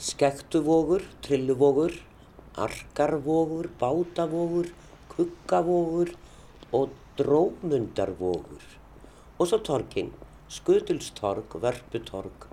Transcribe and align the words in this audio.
Skektuvógur, 0.00 1.02
Trilluvógur, 1.20 1.92
Arkarvógur, 2.56 3.68
Bátavógur, 3.78 4.72
Kuggavógur 5.08 6.14
og 6.72 6.88
Drómundarvógur. 7.18 8.64
Og 9.38 9.46
svo 9.46 9.58
torgin, 9.60 10.08
Skutulstorg, 10.48 11.52
Vörputorg, 11.52 12.48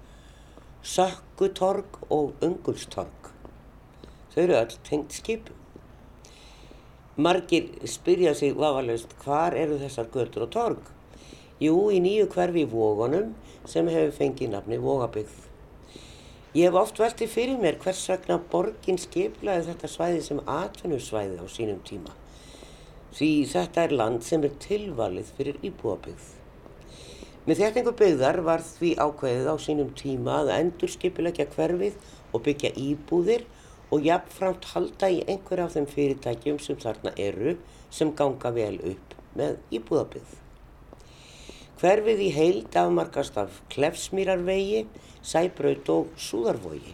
Sökkutorg 0.83 2.03
og 2.11 2.35
Ungulstorg. 2.43 3.31
Þau 4.35 4.43
eru 4.43 4.59
öll 4.59 4.77
tengt 4.83 5.15
skipum. 5.15 5.55
Margir 7.15 7.71
spyrja 7.87 8.35
sig 8.35 8.59
vafalaust 8.59 9.15
hvar 9.23 9.55
eru 9.55 9.79
þessar 9.79 10.11
götur 10.11 10.49
og 10.49 10.55
torg? 10.59 10.95
Jú, 11.63 11.79
í 11.95 12.03
nýju 12.03 12.27
hverfi 12.27 12.67
í 12.67 12.71
Vógunum 12.75 13.37
sem 13.63 13.87
hefur 13.87 14.17
fengið 14.19 14.57
nafni 14.57 14.83
Vógabyggð. 14.83 15.46
Ég 16.57 16.71
hef 16.71 16.77
oft 16.79 16.97
veltið 16.97 17.29
fyrir 17.29 17.59
mér 17.61 17.75
hvers 17.83 17.99
vegna 18.09 18.39
borgin 18.51 18.97
skiplaði 18.97 19.67
þetta 19.67 19.89
svæði 19.93 20.21
sem 20.25 20.39
atvinnusvæði 20.49 21.35
á 21.37 21.45
sínum 21.53 21.83
tíma. 21.85 22.15
Því 23.13 23.27
þetta 23.51 23.83
er 23.83 23.93
land 23.99 24.25
sem 24.25 24.45
er 24.47 24.55
tilvalið 24.63 25.29
fyrir 25.37 25.59
íbúabyggð. 25.69 26.31
Með 27.45 27.61
þéttingu 27.61 27.93
byggðar 27.99 28.41
var 28.47 28.65
því 28.65 28.89
ákveðið 29.05 29.51
á 29.53 29.55
sínum 29.67 29.91
tíma 30.01 30.39
að 30.39 30.49
endur 30.55 30.93
skipilegja 30.95 31.45
hverfið 31.53 32.01
og 32.33 32.45
byggja 32.47 32.73
íbúðir 32.87 33.45
og 33.93 34.09
jafnframt 34.09 34.65
halda 34.73 35.11
í 35.13 35.21
einhver 35.29 35.61
af 35.67 35.77
þeim 35.77 35.85
fyrirtækjum 35.93 36.57
sem 36.63 36.81
þarna 36.81 37.13
eru 37.21 37.53
sem 37.93 38.15
ganga 38.17 38.55
vel 38.57 38.75
upp 38.95 39.13
með 39.37 39.61
íbúðabyggð. 39.77 40.33
Hverfið 41.77 42.21
í 42.25 42.31
heild 42.33 42.75
afmarkast 42.81 43.35
af 43.37 43.61
Klefsmýrarvegi, 43.69 44.87
Sæbraut 45.27 45.89
og 45.91 46.13
Súðarvogi. 46.15 46.93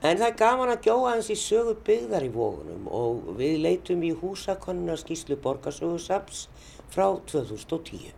En 0.00 0.16
það 0.16 0.26
er 0.30 0.36
gaman 0.40 0.70
að 0.72 0.86
gjóða 0.86 1.10
hans 1.12 1.26
í 1.28 1.36
sögu 1.36 1.74
byggðar 1.84 2.24
í 2.24 2.30
vógunum 2.32 2.86
og 2.88 3.26
við 3.36 3.58
leitum 3.66 4.00
í 4.08 4.14
húsakonuna 4.16 4.96
skýslu 4.96 5.36
borgarsögursaps 5.44 6.46
frá 6.88 7.04
2010. 7.28 8.14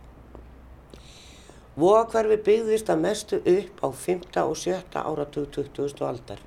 Vógakverfi 1.75 2.37
byggðist 2.45 2.91
að 2.93 3.03
mestu 3.03 3.41
upp 3.43 3.83
á 3.83 3.87
5. 3.91 4.23
og 4.45 4.55
7. 4.61 4.79
áratug 5.03 5.51
20. 5.59 5.99
aldar 6.07 6.39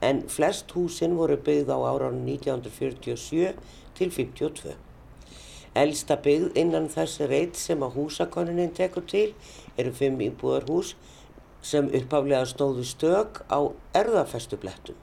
en 0.00 0.22
flest 0.28 0.70
húsin 0.76 1.18
voru 1.18 1.40
byggð 1.42 1.74
á 1.74 1.78
áraun 1.90 2.22
1947 2.22 3.54
til 3.98 4.14
52. 4.14 4.76
Elsta 5.74 6.20
byggð 6.22 6.54
innan 6.62 6.86
þess 6.92 7.26
reyt 7.26 7.58
sem 7.58 7.82
að 7.82 7.98
húsakonunin 7.98 8.74
tekur 8.76 9.04
til 9.10 9.32
eru 9.76 9.90
fimm 9.96 10.22
íbúðarhús 10.22 10.94
sem 11.66 11.88
uppaflega 11.98 12.46
stóðu 12.46 12.84
stök 12.86 13.42
á 13.50 13.58
erðafestublettum. 13.98 14.98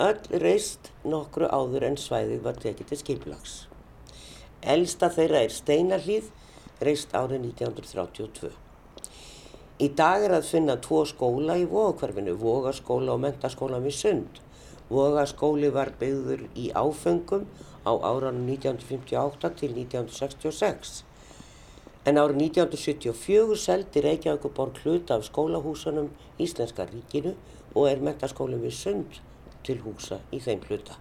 Öll 0.00 0.40
reist 0.40 0.88
nokkru 1.04 1.50
áður 1.52 1.84
en 1.90 1.98
svæðið 2.00 2.40
var 2.46 2.56
tekið 2.62 2.88
til 2.88 3.00
skiplags. 3.02 3.56
Elsta 4.62 5.10
þeirra 5.12 5.42
er 5.44 5.52
Steinarlíð, 5.52 6.30
reist 6.80 7.12
árið 7.12 7.44
1932. 7.52 8.52
Í 9.82 9.88
dag 9.98 10.24
er 10.24 10.36
að 10.38 10.48
finna 10.48 10.78
tvo 10.80 11.02
skóla 11.10 11.58
í 11.60 11.66
Vógakvarfinu, 11.68 12.36
Vógaskóla 12.40 13.16
og 13.16 13.22
Mentaskóla 13.24 13.82
við 13.82 13.96
Sund. 13.98 14.40
Vógaskóli 14.88 15.70
var 15.74 15.92
byggður 16.00 16.46
í 16.56 16.70
áfengum 16.78 17.48
á 17.82 17.92
áranum 17.92 18.46
1958 18.48 19.52
til 19.58 19.74
1966. 19.74 21.02
En 22.02 22.18
árið 22.18 22.40
1974 22.48 23.56
seldi 23.62 24.00
Reykjavíkuborg 24.02 24.80
hlut 24.82 25.10
af 25.14 25.22
skólahúsunum 25.22 26.08
Íslenska 26.42 26.88
ríkinu 26.88 27.36
og 27.76 27.86
er 27.86 28.02
Mentaskóli 28.02 28.58
við 28.58 28.74
Sund 28.74 29.20
til 29.62 29.78
húsa 29.84 30.18
í 30.34 30.40
þeim 30.42 30.64
hluta. 30.66 30.98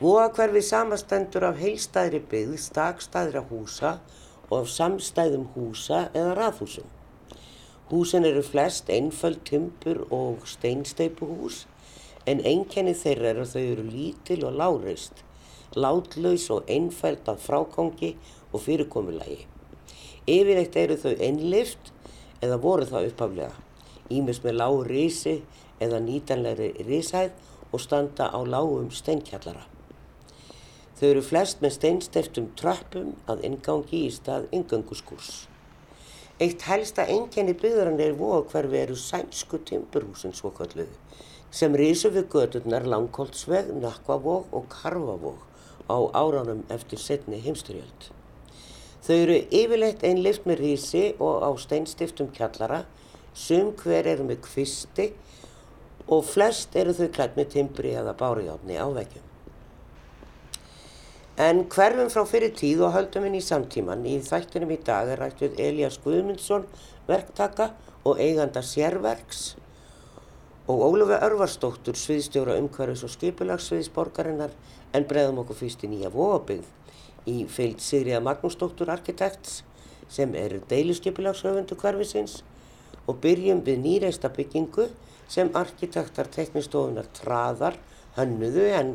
Vógakvarfi 0.00 0.62
samastendur 0.62 1.48
af 1.48 1.58
heilstæðri 1.58 2.22
byggð, 2.30 2.54
stakstæðra 2.62 3.42
húsa 3.50 3.96
og 4.46 4.60
af 4.60 4.70
samstæðum 4.76 5.48
húsa 5.56 6.06
eða 6.14 6.36
raðhúsum. 6.38 6.86
Húsin 7.90 8.24
eru 8.24 8.46
flest 8.46 8.88
einföld 8.94 9.42
timpur 9.44 10.04
og 10.14 10.46
steinsteipuhús 10.46 11.64
en 12.30 12.44
einkenni 12.46 12.94
þeirra 12.94 13.34
er 13.34 13.42
að 13.42 13.56
þau 13.56 13.64
eru 13.64 13.88
lítil 13.90 14.44
og 14.46 14.54
láreist, 14.60 15.24
látlaus 15.74 16.46
og 16.54 16.70
einfæld 16.70 17.26
af 17.28 17.42
frákongi 17.42 18.14
og 18.14 18.39
fyrirkomulagi. 18.58 19.44
Yfirleitt 20.26 20.76
eru 20.76 20.96
þau 20.98 21.14
einlift 21.22 21.92
eða 22.42 22.58
voru 22.60 22.88
það 22.88 23.10
uppaflega, 23.12 23.52
ímis 24.10 24.42
með 24.44 24.58
lág 24.58 24.78
risi 24.88 25.36
eða 25.80 26.00
nýtanlegri 26.02 26.72
risæð 26.88 27.30
og 27.70 27.84
standa 27.84 28.26
á 28.34 28.40
lágum 28.42 28.90
steinkjallara. 28.90 29.62
Þau 30.98 31.06
eru 31.08 31.22
flest 31.24 31.62
með 31.62 31.76
steinsteftum 31.78 32.50
trappum 32.60 33.14
að 33.30 33.46
ingangi 33.48 34.02
í 34.08 34.10
stað 34.12 34.50
ingönguskúrs. 34.56 35.46
Eitt 36.40 36.64
helsta 36.68 37.04
enginni 37.04 37.54
byggðarann 37.56 38.00
er 38.00 38.16
vóakverfi 38.16 38.82
eru 38.82 38.96
sænsku 38.96 39.60
timburhúsin 39.68 40.34
svo 40.36 40.52
kalluðu 40.56 40.96
sem 41.50 41.74
risu 41.74 42.12
við 42.14 42.28
gödurnar 42.30 42.86
Langholtsveg, 42.86 43.72
Nakvavóg 43.82 44.52
og 44.54 44.68
Karvavóg 44.70 45.40
á 45.90 45.98
áránum 46.14 46.62
eftir 46.70 46.98
setni 47.02 47.40
heimsturjöld. 47.42 48.10
Þau 49.00 49.16
eru 49.16 49.36
yfirleitt 49.48 50.02
einlift 50.04 50.44
með 50.48 50.60
risi 50.60 51.04
og 51.24 51.40
á 51.40 51.50
steinstiftum 51.56 52.28
kjallara, 52.36 52.82
sum 53.32 53.72
hver 53.80 54.08
eru 54.10 54.26
með 54.28 54.42
kvisti 54.44 55.06
og 56.10 56.26
flest 56.26 56.76
eru 56.76 56.92
þau 56.96 57.08
klætt 57.14 57.38
með 57.38 57.52
timbri 57.54 57.94
eða 57.96 58.12
bárjáðni 58.18 58.76
á 58.76 58.86
veggjum. 58.92 59.26
En 61.40 61.62
hverfum 61.72 62.10
frá 62.12 62.26
fyrir 62.28 62.52
tíð 62.52 62.82
og 62.84 62.92
höldum 62.92 63.24
inn 63.30 63.38
í 63.38 63.44
samtíman 63.44 64.04
í 64.04 64.18
þættinum 64.26 64.74
í 64.74 64.80
dag 64.84 65.08
er 65.08 65.22
rætt 65.22 65.40
við 65.40 65.56
Elias 65.64 65.96
Guðmundsson, 66.04 66.66
verktaka 67.08 67.70
og 68.04 68.20
eiganda 68.20 68.60
sérverks 68.60 69.54
og 70.68 70.84
Ólufi 70.84 71.16
Örvarsdóttur, 71.16 71.96
sviðstjóra 71.96 72.58
umhverfis 72.60 73.06
og 73.06 73.14
skipulagsviðsborgarinnar 73.14 74.52
en 74.92 75.08
bregðum 75.08 75.40
okkur 75.44 75.62
fyrst 75.62 75.86
í 75.86 75.90
nýja 75.94 76.12
vóabyggð 76.12 76.68
í 77.28 77.44
fyllt 77.50 77.82
Sigriða 77.84 78.22
Magnúsdóttur 78.24 78.92
arkitekts 78.92 79.62
sem 80.10 80.34
er 80.38 80.58
deiluskipulagshöfundu 80.70 81.76
hverfisins 81.80 82.40
og 83.06 83.20
byrjum 83.22 83.64
við 83.66 83.80
nýreista 83.84 84.30
byggingu 84.32 84.88
sem 85.30 85.50
arkitektar 85.54 86.30
teknistofunar 86.32 87.08
traðar 87.16 87.78
hönnuðu 88.16 88.68
en 88.76 88.94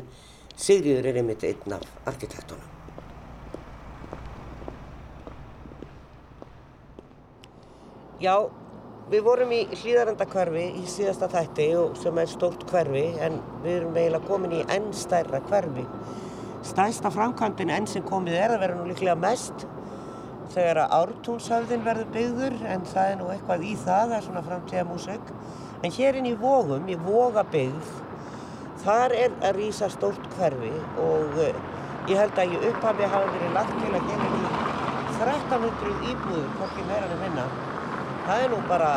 Sigriður 0.56 1.10
er 1.10 1.20
einmitt 1.20 1.44
einn 1.44 1.74
af 1.76 1.84
arkitektunum. 2.08 2.72
Já, 8.16 8.48
við 9.12 9.26
vorum 9.26 9.50
í 9.52 9.58
hlýðarendakverfi 9.68 10.62
í 10.80 10.86
síðasta 10.88 11.28
þætti 11.28 11.66
sem 12.00 12.20
er 12.22 12.30
stórt 12.30 12.64
hverfi 12.70 13.02
en 13.20 13.36
við 13.60 13.74
erum 13.74 13.98
eiginlega 14.00 14.30
komin 14.30 14.54
í 14.56 14.62
enn 14.72 14.88
stærra 14.96 15.42
hverfi. 15.50 15.84
Stærsta 16.66 17.12
framkvæmdinn 17.14 17.70
enn 17.70 17.86
sem 17.90 18.04
komið 18.06 18.40
er 18.40 18.56
að 18.56 18.64
vera 18.64 18.78
nú 18.78 18.88
líklega 18.88 19.14
mest 19.22 19.66
þegar 20.54 20.82
að 20.84 20.96
ártúnshöfðin 21.00 21.84
verður 21.86 22.10
byggður 22.14 22.58
en 22.72 22.84
það 22.90 23.12
er 23.12 23.16
nú 23.20 23.30
eitthvað 23.34 23.64
í 23.66 23.76
það, 23.84 24.02
það 24.10 24.18
er 24.18 24.26
svona 24.26 24.44
framtíða 24.46 24.84
músik. 24.88 25.32
En 25.84 25.94
hér 25.94 26.18
inn 26.18 26.28
í 26.30 26.36
Vógum, 26.40 26.86
í 26.88 26.96
Vógabyggð, 27.06 27.90
Þar 28.86 29.12
er 29.18 29.32
að 29.42 29.56
rýsa 29.56 29.88
stórt 29.90 30.26
hverfi 30.36 30.70
og 31.02 31.38
uh, 31.42 31.56
ég 32.06 32.20
held 32.20 32.36
að 32.38 32.52
í 32.54 32.58
upphafi 32.68 33.08
hafa 33.10 33.30
verið 33.32 33.56
lagt 33.56 33.72
til 33.80 33.88
að 33.90 34.04
gera 34.10 34.26
í 34.28 34.42
1300 35.16 36.10
íbúður, 36.12 36.50
hvorki 36.58 36.84
meira 36.86 37.08
en 37.08 37.22
minna. 37.22 37.46
Það 38.28 38.42
er 38.44 38.52
nú 38.52 38.60
bara 38.68 38.90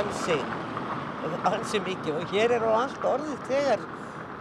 ansi, 0.00 0.38
ansi 1.52 1.82
mikið 1.84 2.16
og 2.16 2.34
hér 2.34 2.56
er 2.56 2.64
á 2.66 2.70
allt 2.80 3.06
orðið 3.12 3.46
þegar 3.50 3.84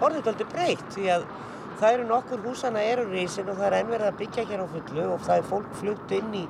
orðið 0.07 0.31
aldrei 0.31 0.50
breytt 0.56 0.89
því 0.95 1.06
að 1.18 1.27
það 1.80 1.96
eru 1.96 2.08
nokkur 2.10 2.46
húsana 2.46 2.84
eru 2.84 3.06
rýsin 3.10 3.50
og 3.50 3.60
það 3.60 3.68
er 3.70 3.78
ennverðið 3.80 4.12
að 4.12 4.22
byggja 4.22 4.48
hér 4.50 4.64
á 4.64 4.68
fullu 4.74 5.04
og 5.14 5.28
það 5.28 5.36
er 5.42 5.52
fólk 5.52 5.76
flutt 5.81 6.16
inn 6.20 6.34
í 6.36 6.46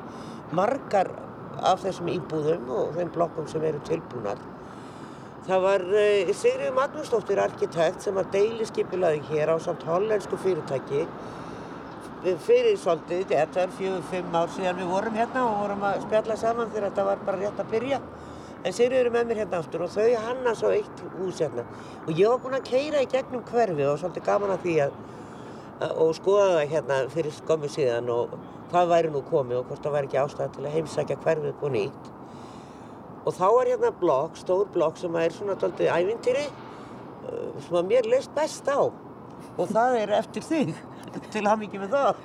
margar 0.58 1.12
af 1.72 1.84
þessum 1.84 2.10
íbúðum 2.14 2.72
og 2.74 2.96
þeim 2.96 3.12
blokkum 3.14 3.50
sem 3.52 3.66
eru 3.70 3.82
tilbúnar. 3.88 4.40
Það 5.50 5.66
var 5.66 5.84
uh, 5.90 6.32
Sigriður 6.38 6.76
Magnúsdóttir 6.78 7.42
arkitekt 7.42 8.06
sem 8.06 8.16
var 8.18 8.30
deiliskypilaði 8.34 9.22
hér 9.32 9.54
á 9.54 9.58
samt 9.62 9.86
hollensku 9.88 10.38
fyrirtæki 10.42 11.06
fyrir 12.20 12.76
svolítið, 12.76 13.30
þetta 13.30 13.62
er 13.64 13.76
fjögur, 13.78 14.02
fimm 14.12 14.34
ár 14.36 14.50
síðan 14.52 14.82
við 14.82 14.90
vorum 14.92 15.16
hérna 15.16 15.46
og 15.48 15.62
vorum 15.62 15.86
að 15.88 16.02
spjalla 16.04 16.36
saman 16.40 16.72
þegar 16.74 16.90
þetta 16.90 17.06
var 17.08 17.22
bara 17.26 17.40
rétt 17.40 17.62
að 17.64 17.70
byrja. 17.72 18.00
En 18.60 18.76
Sigriður 18.76 19.08
er 19.08 19.14
með 19.14 19.30
mér 19.30 19.42
hérna 19.44 19.60
aftur 19.62 19.86
og 19.86 19.92
þau 19.94 20.08
hanna 20.26 20.52
svo 20.58 20.74
eitt 20.76 21.04
hús 21.16 21.40
hérna. 21.40 21.64
Og 22.06 22.12
ég 22.12 22.28
var 22.28 22.42
búinn 22.44 22.58
að 22.58 22.68
keira 22.68 23.04
í 23.06 23.08
gegnum 23.08 23.46
hverfið 23.48 23.88
og 23.88 24.00
svolítið 24.02 24.26
gaman 24.26 24.52
að 24.56 24.66
því 24.66 24.74
að, 24.84 24.98
að 25.86 26.02
og 26.04 26.16
skoða 26.18 26.48
það 26.58 26.74
hérna 26.74 26.98
fyrir 27.14 27.38
skömmu 27.38 27.70
síðan 27.72 28.12
og 28.12 28.34
hvað 28.70 28.92
væri 28.92 29.12
nú 29.14 29.22
komið 29.30 29.62
og 29.62 29.70
hvort 29.70 29.86
það 29.86 29.96
væri 29.96 30.10
ekki 30.10 30.22
ástæða 30.22 30.50
til 30.56 30.66
að 30.66 30.76
heimsækja 30.76 31.20
hverfið 31.24 31.56
búin 31.62 31.78
ítt. 31.86 32.10
og 33.26 33.36
þá 33.36 33.48
er 33.50 33.70
hérna 33.74 33.92
blokk, 34.00 34.38
stór 34.40 34.68
blokk 34.74 34.98
sem 34.98 35.16
er 35.20 35.34
svona 35.36 35.56
doldið 35.60 35.90
ævintýri 35.92 36.46
uh, 36.48 37.58
sem 37.66 37.76
að 37.76 37.90
mér 37.92 38.08
leist 38.10 38.32
best 38.36 38.70
á 38.72 38.80
og 38.80 39.66
það 39.70 39.98
er 40.00 40.14
eftir 40.20 40.46
þig 40.46 40.72
til 41.34 41.44
ham 41.48 41.66
ekki 41.66 41.82
með 41.82 41.96
það 41.96 42.22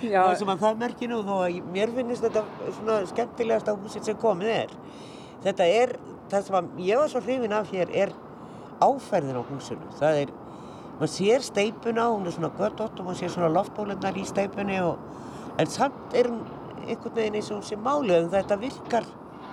það 0.00 0.34
sem 0.40 0.52
að 0.54 0.64
það 0.64 0.80
merkir 0.84 1.12
nú 1.12 1.20
þó 1.26 1.34
að 1.42 1.58
mér 1.74 1.92
finnst 1.96 2.24
þetta 2.24 2.44
svona 2.78 2.98
skemmtilegasta 3.12 3.76
húsið 3.78 4.08
sem 4.08 4.20
komið 4.22 4.54
er 4.54 4.76
þetta 5.44 5.68
er, 5.80 5.96
það 6.30 6.46
sem 6.46 6.58
að 6.58 6.84
ég 6.86 7.02
var 7.02 7.12
svo 7.12 7.24
hrifin 7.24 7.56
af 7.56 7.72
hér 7.72 7.92
er 8.04 8.14
áferðin 8.82 9.38
á 9.38 9.42
húsinu 9.50 9.96
það 9.98 10.22
er, 10.24 10.32
maður 10.98 11.12
sér 11.16 11.46
steipuna 11.46 12.08
hún 12.10 12.26
er 12.26 12.36
svona 12.36 12.52
göttótt 12.58 12.98
og 12.98 13.08
maður 13.08 13.20
sér 13.22 13.34
svona 13.36 13.52
loftbólunar 13.56 14.18
í 14.18 14.26
steipunni 14.28 14.80
og, 14.84 14.98
en 15.58 15.70
samt 15.70 16.16
er 16.18 16.30
hún 16.32 16.44
einhvern 16.82 17.16
veginn 17.16 17.38
eins 17.38 17.50
og 17.50 17.60
hún 17.60 17.68
sé 17.68 17.78
málið 17.78 18.18
en 18.18 18.32
þetta 18.32 18.58
virkar 18.62 19.06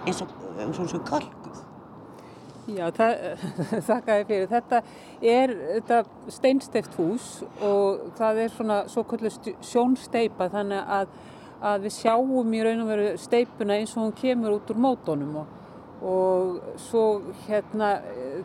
eins 0.06 0.24
og, 0.24 0.32
hún 0.60 0.90
sé 0.90 1.02
kalkuð 1.10 1.66
Já, 2.70 2.90
þakka 3.88 4.16
þér 4.20 4.26
fyrir. 4.28 4.50
Þetta 4.50 4.80
er 5.26 5.54
þetta 5.58 6.00
steinsteift 6.36 6.98
hús 7.00 7.30
og 7.66 8.12
það 8.20 8.42
er 8.44 8.52
svona 8.54 8.80
svo 8.92 9.04
kvöldu 9.10 9.56
sjónsteipa 9.66 10.50
þannig 10.54 10.92
að, 10.98 11.16
að 11.66 11.88
við 11.88 11.96
sjáum 11.98 12.54
í 12.54 12.62
raun 12.66 12.84
og 12.84 12.92
veru 12.92 13.08
steipuna 13.22 13.80
eins 13.80 13.96
og 13.96 14.04
hún 14.04 14.14
kemur 14.20 14.60
út 14.60 14.70
úr 14.70 14.82
mótónum 14.86 15.40
og, 15.42 15.56
og 16.06 16.60
svo 16.80 17.06
hérna 17.48 18.00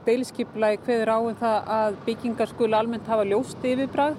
deiliskipulagi 0.07 0.81
kveður 0.85 1.13
á 1.15 1.19
um 1.19 1.37
það 1.39 1.69
að 1.79 1.99
byggingar 2.07 2.51
skulu 2.51 2.79
almennt 2.79 3.11
hafa 3.11 3.27
ljóst 3.29 3.63
yfirbræð 3.63 4.17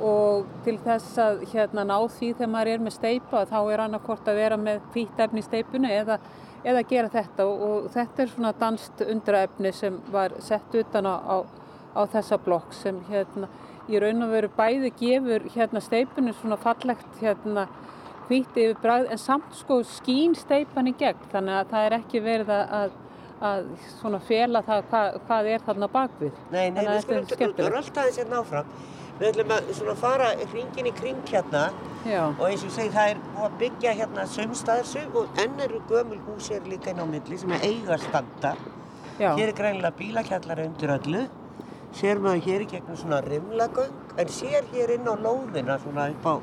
og 0.00 0.46
til 0.64 0.76
þess 0.84 1.18
að 1.20 1.42
hérna 1.50 1.84
ná 1.84 1.96
því 1.98 2.34
þegar 2.36 2.52
maður 2.52 2.74
er 2.74 2.84
með 2.84 2.96
steipa 2.96 3.42
þá 3.50 3.58
er 3.62 3.82
annarkort 3.86 4.30
að 4.30 4.38
vera 4.38 4.60
með 4.60 4.84
hvítefni 4.94 5.42
í 5.42 5.48
steipuna 5.48 5.90
eða 5.92 6.20
eða 6.64 6.84
gera 6.88 7.10
þetta. 7.12 7.46
Og, 7.46 7.88
þetta 7.94 8.22
er 8.22 8.32
svona 8.34 8.52
danst 8.60 9.04
undraefni 9.06 9.72
sem 9.76 9.98
var 10.12 10.36
sett 10.44 10.74
utan 10.76 11.08
á, 11.08 11.16
á, 11.16 11.36
á 11.96 12.02
þessa 12.12 12.38
blokk 12.44 12.74
sem 12.76 13.00
hérna 13.10 13.48
í 13.90 14.00
raun 14.00 14.22
og 14.26 14.34
veru 14.34 14.50
bæði 14.54 14.92
gefur 14.98 15.46
hérna 15.54 15.82
steipunni 15.82 16.34
svona 16.36 16.60
fallegt 16.60 17.22
hérna 17.22 17.66
hvíti 18.30 18.66
yfir 18.68 18.78
bræð 18.84 19.10
en 19.10 19.20
samt 19.20 19.58
sko 19.58 19.80
skín 19.86 20.36
steipan 20.38 20.90
í 20.90 20.94
gegn. 20.98 21.28
Þannig 21.32 21.58
að 21.58 21.74
það 21.74 21.86
er 21.88 21.96
ekki 21.98 22.22
verið 22.24 22.54
að, 22.54 22.94
að 23.50 23.68
svona 23.98 24.22
fela 24.30 24.62
það 24.66 24.86
hvað, 24.92 25.20
hvað 25.26 25.50
er 25.54 25.66
þarna 25.66 25.90
bakvið. 25.98 26.40
Nei, 26.54 26.64
nei, 26.70 26.80
við 26.86 27.04
skulum 27.04 27.28
skemmtilegt. 27.28 27.74
rölda 27.74 28.04
aðeins 28.04 28.20
hérna 28.22 28.42
áfram. 28.44 28.72
Við 29.20 29.28
ætlum 29.34 29.50
að 29.52 29.72
svona 29.76 29.94
fara 30.00 30.28
hringin 30.52 30.86
í 30.88 30.92
kring 30.96 31.18
hérna. 31.28 31.66
Já, 32.08 32.22
og 32.30 32.46
eins 32.46 32.62
og 32.64 32.72
segi 32.72 32.94
það 32.94 33.10
er 33.10 33.18
búið 33.26 33.48
að 33.48 33.58
byggja 33.60 33.90
hérna 33.98 34.22
sömstaðarsug 34.32 35.18
og 35.20 35.42
enn 35.42 35.58
eru 35.60 35.80
gömul 35.90 36.20
hús 36.30 36.48
er 36.56 36.64
líka 36.64 36.94
inn 36.94 37.02
á 37.02 37.06
milli 37.10 37.40
sem 37.42 37.52
er 37.52 37.66
eiga 37.66 37.98
standa. 38.00 38.54
Já, 39.20 39.34
hér 39.36 39.50
er 39.50 39.58
greinilega 39.58 39.92
bílakjallara 39.98 40.64
undir 40.70 40.94
öllu. 40.94 41.26
Sér 41.98 42.22
maður 42.22 42.46
hér 42.46 42.64
í 42.64 42.70
gegnum 42.70 42.96
svona 42.96 43.18
rimlagöng 43.26 44.16
en 44.22 44.32
sér 44.32 44.64
hér 44.72 44.94
inn 44.94 45.10
á 45.10 45.14
lóðina 45.20 45.76
svona 45.82 46.08
upp 46.14 46.28
á 46.30 46.34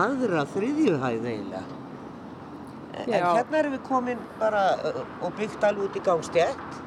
aðra 0.00 0.44
þriðjuhæð 0.54 1.28
eiginlega. 1.30 1.80
En 2.94 3.10
Já. 3.10 3.24
hérna 3.34 3.58
erum 3.58 3.74
við 3.74 3.84
komin 3.88 4.20
bara 4.38 4.64
uh, 4.86 5.00
og 5.26 5.34
byggt 5.38 5.64
alveg 5.66 5.88
út 5.88 5.96
í 5.98 6.02
gangstjætt 6.06 6.82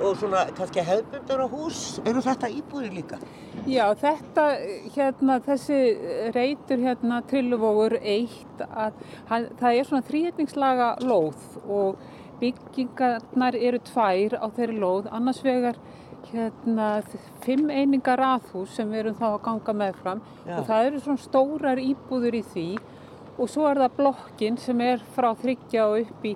og 0.00 0.14
svona 0.16 0.46
kannski 0.56 0.84
hefðbundar 0.84 1.42
á 1.44 1.46
hús. 1.52 1.80
Eru 2.08 2.22
þetta 2.24 2.48
íbúðir 2.56 2.94
líka? 2.96 3.18
Já 3.68 3.84
þetta 4.00 4.46
hérna 4.94 5.36
þessi 5.44 5.80
reytur 6.32 6.80
hérna 6.80 7.20
trilluvógur 7.28 7.98
eitt 8.00 8.64
að 8.64 8.96
hann, 9.28 9.50
það 9.60 9.76
er 9.76 9.90
svona 9.90 10.08
þrýhetningslaga 10.08 10.88
lóð 11.04 11.60
og 11.68 12.00
byggingarnar 12.40 13.58
eru 13.60 13.82
tvær 13.90 14.38
á 14.40 14.46
þeirri 14.56 14.80
lóð. 14.80 15.10
Annars 15.12 15.42
vegar 15.44 15.76
hérna 16.30 16.88
fimm 17.44 17.70
einingar 17.72 18.20
raðhús 18.20 18.76
sem 18.76 18.90
við 18.90 19.04
erum 19.04 19.18
þá 19.18 19.26
að 19.32 19.42
ganga 19.48 19.76
meðfram 19.82 20.22
Já. 20.46 20.54
og 20.58 20.64
það 20.68 20.86
eru 20.86 21.02
svona 21.04 21.24
stórar 21.24 21.82
íbúður 21.82 22.38
í 22.38 22.42
því 22.52 22.68
og 23.40 23.50
svo 23.50 23.68
er 23.70 23.80
það 23.82 23.96
blokkin 23.98 24.58
sem 24.60 24.80
er 24.84 25.04
frá 25.14 25.30
þryggja 25.40 25.86
og 25.88 26.00
upp 26.04 26.26
í 26.28 26.34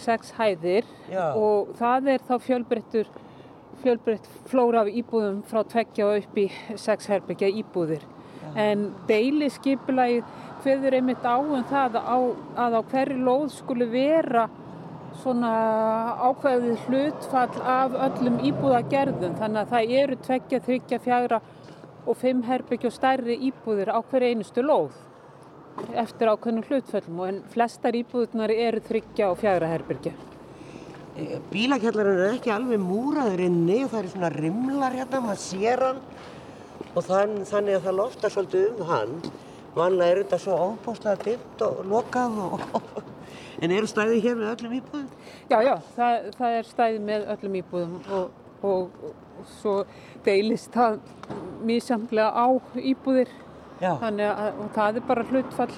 sex 0.00 0.32
hæðir 0.38 0.88
Já. 1.12 1.26
og 1.36 1.74
það 1.78 2.14
er 2.14 2.24
þá 2.28 2.34
fjölbreyttur 2.46 3.12
fjölbreytt 3.82 4.26
flóra 4.50 4.84
af 4.84 4.90
íbúðum 4.92 5.42
frá 5.48 5.62
tveggja 5.66 6.06
og 6.06 6.22
upp 6.22 6.38
í 6.38 6.46
sex 6.78 7.08
herbyggja 7.10 7.50
íbúðir. 7.62 8.04
En 8.58 8.90
deiliskypulagið 9.08 10.26
hveður 10.62 10.96
einmitt 10.98 11.24
á 11.26 11.36
um 11.40 11.64
það 11.70 11.98
að 11.98 12.04
á, 12.06 12.18
að 12.66 12.76
á 12.78 12.80
hverju 12.92 13.22
lóð 13.26 13.46
skuli 13.56 13.88
vera 13.90 14.48
svona 15.22 15.52
ákveðið 16.28 16.84
hlutfall 16.88 17.62
af 17.62 17.94
öllum 18.08 18.40
íbúðagerðum. 18.50 19.38
Þannig 19.38 19.62
að 19.62 19.72
það 19.72 19.94
eru 20.02 20.18
tveggja, 20.26 20.60
þryggja, 20.66 21.00
fjagra 21.06 21.40
og 22.02 22.18
fimm 22.18 22.42
herbyggja 22.46 22.90
og 22.90 22.96
stærri 22.96 23.38
íbúðir 23.48 23.92
á 23.94 23.98
hverju 24.02 24.34
einustu 24.34 24.66
lóð 24.66 25.00
eftir 25.96 26.28
ákveðnum 26.28 26.66
hlutföllum 26.68 27.20
og 27.22 27.28
en 27.30 27.40
flestar 27.52 27.96
íbúðunar 27.96 28.52
eru 28.52 28.82
þryggja 28.84 29.30
og 29.32 29.38
fjagra 29.40 29.70
herbyggja. 29.70 30.12
Bílakjallarinn 31.52 32.20
er 32.24 32.36
ekki 32.38 32.52
alveg 32.52 32.80
múraður 32.80 33.42
inni 33.46 33.82
og 33.84 33.92
það 33.92 34.02
eru 34.02 34.12
svona 34.14 34.32
rimlar 34.32 34.96
hérna, 34.96 35.22
maður 35.24 35.42
sér 35.42 35.84
hann 35.86 36.02
og 36.92 37.06
þann, 37.06 37.34
þannig 37.48 37.78
að 37.78 37.86
það 37.86 37.98
loftar 37.98 38.34
svolítið 38.34 38.68
um 38.72 38.88
hann. 38.90 39.16
Vanlega 39.72 40.12
er 40.12 40.22
þetta 40.22 40.38
svo 40.40 40.56
óbúslega 40.66 41.24
dimmt 41.24 41.64
og 41.64 41.82
lokað 41.88 42.40
og, 42.46 42.64
en 43.62 43.74
eru 43.76 43.90
stæðið 43.90 44.24
hér 44.26 44.38
með 44.40 44.50
öllum 44.52 44.76
íbúðum? 44.78 45.08
Já, 45.50 45.58
já, 45.62 45.74
það, 45.96 46.28
það 46.38 46.58
er 46.58 46.68
stæði 46.70 47.02
með 47.08 47.28
öllum 47.36 47.58
íbúðum 47.62 47.94
og, 48.18 48.42
og, 48.62 48.98
og 49.06 49.46
svo 49.58 49.78
deilist 50.26 50.74
það 50.74 51.00
mísamlega 51.66 52.30
á 52.34 52.46
íbúðir 52.76 53.32
Já. 53.82 53.96
þannig 53.98 54.28
að 54.28 54.60
og 54.62 54.76
það 54.76 55.00
er 55.00 55.08
bara 55.08 55.26
hlutfall 55.30 55.72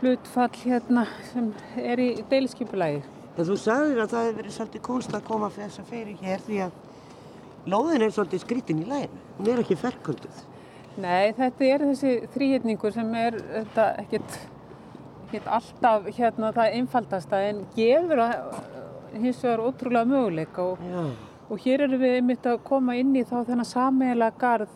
hlutfall 0.00 0.50
hérna 0.62 1.06
sem 1.30 1.52
er 1.80 2.02
í 2.02 2.08
deiliskipulagi. 2.30 3.04
En 3.36 3.46
þú 3.48 3.56
sagðir 3.60 4.02
að 4.02 4.12
það 4.12 4.26
hefur 4.26 4.40
verið 4.40 4.56
svolítið 4.56 4.82
kunst 4.88 5.14
að 5.16 5.24
koma 5.28 5.48
fyrir 5.52 5.70
þess 5.70 5.82
að 5.82 5.88
fyrir 5.92 6.20
hér 6.24 6.44
því 6.44 6.58
að 6.66 7.72
lóðin 7.72 8.04
er 8.04 8.12
svolítið 8.14 8.42
skrítin 8.44 8.82
í 8.82 8.86
læginu. 8.88 9.22
Hún 9.38 9.50
er 9.52 9.62
ekki 9.62 9.78
ferkölduð. 9.80 10.42
Nei, 11.00 11.32
þetta 11.36 11.66
er 11.68 11.84
þessi 11.90 12.12
þrýhitningur 12.32 12.94
sem 12.94 13.16
er 13.20 13.36
þetta 13.40 13.86
ekkert, 14.00 14.36
ekkert 15.36 15.52
alltaf 15.52 16.06
hérna 16.16 16.52
það 16.56 16.74
einfaldasta 16.80 17.40
en 17.50 17.62
gefur 17.76 18.22
að 18.24 18.34
hins 19.16 19.42
vegar 19.44 19.62
ótrúlega 19.64 20.08
möguleika 20.08 20.62
og. 20.62 20.78
Og 21.46 21.60
hér 21.62 21.84
erum 21.84 22.00
við 22.00 22.16
einmitt 22.18 22.46
að 22.46 22.62
koma 22.66 22.96
inn 22.98 23.14
í 23.14 23.22
þá 23.22 23.44
þennan 23.46 23.68
sameiginlega 23.68 24.34
garð 24.40 24.70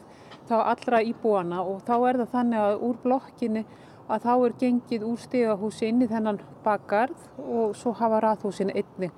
þá 0.46 0.56
allra 0.60 1.00
íbúana 1.02 1.64
og 1.66 1.80
þá 1.86 1.94
er 2.08 2.18
það 2.20 2.28
þannig 2.34 2.60
að 2.60 2.84
úr 2.86 3.00
blokkinni 3.02 3.64
að 4.10 4.22
þá 4.26 4.32
er 4.34 4.54
gengið 4.60 5.06
úr 5.06 5.18
stigahúsi 5.18 5.88
inn 5.88 6.02
í 6.02 6.08
þennan 6.10 6.38
bakgarð 6.64 7.26
og 7.42 7.74
svo 7.78 7.92
hafa 7.98 8.20
rathúsin 8.22 8.70
einni 8.70 9.10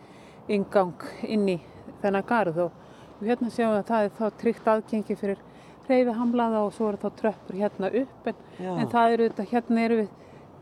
ingang 0.49 1.05
inn 1.29 1.49
í 1.49 1.59
þennan 2.03 2.27
garð 2.29 2.59
og 2.67 2.73
hérna 3.21 3.53
sjáum 3.53 3.75
við 3.75 3.83
að 3.83 3.91
það 3.93 4.05
er 4.09 4.17
þá 4.19 4.41
tryggt 4.41 4.69
aðgengi 4.73 5.17
fyrir 5.21 5.45
reyfi 5.89 6.17
hamlaða 6.17 6.65
og 6.67 6.75
svo 6.77 6.89
er 6.89 7.01
þá 7.05 7.09
tröppur 7.21 7.61
hérna 7.61 7.93
upp 8.03 8.33
en, 8.33 8.43
en 8.59 8.89
það 8.89 9.13
eru 9.13 9.29
þetta, 9.29 9.49
hérna 9.53 9.85
eru 9.87 10.01
við 10.03 10.11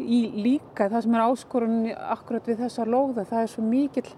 í 0.01 0.21
líka 0.45 0.89
það 0.91 1.05
sem 1.05 1.15
er 1.17 1.25
áskorunni 1.27 1.95
akkurat 2.15 2.49
við 2.49 2.65
þessa 2.65 2.87
lóða, 2.89 3.27
það 3.29 3.45
er 3.45 3.53
svo 3.53 3.65
mikill 3.67 4.09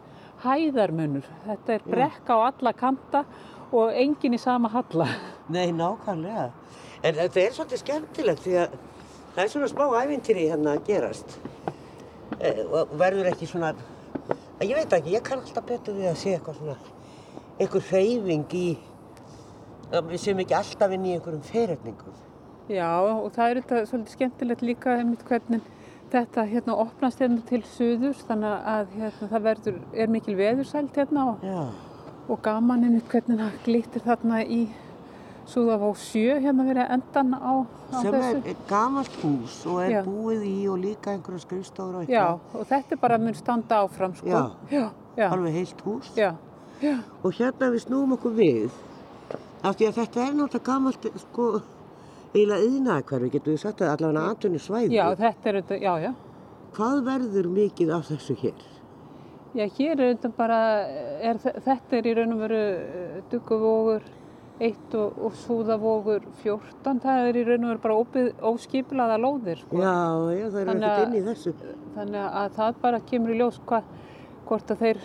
hæðarmunur. 0.42 1.26
Þetta 1.46 1.74
er 1.74 1.84
brekka 1.86 2.38
á 2.38 2.40
alla 2.50 2.72
kanta 2.76 3.24
og 3.72 3.92
engin 3.96 4.36
í 4.36 4.40
sama 4.40 4.70
halla. 4.72 5.08
Nei, 5.52 5.70
nákvæmlega. 5.76 6.48
En 7.02 7.16
þetta 7.18 7.42
er 7.42 7.54
svolítið 7.56 7.82
skemmtilegt 7.82 8.44
því 8.44 8.56
að 8.62 8.74
það 9.34 9.42
er 9.44 9.52
svona 9.54 9.70
smá 9.72 9.84
ævintýri 10.02 10.46
hérna 10.50 10.76
að 10.76 10.86
gerast. 10.90 11.36
E, 12.38 12.52
og 12.64 12.92
verður 13.00 13.30
ekki 13.32 13.48
svona, 13.48 13.72
ég 14.62 14.74
veit 14.76 14.96
ekki, 14.98 15.14
ég 15.16 15.24
kann 15.26 15.42
alltaf 15.42 15.66
betur 15.68 15.96
við 15.98 16.10
að 16.10 16.18
sé 16.20 16.34
eitthvað 16.36 16.58
svona, 16.60 16.76
einhver 17.58 17.86
hreyfing 17.90 18.56
í, 18.58 18.66
séum 20.20 20.42
ekki 20.44 20.58
alltaf 20.58 20.94
inn 20.96 21.08
í 21.08 21.16
einhverjum 21.16 21.44
fyrirningum. 21.48 22.20
Já, 22.70 22.90
og 23.02 23.32
það 23.34 23.50
er 23.50 23.60
þetta 23.62 23.80
svolítið 23.90 24.12
skemmtilegt 24.16 24.62
líka 24.62 24.96
einmitt 24.98 25.24
hvernig 25.28 25.64
þetta 26.12 26.44
hérna 26.46 26.76
opnast 26.78 27.18
hérna 27.22 27.40
til 27.48 27.62
suðurs 27.66 28.20
þannig 28.28 28.68
að 28.74 28.92
hérna, 28.98 29.28
það 29.32 29.42
verður, 29.48 29.80
er 29.94 30.12
mikil 30.12 30.36
veðursælt 30.38 30.96
hérna 31.00 31.24
og, 31.32 31.42
Já. 31.46 31.62
og 32.28 32.42
gaman 32.44 32.84
einmitt 32.86 33.08
hvernig 33.10 33.40
það 33.40 33.58
glittir 33.66 34.04
þarna 34.06 34.42
í 34.46 34.62
Súðavó 35.52 35.88
7 35.98 36.36
hérna 36.44 36.62
verið 36.68 36.92
endan 36.94 37.32
á, 37.34 37.66
á 37.90 37.98
Sem 37.98 38.14
þessu. 38.14 38.42
er 38.46 38.60
gamalt 38.70 39.16
hús 39.24 39.56
og 39.66 39.80
er 39.82 39.90
Já. 39.96 40.02
búið 40.06 40.44
í 40.46 40.54
og 40.70 40.78
líka 40.78 41.10
einhverja 41.16 41.42
skrifstofur 41.42 41.96
og 41.98 42.06
Já, 42.08 42.20
eitthvað. 42.38 42.60
og 42.60 42.68
þetta 42.70 42.94
er 42.94 43.00
bara 43.02 43.18
mun 43.18 43.34
standa 43.34 43.80
áfram 43.82 44.14
sko. 44.14 44.28
Já. 44.30 44.42
já, 44.70 44.84
já, 45.18 45.26
Alveg 45.34 45.52
heilt 45.58 45.82
hús. 45.84 46.12
já, 46.16 46.30
já. 46.80 46.94
Og 47.24 47.32
hérna 47.34 47.72
við 47.74 47.82
snúum 47.88 48.14
okkur 48.14 48.36
við, 48.38 48.70
af 49.64 49.74
því 49.76 49.88
að 49.90 49.98
þetta 49.98 50.20
er 50.28 50.32
náttúrulega 50.38 50.64
gamalt, 50.70 51.10
sko, 51.26 51.48
eiginlega 52.32 52.68
yðnaðakverfi, 52.68 53.30
getur 53.34 53.54
við 53.54 53.62
sagt 53.62 53.82
að 53.82 53.92
allavega 53.94 54.32
atvinni 54.32 54.60
svæði. 54.62 54.96
Já, 54.96 55.04
þetta 55.18 55.50
er 55.50 55.58
þetta, 55.60 55.80
já, 55.82 55.92
já. 56.06 56.12
Hvað 56.72 57.02
verður 57.08 57.48
mikið 57.52 57.92
af 57.92 58.08
þessu 58.08 58.36
hér? 58.40 58.64
Já, 59.52 59.66
hér 59.76 60.00
er 60.00 60.14
þetta 60.14 60.32
bara, 60.38 60.58
er, 61.20 61.40
þetta 61.42 61.98
er 61.98 62.08
í 62.08 62.14
raun 62.16 62.32
og 62.32 62.44
veru 62.46 62.60
uh, 62.72 63.16
dugguvógur 63.32 64.06
1 64.62 64.94
og, 64.96 65.18
og 65.26 65.34
súðavógur 65.42 66.24
14. 66.40 67.02
Það 67.02 67.26
er 67.26 67.40
í 67.40 67.42
raun 67.48 67.66
og 67.66 67.74
veru 67.74 67.82
bara 67.82 68.52
óskiplaða 68.52 69.18
lóðir. 69.20 69.60
Sko. 69.66 69.82
Já, 69.82 69.92
já, 70.38 70.46
það 70.46 70.62
er 70.62 70.70
Þannig 70.70 70.88
ekkert 70.88 71.04
inn 71.04 71.18
í 71.18 71.26
þessu. 71.26 71.54
Þannig 71.98 72.30
að 72.30 72.56
það 72.56 72.80
bara 72.86 73.02
kemur 73.10 73.34
í 73.34 73.38
ljós 73.42 73.60
hva, 73.68 73.82
hvort 74.48 74.72
að 74.72 74.86
þeir 74.86 75.04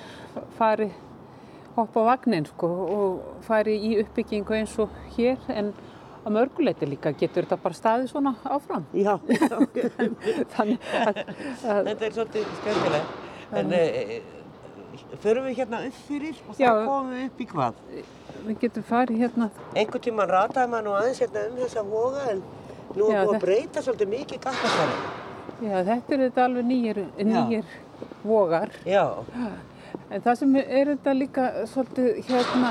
fari 0.56 0.90
hoppa 1.78 2.02
á 2.02 2.10
vagnin 2.14 2.48
sko, 2.48 2.72
og 2.96 3.44
fari 3.46 3.76
í 3.78 3.98
uppbyggingu 4.02 4.56
eins 4.58 4.74
og 4.82 4.96
hér 5.18 5.44
en 5.54 5.76
að 6.28 6.36
mörguleiti 6.36 6.90
líka 6.90 7.14
getur 7.18 7.46
þetta 7.48 7.58
bara 7.64 7.78
staðið 7.78 8.10
svona 8.12 8.34
áfram. 8.44 8.86
Já, 8.94 9.14
já, 9.32 9.58
Þannig 10.56 10.90
að, 11.02 11.22
þetta 11.64 12.10
er 12.10 12.16
svolítið 12.18 12.50
skemmtilegt. 12.62 13.14
En 13.58 13.72
e, 13.78 14.22
förum 15.24 15.48
við 15.48 15.60
hérna 15.62 15.82
upp 15.88 16.00
fyrir 16.08 16.40
og 16.50 16.58
þá 16.58 16.66
komum 16.84 17.14
við 17.16 17.28
upp 17.30 17.44
í 17.44 17.50
hvað? 17.54 17.84
við 18.48 18.60
getum 18.62 18.84
farið 18.88 19.22
hérna, 19.24 19.48
Einhvern 19.76 20.04
tíman 20.06 20.30
rataði 20.30 20.70
maður 20.72 20.86
nú 20.86 20.92
aðeins 20.98 21.22
hérna 21.24 21.46
um 21.50 21.56
þessa 21.62 21.84
voga 21.88 22.26
en 22.32 22.44
nú 22.96 23.08
er 23.08 23.16
Já, 23.16 23.22
búið 23.26 23.38
að 23.38 23.42
breyta 23.46 23.84
svolítið 23.86 24.12
mikið 24.14 24.44
gattastæri. 24.46 25.00
já 25.68 25.78
þetta 25.90 26.14
er 26.18 26.22
þetta 26.28 26.44
alveg 26.46 26.68
nýjir, 26.70 27.00
nýjir 27.32 27.74
vogar. 28.24 28.72
Já, 28.88 29.04
En 30.12 30.22
það 30.24 30.36
sem 30.40 30.54
er 30.62 30.88
þetta 30.94 31.14
líka 31.18 31.46
svolítið 31.68 32.20
hérna 32.30 32.70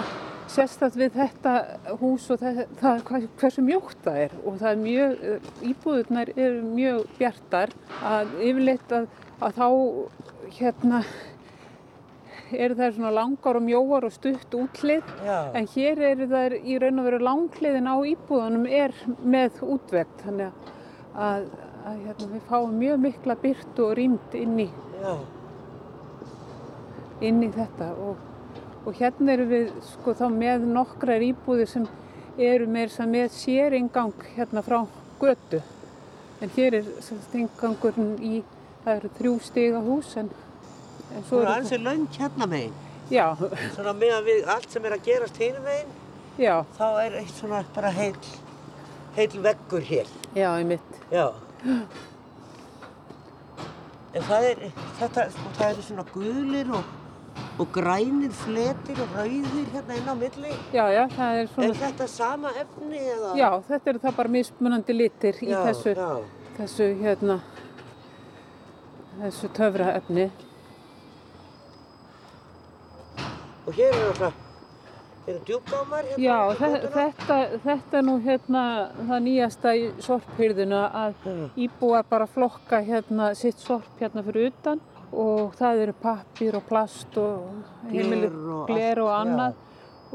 sérstætt 0.53 0.97
við 0.99 1.17
þetta 1.17 1.53
hús 2.01 2.27
og 2.33 2.43
það, 2.43 2.61
það 2.81 3.07
hversu 3.41 3.65
mjótt 3.67 4.03
það 4.05 4.19
er. 4.25 4.35
Og 4.45 4.59
það 4.61 4.69
er 4.73 4.83
mjög, 4.83 5.25
íbúðurnar 5.71 6.33
eru 6.37 6.61
mjög 6.67 7.07
bjartar. 7.19 7.73
Að 8.07 8.37
yfirleitt 8.41 8.95
að, 8.97 9.09
að 9.41 9.59
þá 9.61 9.69
hérna 10.59 11.03
eru 12.55 12.77
þær 12.79 12.93
svona 12.95 13.13
langar 13.15 13.59
og 13.59 13.65
mjóar 13.67 14.07
og 14.07 14.15
stutt 14.15 14.55
útlið. 14.55 15.07
Já. 15.27 15.39
en 15.59 15.69
hér 15.75 16.03
eru 16.13 16.29
þær 16.31 16.57
í 16.63 16.79
raun 16.83 17.01
og 17.03 17.09
veru 17.09 17.23
langliðin 17.27 17.91
á 17.91 17.97
íbúðunum 18.07 18.67
er 18.71 18.95
með 19.25 19.63
útvegt 19.67 20.23
þannig 20.23 20.53
að, 20.53 20.77
að, 21.27 21.49
að 21.91 22.05
hérna, 22.05 22.29
við 22.35 22.47
fáum 22.51 22.79
mjög 22.79 23.03
mikla 23.09 23.39
byrtu 23.43 23.89
og 23.89 23.97
rýmd 23.99 24.39
inn 24.39 24.61
í 24.63 24.69
Já, 24.97 25.13
inn 27.27 27.43
í 27.45 27.51
þetta. 27.53 27.91
Og, 28.07 28.23
og 28.87 28.95
hérna 29.01 29.33
eru 29.35 29.47
við 29.51 29.71
sko 29.93 30.15
þá 30.15 30.27
með 30.31 30.67
nokkrar 30.71 31.25
íbúðir 31.27 31.69
sem 31.71 31.87
eru 32.39 32.67
með, 32.71 32.93
sem 32.95 33.11
með 33.11 33.31
séringang 33.35 34.13
hérna 34.37 34.63
frá 34.63 34.83
götu 35.21 35.63
en 36.45 36.53
hér 36.57 36.79
er 36.81 36.89
stingangurinn 37.03 38.17
í 38.21 38.41
það 38.85 38.97
eru 39.01 39.11
þrjú 39.19 39.37
stiga 39.43 39.81
hús 39.83 40.11
en, 40.21 40.29
en 41.17 41.25
svo 41.29 41.41
er 41.41 41.47
eru 41.47 41.55
aðeins 41.55 41.87
löng 41.87 42.09
hérna 42.19 42.47
megin. 42.51 42.75
já, 43.11 43.25
Svona 43.75 43.95
meðan 43.97 44.27
við 44.27 44.51
allt 44.55 44.71
sem 44.71 44.85
er 44.85 44.97
að 44.99 45.07
gerast 45.09 45.41
hinum 45.41 45.65
megin, 45.67 45.95
já, 46.39 46.55
þá 46.77 46.87
er 47.07 47.17
eitt 47.23 47.33
svona 47.39 47.63
bara 47.75 47.91
heil, 47.97 48.19
heil 49.17 49.41
veggur 49.49 49.83
hér. 49.89 50.13
já, 50.37 50.51
í 50.61 50.65
mitt 50.69 51.01
Já. 51.11 51.31
En 54.17 54.23
það 54.25 54.47
er, 54.51 54.61
þetta, 55.01 55.25
það 55.59 55.67
eru 55.71 55.83
svona 55.85 56.05
gulir 56.15 56.71
og, 56.77 56.93
og 57.59 57.69
grænir 57.73 58.31
fletir 58.37 58.99
og 59.03 59.09
rauðir 59.17 59.69
hérna 59.75 59.97
inn 59.97 60.09
á 60.09 60.15
milli. 60.15 60.53
já, 60.73 60.85
já, 60.93 61.05
það 61.17 61.35
er 61.35 61.43
Er 61.43 61.49
svona 61.55 61.75
þetta 61.83 62.07
sama 62.09 62.49
efni 62.63 62.99
eða? 62.99 63.35
já, 63.37 63.51
þetta 63.69 63.91
eru 63.93 63.99
það 64.05 64.17
bara 64.17 64.29
mismunandi 64.29 64.93
litir 64.97 65.35
í 65.43 65.49
já, 65.51 65.61
þessu, 65.69 65.95
Já. 65.97 66.11
þessu 66.59 66.89
hérna 67.03 67.39
þessu 69.21 69.49
töfraefni 69.57 70.31
Og 73.67 73.73
hér 73.75 73.95
eru 73.97 74.09
alltaf, 74.13 74.35
eru 75.27 75.39
djúpgámar 75.49 76.05
hérna? 76.07 76.23
Já, 76.23 76.37
götunum? 76.55 76.93
þetta, 76.95 77.39
þetta 77.65 77.99
er 77.99 78.05
nú 78.07 78.15
hérna 78.23 78.63
það 79.09 79.23
nýjasta 79.25 79.73
í 79.75 79.87
sorphyrðinu 80.07 80.83
að 80.87 81.15
íbúar 81.65 82.05
bara 82.11 82.27
flokka 82.31 82.79
hérna 82.87 83.33
sitt 83.35 83.59
sorp 83.59 83.89
hérna 84.01 84.23
fyrir 84.23 84.53
utan 84.53 84.81
og 85.17 85.55
það 85.57 85.83
eru 85.85 85.95
pappir 86.03 86.57
og 86.59 86.67
plast 86.69 87.17
og 87.21 87.89
heimili 87.91 88.29
Gler 88.69 89.01
og 89.05 89.13
annað 89.15 89.63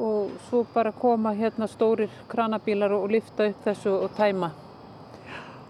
og 0.02 0.36
svo 0.48 0.64
bara 0.74 0.92
koma 0.92 1.34
hérna 1.36 1.68
stórir 1.68 2.12
kranabílar 2.32 2.94
og 2.96 3.10
lifta 3.12 3.50
upp 3.50 3.66
þessu 3.66 3.92
og 4.06 4.14
tæma. 4.18 4.52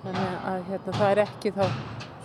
Þannig 0.03 0.35
að 0.51 0.67
hérna 0.69 0.97
það 0.97 1.11
er 1.11 1.21
ekki 1.25 1.53
þá 1.55 1.63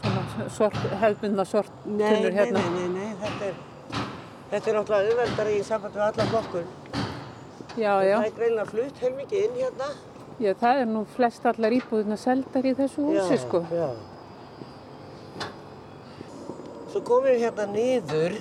svona 0.03 0.49
sort, 0.53 0.77
hefðbundna 1.01 1.45
nei, 1.87 2.33
hérna. 2.33 2.61
nei, 2.61 2.75
nei, 2.75 2.89
nei, 2.97 3.15
þetta 3.23 3.49
er, 3.51 3.55
þetta 4.51 4.71
er 4.71 4.79
náttúrulega 4.79 5.15
auðveldari 5.15 5.57
í 5.59 5.63
samband 5.67 5.97
við 5.97 6.05
alla 6.09 6.29
flokkun. 6.33 6.69
Já, 7.77 7.93
já, 8.01 8.17
Það 8.17 8.27
er 8.27 8.37
greinlega 8.37 8.67
flutt 8.71 9.01
heilmikið 9.05 9.45
inn 9.45 9.57
hérna. 9.61 9.89
já, 10.41 10.53
það 10.61 10.83
er 10.83 10.87
nú 10.93 11.05
flest 11.17 11.47
allar 11.47 11.77
íbúðina 11.77 12.17
seldar 12.17 12.65
í 12.65 12.77
þessu 12.77 13.09
húsi 13.11 13.41
sko. 13.41 13.65
Já. 13.73 13.89
Svo 16.97 17.03
komum 17.05 17.27
við 17.29 17.43
hérna 17.45 17.65
niður 17.69 18.35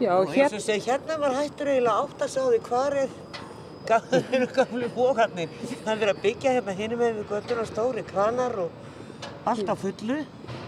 Já, 0.00 0.12
og 0.14 0.28
eins 0.30 0.36
hér, 0.36 0.52
og 0.54 0.62
segi, 0.62 0.82
hérna 0.86 1.16
var 1.18 1.32
hættur 1.34 1.66
eiginlega 1.72 2.02
átt 2.04 2.20
að 2.22 2.28
sá 2.30 2.42
því 2.44 2.58
hvar 2.68 2.94
er 3.00 3.08
ga- 3.88 4.20
eru 4.36 4.46
gamlu 4.60 4.90
bókarnir. 4.94 5.50
Það 5.72 5.90
er 5.90 5.98
verið 6.04 6.12
að 6.14 6.20
byggja 6.22 6.52
hérna 6.54 6.74
hinum 6.78 7.00
með 7.02 7.16
við 7.18 7.26
göttur 7.32 7.62
og 7.64 7.66
stóri 7.66 8.04
kranar 8.06 8.54
og 8.62 9.26
allt 9.50 9.66
á 9.66 9.74
fullu. 9.74 10.20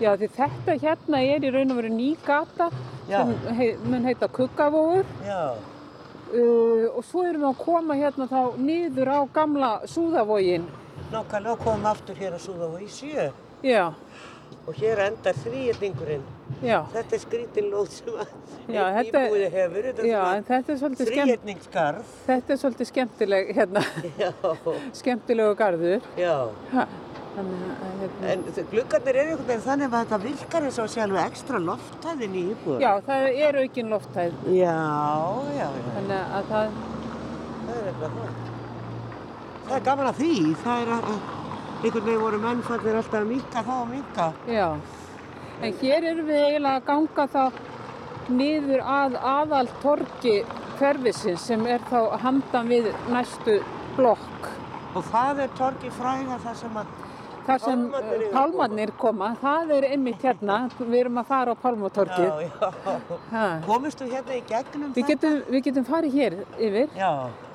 já, 0.02 0.10
því 0.18 0.28
þetta 0.40 0.76
hérna 0.82 1.20
er 1.30 1.46
í 1.46 1.52
raun 1.54 1.70
og 1.70 1.78
veru 1.78 1.92
ný 1.94 2.08
gata 2.26 2.68
Já. 3.06 3.20
sem 3.22 3.54
hei, 3.60 3.70
mun 3.84 4.04
heita 4.10 4.26
Kuggavógur 4.28 5.06
Já, 5.22 5.40
uh, 5.54 6.90
og 6.98 7.04
svo 7.06 7.22
erum 7.28 7.46
við 7.46 7.50
að 7.52 7.62
koma 7.62 7.94
hérna 8.02 8.26
þá 8.26 8.58
niður 8.58 9.14
á 9.14 9.18
gamla 9.32 9.70
Súðavógin. 9.86 10.66
nákvæmlega 11.14 11.54
og 11.54 11.62
komum 11.64 11.86
aftur 11.86 12.18
hér 12.18 12.34
að 12.34 12.42
súða 12.50 12.72
í 12.82 12.90
sjö. 12.90 13.30
Já, 13.62 13.92
Og 14.62 14.74
hér 14.78 15.00
endar 15.08 15.34
þrýjetningurinn. 15.42 16.22
já, 16.62 16.76
Þetta 16.92 17.16
er 17.16 17.20
skrítin 17.24 17.70
lóð 17.72 17.88
sem 17.90 18.10
einn 18.68 19.08
íbúið 19.08 19.46
hefur. 19.56 19.88
En 19.88 20.44
þetta 20.44 20.72
er 22.52 22.60
svolítið, 22.62 22.86
skemmtileg, 22.92 23.50
hérna, 23.56 23.82
skemmtilegu 24.94 25.56
garður. 25.58 26.06
Ha, 26.76 26.86
þannig 27.34 27.64
hérna, 28.04 28.30
En 28.36 28.44
gluggarnir 28.70 29.18
eru 29.24 29.34
einhvern 29.34 29.48
veginn 29.50 29.66
þannig 29.66 29.88
að 29.90 29.98
þetta 29.98 30.20
virkar 30.28 30.68
eins 30.68 30.78
og 30.78 30.96
alveg 31.08 31.26
ekstra 31.32 31.58
lofthæðin 31.66 32.34
í 32.38 32.44
íbúður. 32.54 32.80
já, 32.86 32.92
það 33.10 33.28
er 33.48 33.60
aukin 33.64 33.92
lofthæð, 33.96 34.32
Já, 34.60 34.78
já, 35.58 35.66
já. 35.66 35.84
þannig 35.98 36.18
að 36.38 36.50
það, 36.54 36.80
Það 37.62 37.76
er 37.80 37.86
eitthvað 37.92 38.16
það. 38.22 38.32
Er 39.72 39.80
gaman 39.86 40.06
að 40.10 40.16
því. 40.18 40.32
Það 40.62 40.80
er 40.82 40.88
að 40.96 41.06
einhvern 41.82 42.04
veginn 42.06 42.22
voru 42.22 42.38
mennfallir 42.42 42.96
alltaf 43.00 43.20
að 43.20 43.28
minka 43.32 43.62
þá 43.66 43.72
og 43.80 43.88
minka. 43.90 44.32
já. 44.46 44.68
En 45.62 45.74
hér 45.80 46.04
erum 46.10 46.26
við 46.26 46.40
eiginlega 46.46 46.76
að 46.80 46.86
ganga 46.86 47.26
þá 47.26 47.52
niður 48.28 48.82
að 48.86 49.16
aðal 49.34 49.68
torgi 49.82 50.36
hverfisins 50.78 51.44
sem 51.46 51.66
er 51.66 51.80
þá 51.90 52.18
handan 52.22 52.68
við 52.68 52.90
næstu 53.10 53.60
blokk. 53.96 54.50
Og 54.94 55.04
það 55.12 55.44
er 55.44 55.54
torgi 55.58 55.90
fræga 55.90 56.38
þar 56.42 56.56
sem 56.56 56.76
að 56.76 56.98
Þar 57.42 57.58
sem 57.58 57.80
að 57.98 58.20
pálmarnir 58.30 58.90
koma, 58.94 59.32
það 59.40 59.70
er 59.74 59.84
einmitt 59.88 60.20
hérna, 60.22 60.68
við 60.78 60.92
erum 61.00 61.16
að 61.18 61.24
fara 61.26 61.50
á 61.50 61.56
pálmatorkið. 61.58 62.28
Já, 62.28 62.50
já. 62.62 63.08
Ha. 63.32 63.46
Komistu 63.66 64.06
hérna 64.06 64.36
í 64.36 64.42
gegnum 64.46 64.92
Við 64.94 65.08
getum, 65.08 65.34
við 65.50 65.64
getum 65.66 65.88
farið 65.88 66.14
hér 66.20 66.36
yfir. 66.68 66.92
Já, 66.94 67.10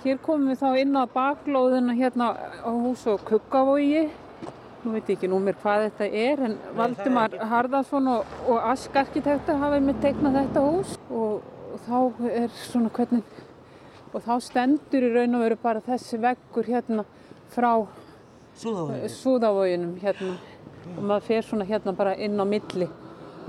Hér 0.07 0.21
komum 0.23 0.47
við 0.47 0.61
þá 0.61 0.77
inn 0.79 0.93
á 0.95 1.03
baklóðina 1.11 1.93
hérna 1.97 2.29
á 2.63 2.71
hús 2.71 3.01
og 3.11 3.25
kuggavogi. 3.27 4.05
Nú 4.85 4.93
veit 4.93 5.09
ég 5.11 5.17
ekki 5.17 5.27
númer 5.27 5.57
hvað 5.59 5.81
þetta 5.89 6.05
er 6.15 6.43
en 6.45 6.53
er 6.55 6.77
Valdimar 6.77 7.33
ekki. 7.33 7.47
Harðarsson 7.51 8.07
og, 8.13 8.37
og 8.47 8.69
Ask 8.69 8.95
arkitekta 8.95 9.57
hafa 9.59 9.81
með 9.83 9.99
teiknað 10.05 10.37
þetta 10.37 10.63
hús 10.63 10.93
og, 11.11 11.41
og 11.73 11.83
þá 11.89 12.29
er 12.29 12.55
svona 12.61 12.93
hvernig 12.95 13.41
og 14.13 14.23
þá 14.23 14.31
stendur 14.45 15.09
í 15.09 15.11
raun 15.11 15.35
og 15.35 15.43
veru 15.43 15.59
bara 15.65 15.83
þessi 15.89 16.21
veggur 16.23 16.71
hérna 16.71 17.03
frá 17.51 17.73
súðavöðin. 18.61 19.11
Súðavoginum 19.17 19.93
hérna 20.05 20.37
og 20.93 21.03
maður 21.03 21.27
fer 21.33 21.49
svona 21.49 21.67
hérna 21.67 21.97
bara 21.99 22.15
inn 22.15 22.39
á 22.39 22.47
milli 22.47 22.87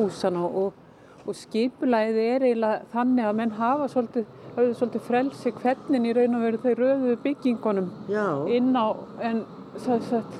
húsana 0.00 0.42
og, 0.42 0.74
og 1.22 1.38
skipulæði 1.38 2.26
er 2.34 2.50
eiginlega 2.50 2.82
þannig 2.90 3.30
að 3.30 3.40
menn 3.44 3.58
hafa 3.62 3.86
svolítið, 3.94 4.26
höfðu 4.58 4.74
svolítið 4.80 5.06
frelsi 5.08 5.52
hvernig 5.62 6.08
í 6.10 6.14
raun 6.18 6.34
og 6.38 6.44
veru 6.46 6.60
þau 6.64 6.74
röðu 6.82 7.16
byggingunum 7.24 7.88
Já, 8.12 8.26
inn 8.58 8.70
á 8.76 8.86
en 9.30 9.44
svo 9.78 9.98
sagt 10.08 10.38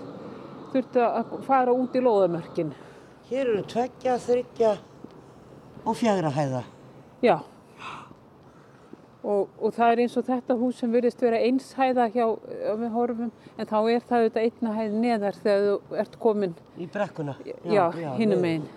þurftu 0.72 1.00
að 1.06 1.37
fara 1.46 1.72
út 1.72 1.94
í 1.96 2.02
lóðamörkin. 2.04 2.75
hér 3.30 3.46
eru 3.54 3.62
tveggja, 3.68 4.18
þryggja 4.25 4.75
og 5.84 5.96
fjagra 5.96 6.30
hæða. 6.34 6.62
Já. 7.22 7.38
Og, 9.28 9.48
og 9.60 9.72
það 9.75 9.90
er 9.92 10.00
eins 10.04 10.14
og 10.16 10.25
þetta 10.28 10.54
hús 10.56 10.78
sem 10.80 10.92
virðist 10.94 11.20
vera 11.20 11.40
einshæða 11.44 12.04
hjá 12.14 12.25
ef 12.28 12.78
við 12.80 12.92
horfum 12.94 13.30
en 13.58 13.66
þá 13.68 13.78
er 13.90 14.04
það 14.08 14.22
auðvitað 14.22 14.44
einna 14.46 14.75
hæð 14.76 14.94
neðar 15.02 15.40
þegar 15.42 15.64
þú 15.66 15.98
ert 16.04 16.18
komin 16.22 16.54
Í 16.78 16.87
brekkuna. 16.94 17.34
Já, 17.66 17.84
hinum 18.16 18.38
niður. 18.38 18.44
megin. 18.44 18.68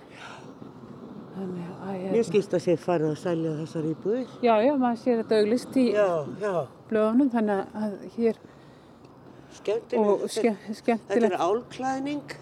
Þannig 1.35 1.70
ég- 1.97 2.11
Mér 2.11 2.23
skilst 2.27 2.53
að 2.53 2.61
sé 2.65 2.75
farið 2.77 3.11
að 3.11 3.17
selja 3.17 3.51
þessar 3.61 3.83
íbúðir. 3.95 4.27
Já, 4.41 4.55
já, 4.65 4.73
maður 4.77 4.97
sér 5.03 5.23
þetta 5.23 5.39
auglist 5.41 5.75
í 5.77 5.85
blöðunum, 6.89 7.29
þannig 7.31 7.65
að 7.75 7.93
hér 8.17 8.35
skemmtilegt. 9.53 10.07
og 10.23 10.29
ske, 10.29 10.55
Þetta 11.09 11.25
er 11.25 11.37
álklæðning 11.37 12.35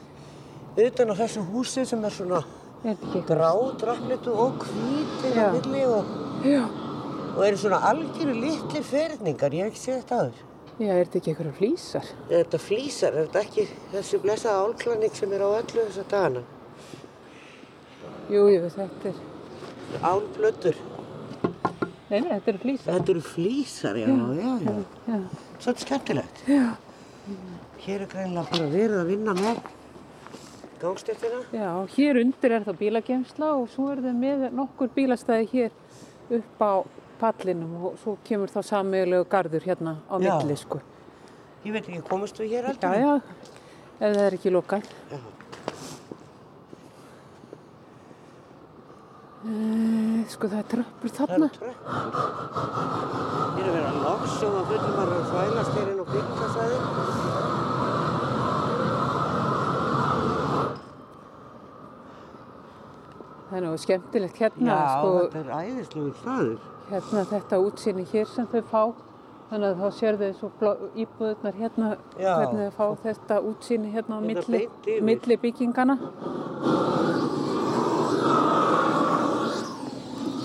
utan 0.77 1.09
á 1.11 1.15
þessu 1.19 1.41
húsi 1.51 1.85
sem 1.85 2.03
er 2.05 2.09
svona 2.11 2.43
Er 2.85 2.95
þetta 2.95 3.07
ekki? 3.07 3.25
grá, 3.27 3.51
drafnitu 3.77 4.31
og 4.33 4.59
hvítir 4.63 5.33
á 5.35 5.35
Já. 5.35 5.51
milli 5.51 5.83
og, 5.85 6.05
Já, 6.45 6.63
og 7.37 7.43
eru 7.47 7.57
svona 7.57 7.79
algjöru 7.91 8.33
litli 8.39 8.81
ferningar. 8.83 9.51
Ég 9.51 9.63
hef 9.63 9.73
ekki 9.73 9.81
séð 9.91 10.03
þetta 10.03 10.19
aður. 10.19 10.33
já, 10.79 10.91
er 10.93 11.05
þetta 11.05 11.19
ekki 11.19 11.33
einhverju 11.35 11.53
flýsar? 11.59 12.05
Er 12.29 12.43
þetta 12.45 12.59
flýsar? 12.59 13.13
Er 13.17 13.27
þetta 13.27 13.41
ekki 13.43 13.67
þessi 13.91 14.19
blessaða 14.23 14.61
álklæðning 14.63 15.13
sem 15.15 15.33
er 15.33 15.39
á 15.43 15.49
öllu 15.59 15.83
þessa 15.89 16.03
dagana? 16.07 16.43
Jú, 18.29 18.47
jú, 18.47 18.61
þetta 18.69 19.09
er, 19.09 19.13
Álblötur. 20.03 20.75
nei, 22.09 22.19
nei, 22.21 22.29
þetta 22.39 22.51
eru 22.53 22.59
flýsar. 22.63 22.93
Þetta 22.93 23.11
eru 23.13 23.21
flýsar, 23.25 23.97
já, 23.99 24.07
já, 24.07 24.53
já. 24.65 24.75
Já, 25.07 25.19
Svolítið 25.59 25.83
skemmtilegt. 25.85 26.43
já, 26.47 26.69
Hér 27.79 28.01
er 28.01 28.07
greinlega 28.11 28.47
bara 28.51 28.69
verið 28.73 28.97
að 28.99 29.09
vinna 29.13 29.33
með 29.37 29.59
gangstéttina. 30.81 31.41
já, 31.53 31.69
hér 31.95 32.19
undir 32.23 32.51
er 32.57 32.63
þá 32.65 32.73
bílagemsla 32.79 33.51
og 33.59 33.69
svo 33.69 33.89
er 33.91 34.01
það 34.03 34.15
með 34.19 34.45
nokkur 34.55 34.89
bílastæði 34.95 35.47
hér 35.53 35.71
upp 36.39 36.59
á 36.63 36.73
pallinum 37.19 37.75
og 37.85 37.97
svo 38.03 38.17
kemur 38.23 38.47
þá 38.51 38.61
sammeðilegu 38.63 39.25
gardur 39.29 39.61
hérna 39.67 39.97
á 40.09 40.15
Já. 40.19 40.37
milli, 40.39 40.55
sko. 40.57 40.79
Ég 41.65 41.73
veit 41.75 41.83
ekki, 41.89 42.01
komast 42.07 42.37
við 42.39 42.49
hér 42.55 42.63
Já, 42.63 42.67
heldur? 42.71 42.95
já, 42.95 43.21
ef 43.99 44.15
það 44.15 44.23
er 44.25 44.33
ekki 44.39 44.51
lokað. 44.55 44.83
já. 45.11 45.19
Uh, 49.39 50.25
sko, 50.27 50.49
það 50.51 50.57
er 50.59 50.65
tröppur 50.73 51.11
Það 51.15 51.29
þarna. 51.31 51.47
eru 51.47 51.59
tröppur. 51.59 51.75
Hér 53.55 53.67
er 53.69 53.71
verið 53.75 53.87
að 53.91 53.99
loks 54.07 54.35
og 54.49 54.57
að 54.59 54.65
fullum 54.73 54.97
að 55.03 55.13
þvælast 55.29 55.77
hér 55.77 55.91
inn 55.93 56.01
á 56.03 56.05
byggingasvæði. 56.11 57.89
Það 63.49 63.57
er 63.57 63.63
nú 63.65 63.77
skemmtilegt 63.81 64.39
hérna, 64.43 64.73
Já, 64.75 64.81
sko, 64.93 65.13
þetta 65.23 65.39
er 65.39 65.53
æðislegur 65.63 66.17
staður. 66.19 66.57
hérna 66.89 67.23
þetta 67.31 67.59
útsýni 67.65 68.03
hér 68.11 68.27
sem 68.29 68.49
þau 68.51 68.61
fá. 68.73 68.83
Þannig 69.49 69.69
að 69.71 69.79
þá 69.81 69.87
sér 69.99 70.17
þau 70.19 70.33
svo 70.37 70.73
íbúðirnar 71.03 71.55
hérna, 71.57 71.87
Já. 72.21 72.33
hvernig 72.37 72.67
þau 72.67 72.75
fá 72.77 72.85
þetta 73.07 73.39
útsýni 73.49 73.89
hérna 73.95 74.13
á 74.13 74.21
Hérna 74.21 74.27
milli, 74.27 75.01
milli 75.09 75.37
byggingana. 75.41 75.95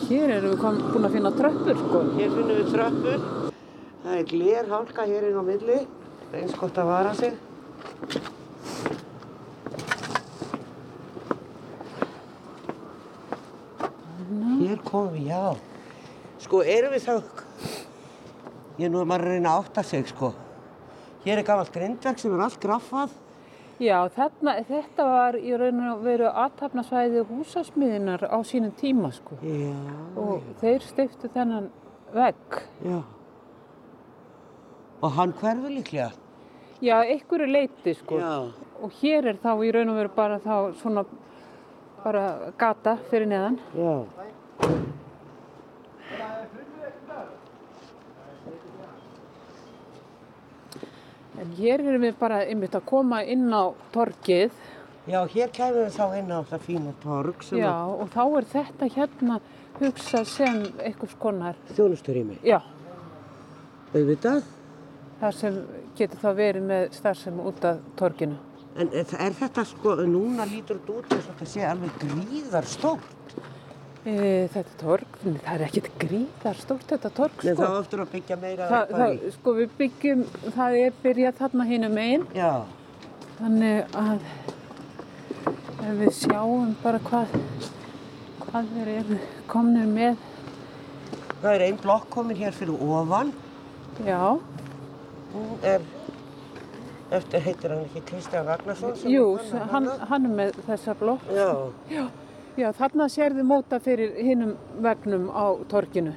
Hér 0.04 0.34
erum 0.34 0.52
við 0.52 0.90
búin 0.92 1.06
að 1.06 1.14
finna 1.16 1.30
tröppur, 1.32 1.78
sko. 1.80 2.00
Hér 2.18 2.32
finnum 2.34 2.58
við 2.58 2.66
tröppur. 2.74 3.22
Það 4.02 4.16
er 4.18 4.26
gler 4.28 4.66
hálka 4.68 5.06
hér 5.08 5.26
inn 5.30 5.38
á 5.40 5.44
milli. 5.46 5.78
Eins 6.36 6.56
gott 6.60 6.76
að 6.76 6.90
vara 6.90 7.14
sig. 7.16 7.32
Hér 14.60 14.84
komum 14.84 15.14
við, 15.16 15.30
já. 15.32 15.56
Sko, 16.44 16.60
erum 16.76 16.92
við 16.92 17.08
þá... 17.08 17.14
Ég 18.84 18.90
nú 18.92 19.00
er 19.00 19.08
maður 19.08 19.30
að 19.30 19.36
reyna 19.38 19.54
að 19.54 19.64
átta 19.64 19.88
sig, 19.88 20.08
sko. 20.12 20.34
Hér 21.24 21.40
er 21.40 21.48
gamalt 21.48 21.72
grindverk 21.72 22.20
sem 22.20 22.36
er 22.36 22.44
allt 22.44 22.60
graffað. 22.60 23.16
Já, 23.82 23.96
þarna, 24.14 24.52
þetta 24.68 25.04
var 25.10 25.36
í 25.38 25.54
raun 25.58 25.80
og 25.90 26.02
veru 26.04 26.28
aðtapnasvæði 26.30 27.24
húsasmiðinar 27.26 28.22
á 28.30 28.38
sínum 28.46 28.70
tíma, 28.78 29.10
sko. 29.14 29.38
Já. 29.42 29.74
Og 30.20 30.44
þeir 30.60 30.84
stiftu 30.86 31.30
þennan 31.34 31.66
vegg. 32.14 32.60
Já. 32.86 33.00
Og 35.02 35.10
hann 35.16 35.34
hverfur 35.40 35.74
líklega. 35.74 36.12
Já, 36.84 37.00
einhverju 37.02 37.50
leiti, 37.50 37.96
sko. 37.98 38.20
Já. 38.22 38.36
Og 38.84 38.94
hér 39.00 39.32
er 39.32 39.42
þá 39.42 39.50
í 39.58 39.72
raun 39.74 39.90
og 39.90 39.98
veru 39.98 40.14
bara 40.14 40.38
þá 40.44 40.54
svona 40.78 41.04
bara 42.04 42.52
gata 42.60 42.98
fyrir 43.10 43.26
neðan. 43.32 43.58
Já. 43.74 43.94
En 51.40 51.50
hér 51.58 51.80
erum 51.82 52.02
við 52.06 52.14
bara 52.20 52.42
einmitt 52.46 52.74
að 52.78 52.84
koma 52.86 53.22
inn 53.26 53.48
á 53.50 53.74
torgið. 53.94 54.52
Já, 55.10 55.18
hér 55.28 55.50
kæmum 55.52 55.80
við 55.84 55.96
þá 55.98 56.04
inn 56.18 56.30
á 56.32 56.40
það 56.48 56.60
fína 56.64 56.92
torg 57.02 57.42
sem 57.44 57.58
Já, 57.58 57.72
og 57.92 58.08
þá 58.14 58.22
er 58.38 58.46
þetta 58.54 58.88
hérna 58.94 59.40
hugsað 59.80 60.28
sem 60.30 60.60
einhvers 60.80 61.16
konar, 61.20 61.58
þjónusturými. 61.74 62.38
já, 62.46 62.60
Auðvitað. 63.94 64.42
þar 65.20 65.36
sem 65.38 65.58
getur 65.98 66.18
þá 66.22 66.30
verið 66.38 66.64
með 66.70 66.86
starfsemi 66.96 67.44
út 67.50 67.64
af 67.68 67.82
torginu. 67.98 68.38
En 68.76 68.88
er, 68.90 69.06
er 69.22 69.36
þetta 69.38 69.64
sko, 69.70 69.94
núna 70.08 70.46
lítur 70.50 70.80
þetta 70.80 70.96
út 70.98 71.12
eins 71.14 71.28
og 71.28 71.34
þetta 71.36 71.50
sé 71.52 71.66
alveg 71.68 72.00
gríðar 72.02 72.66
stórt. 72.66 73.13
E, 74.04 74.14
þetta 74.52 74.74
torg, 74.82 75.14
nei, 75.24 75.38
það 75.40 75.54
er 75.54 75.62
ekkert 75.64 75.94
gríðar 76.02 76.58
stórt 76.60 76.90
þetta 76.92 77.10
torg, 77.16 77.38
Nei, 77.40 77.54
sko. 77.54 77.64
þá 77.64 77.76
eftir 77.80 78.00
að 78.02 78.10
byggja 78.12 78.36
meira 78.42 78.66
upp 78.68 78.90
það, 78.98 79.12
sko 79.38 79.52
við 79.56 79.70
byggjum, 79.78 80.24
það 80.58 80.74
er 80.80 80.98
byrjað 81.04 81.38
þarna 81.38 81.64
hinum 81.70 81.96
einn, 82.02 82.26
Já, 82.36 82.50
þannig 83.38 83.94
að 83.96 84.26
ef 85.84 85.94
við 86.02 86.12
sjáum 86.18 86.74
bara 86.82 87.00
hvað, 87.06 87.32
hvað 88.44 88.68
þeir 88.74 88.90
eru 88.98 89.18
komnir 89.54 89.88
með, 89.94 90.20
það 91.40 91.48
er 91.54 91.64
ein 91.70 91.78
blokk 91.80 92.10
komin 92.12 92.36
hér 92.42 92.52
fyrir 92.60 92.84
ofan. 92.84 93.32
já, 94.04 94.20
Hún 95.34 95.64
er, 95.66 95.80
eftir 97.10 97.40
heitir 97.48 97.72
hann 97.72 97.86
ekki 97.88 98.04
Kristján 98.12 98.46
Ragnarsson? 98.52 98.92
jú, 99.08 99.24
hann, 99.72 99.88
hann 100.12 100.28
er 100.28 100.36
með 100.42 100.60
þessa 100.68 100.94
blokk, 101.00 101.24
Já, 101.32 101.48
já, 101.96 102.04
já, 102.56 102.68
þarna 102.76 103.08
sérðu 103.12 103.44
móta 103.46 103.80
fyrir 103.82 104.14
hinum 104.22 104.54
vegnum 104.84 105.28
á 105.34 105.44
torginu 105.70 106.12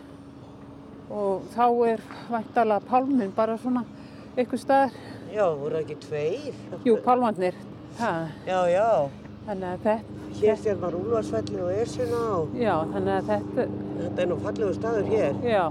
og 1.10 1.46
þá 1.56 1.66
er 1.94 2.04
væntalega 2.30 2.84
pálminn 2.90 3.32
bara 3.36 3.56
svona 3.58 3.86
einhver 4.38 4.60
staðar, 4.60 4.92
já, 5.34 5.46
voru 5.56 5.76
það 5.78 5.82
ekki 5.86 5.98
tveir? 6.04 6.54
jú, 6.86 6.98
pálmannir, 7.06 7.56
það, 7.98 8.28
Já, 8.48 8.60
já. 8.74 8.88
þannig 9.48 9.68
að 9.74 9.84
þetta, 9.88 10.14
Hér 10.38 10.58
sér 10.62 10.76
maður 10.78 10.98
Úlfarsfelli 11.00 11.62
og 11.64 11.70
Esjuna 11.82 12.18
og 12.36 12.58
já, 12.60 12.74
þannig 12.94 13.14
að 13.16 13.30
þetta, 13.32 13.64
þetta 14.02 14.22
er 14.22 14.28
nú 14.30 14.36
fallegu 14.44 14.74
staður 14.78 15.08
hér. 15.14 15.38
já, 15.48 15.66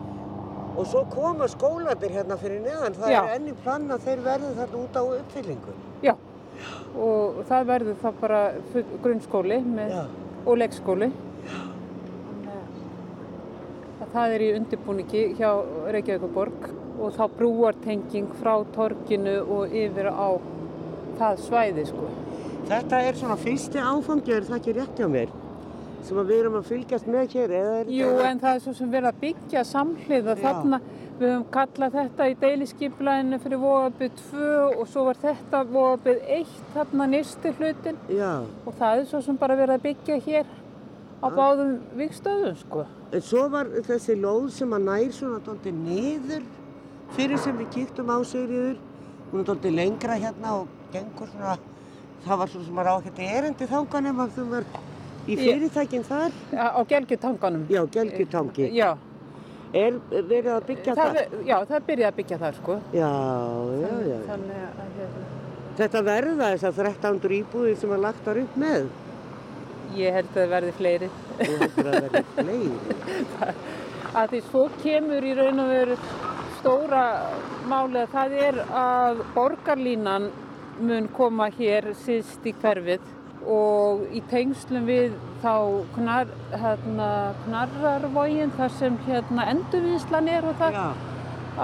Og 0.77 0.85
svo 0.91 1.05
koma 1.09 1.47
skólandir 1.49 2.11
hérna 2.13 2.37
fyrir 2.37 2.59
neðan. 2.61 2.93
Það 2.99 3.09
Já. 3.15 3.21
er 3.23 3.31
enn 3.39 3.47
í 3.49 3.53
plan 3.65 3.87
að 3.95 4.03
þeir 4.05 4.19
verði 4.27 4.49
þarna 4.59 4.81
út 4.83 4.97
á 5.01 5.03
uppfyllingu. 5.21 5.73
Já, 6.05 6.13
og 7.01 7.39
það 7.49 7.63
verður 7.71 7.97
þá 8.03 8.09
bara 8.21 8.41
grunnskóli 9.07 9.57
með, 9.65 9.95
Já. 9.95 10.03
Og 10.47 10.61
leikskóli. 10.63 11.11
Það 14.17 14.33
er 14.33 14.43
í 14.47 14.51
undirbúningi 14.57 15.23
hjá 15.37 15.51
Reykjavíkuborg 15.93 16.69
og 16.97 17.11
þá 17.13 17.25
brúartenging 17.37 18.31
frá 18.39 18.55
torginu 18.73 19.35
og 19.45 19.75
yfir 19.77 20.09
á 20.09 20.29
það 21.19 21.43
svæði 21.45 21.85
sko. 21.91 22.07
Þetta 22.71 23.01
er 23.09 23.19
svona 23.19 23.37
fyrsti 23.41 23.83
áfangi, 23.83 24.33
er 24.33 24.47
það 24.47 24.57
ekki 24.57 24.77
rétt 24.79 25.03
hjá 25.03 25.11
mér? 25.11 25.35
Sem 26.07 26.19
að 26.23 26.31
við 26.31 26.41
erum 26.41 26.57
að 26.61 26.71
fylgjast 26.71 27.11
með 27.11 27.35
hér, 27.35 27.53
eða 27.61 27.75
er 27.81 27.93
Jú, 27.93 28.09
en 28.25 28.41
það 28.43 28.57
er 28.57 28.65
svo 28.65 28.75
sem 28.79 28.91
verið 28.95 29.11
að 29.11 29.21
byggja 29.25 29.65
samhlið 29.67 30.31
og 30.33 30.43
þarna 30.45 30.81
við 31.21 31.33
höfum 31.33 31.47
kallað 31.55 31.97
þetta 31.97 32.29
í 32.29 32.37
deiliskyplæðinu 32.43 33.39
fyrir 33.45 33.61
Vóabið 33.63 34.21
2 34.33 34.51
og 34.67 34.85
svo 34.91 35.07
var 35.09 35.21
þetta 35.23 35.63
Vóabið 35.71 36.23
1 36.41 36.55
þarna 36.75 37.09
nýsti 37.15 37.53
hlutin 37.59 37.99
Já, 38.13 38.33
og 38.67 38.77
það 38.79 39.01
er 39.01 39.09
svo 39.11 39.23
sem 39.25 39.41
bara 39.41 39.57
verið 39.59 39.79
að 39.79 39.87
byggja 39.89 40.21
hér 40.27 40.53
á 41.25 41.27
báðum 41.33 41.73
vikstöðum 41.97 42.57
sko. 42.61 42.85
en 43.13 43.25
svo 43.25 43.47
var 43.49 43.71
þessi 43.89 44.19
lóð 44.21 44.51
sem 44.59 44.77
að 44.77 44.87
nær 44.91 45.15
svona 45.17 45.41
dóldi 45.47 45.73
niður 45.73 46.45
fyrir 47.17 47.39
sem 47.41 47.57
við 47.59 47.71
kíktum 47.75 48.11
á 48.13 48.19
Sigriður. 48.27 48.77
Hún 49.33 49.47
dóldi 49.47 49.73
lengra 49.75 50.19
hérna 50.21 50.61
og 50.61 50.69
gengur 50.93 51.31
svona, 51.33 51.57
það 52.27 52.39
var 52.43 52.53
svona 52.53 52.67
sem 52.69 52.81
að 52.81 52.89
rákja 52.89 53.11
þetta 53.11 53.39
erindi 53.39 53.69
þanganum 53.71 54.23
að 54.25 54.37
þú 54.37 54.47
var 54.53 54.69
í 55.27 55.37
fyrirtækinn 55.41 56.07
þar. 56.07 56.37
á 56.55 56.81
gelgjutanganum. 56.87 57.67
Já, 57.71 57.83
Gelgjutangi. 57.91 58.71
Já, 58.77 58.97
Er 59.77 59.97
verið 60.11 60.51
að 60.55 60.67
byggja 60.71 60.95
það, 60.97 61.17
það? 61.19 61.41
já, 61.49 61.57
það 61.69 61.75
er 61.79 61.87
byrjað 61.91 62.11
að 62.13 62.19
byggja 62.21 62.39
það 62.43 62.55
sko. 62.61 62.77
Já, 62.97 63.11
já, 63.81 63.89
já. 63.91 63.97
já. 64.11 64.21
Þannig 64.31 64.63
að 64.67 64.95
hérna, 65.01 65.25
Þetta 65.77 66.01
verða 66.07 66.47
þessar 66.55 66.87
1300 66.91 67.35
íbúðir 67.41 67.75
sem 67.83 67.91
að 67.93 68.05
lagt 68.07 68.29
var 68.31 68.39
upp 68.45 68.55
með. 68.63 68.87
ég 69.97 70.13
held 70.17 70.31
að 70.33 70.39
það 70.41 70.49
verði 70.55 70.73
fleiri. 70.79 71.09
Þú 71.41 71.59
heldur 71.61 71.91
að 71.91 71.99
verði 72.07 72.23
fleiri. 72.39 73.51
Að 74.17 74.31
því 74.33 74.41
svo 74.47 74.63
kemur 74.83 75.25
í 75.29 75.35
raun 75.37 75.61
og 75.61 75.69
veru 75.69 75.97
stóra 76.61 77.03
málið 77.69 78.07
það 78.15 78.35
er 78.47 78.59
að 78.81 79.21
borgarlínan 79.35 80.31
mun 80.81 81.09
koma 81.17 81.51
hér 81.59 81.91
síðst 82.05 82.47
í 82.49 82.55
hverfið 82.63 83.05
og 83.47 84.07
í 84.15 84.23
tengslum 84.31 84.87
við 84.89 85.15
þá 85.43 85.55
knar, 85.95 86.31
hérna, 86.51 87.11
knarrarvógin 87.45 88.53
þar 88.57 88.73
sem 88.79 88.97
hérna 89.07 89.47
endurvíslan 89.53 90.31
er 90.33 90.49
og 90.49 90.57
það 90.61 90.79
Já, 90.79 90.87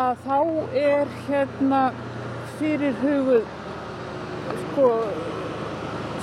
að 0.02 0.22
þá 0.26 0.38
er 0.82 1.14
hérna 1.26 1.80
fyrir 2.58 2.94
huguð 3.02 3.48
sko 4.60 4.90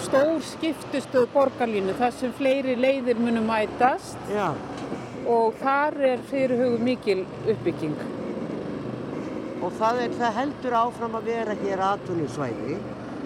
stór 0.06 0.46
skiptustöð 0.48 1.28
borgarlínu 1.34 1.98
þar 2.00 2.16
sem 2.16 2.32
fleiri 2.38 2.78
leiðir 2.80 3.20
munu 3.20 3.44
mætast 3.46 4.32
já, 4.32 4.54
og 5.28 5.60
þar 5.60 6.00
er 6.14 6.24
fyrir 6.32 6.56
huguð 6.64 6.88
mikil 6.88 7.20
uppbygging. 7.44 8.00
og 9.60 9.74
það, 9.76 10.06
er, 10.06 10.16
það 10.22 10.38
heldur 10.40 10.76
áfram 10.80 11.20
að 11.20 11.30
vera 11.34 11.56
hér 11.60 11.82
atvinnisvæði 11.84 12.78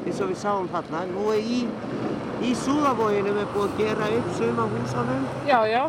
eins 0.04 0.20
og 0.20 0.32
við 0.32 0.40
sáum 0.42 0.70
þarna. 0.72 1.04
Nú 1.12 1.28
er 1.34 1.44
í, 1.46 1.60
í 2.44 2.54
Súðavóginu 2.60 3.34
við 3.38 3.48
búið 3.56 3.66
að 3.70 3.80
gera 3.82 4.10
upp 4.20 4.30
suma 4.38 4.66
húsanum 4.74 5.26
Já, 5.48 5.60
já, 5.70 5.84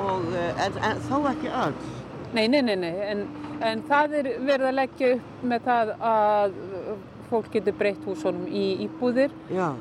og, 0.00 0.28
eh, 0.34 0.62
en, 0.66 0.78
en 0.90 1.02
þó 1.08 1.16
ekki 1.30 1.50
öll. 1.64 1.74
nei, 2.34 2.46
nei, 2.48 2.60
nei, 2.66 2.76
nei, 2.76 2.92
en, 3.12 3.24
en 3.62 3.82
það 3.88 4.14
er 4.20 4.28
verið 4.42 4.68
að 4.72 4.78
leggja 4.80 5.10
upp 5.16 5.42
með 5.52 5.66
það 5.70 5.92
að 6.12 6.56
fólk 7.30 7.50
getur 7.54 7.76
breytt 7.78 8.04
húsunum 8.06 8.46
í 8.50 8.64
íbúðir. 8.88 9.32
Já, 9.54 9.72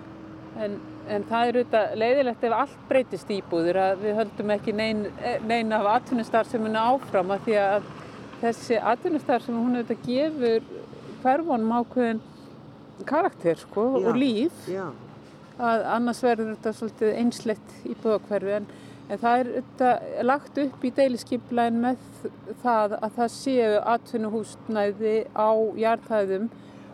En, 0.54 0.76
en 1.10 1.24
það 1.26 1.48
er 1.50 1.56
auðvitað 1.58 1.94
leiðilegt 1.98 2.44
ef 2.46 2.52
allt 2.54 2.82
breytist 2.86 3.30
í 3.34 3.40
íbúðir 3.42 3.78
að 3.82 4.04
við 4.04 4.14
höldum 4.20 4.52
ekki 4.54 4.74
nein, 4.78 5.00
nein 5.50 5.74
af 5.74 5.88
atvinnustarfseminu 5.96 6.78
áfram 6.78 7.32
að 7.34 7.48
því 7.48 7.56
að 7.58 7.88
þessi 8.44 8.78
atvinnustarfsemi 8.92 9.58
hún 9.64 9.80
auðvitað 9.80 10.04
gefur 10.06 10.68
hverfonum 11.24 11.74
ákveðin 11.80 12.22
karakter 13.10 13.58
sko 13.64 13.88
Já. 13.98 14.06
og 14.12 14.20
líf. 14.22 14.62
já, 14.70 14.86
að 15.60 15.86
annars 15.96 16.24
verður 16.24 16.56
þetta 16.56 16.74
svolítið 16.78 17.20
einslegt 17.22 17.76
íbúðakverfi 17.86 18.56
en, 18.58 18.68
en 19.10 19.22
það 19.22 19.40
er 19.40 19.52
auðvitað 19.52 20.26
lagt 20.30 20.60
upp 20.66 20.84
í 20.84 20.94
deiliskyplæn 20.98 21.80
með 21.84 22.10
það 22.64 22.98
að 23.00 23.16
það 23.20 23.32
séu 23.38 23.72
atvinnuhúsnæði 23.94 25.16
á 25.38 25.50
jarðhæðum 25.84 26.50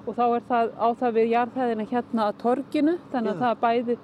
og 0.05 0.15
þá 0.17 0.25
er 0.27 0.47
það 0.49 0.71
á 0.75 0.87
það 0.99 1.17
við 1.19 1.33
jarðhæðina 1.35 1.89
hérna 1.91 2.29
að 2.29 2.39
torginu 2.43 2.95
þannig 3.11 3.31
að 3.31 3.35
Já. 3.35 3.41
það 3.43 3.51
er 3.51 3.61
bæði 3.65 3.99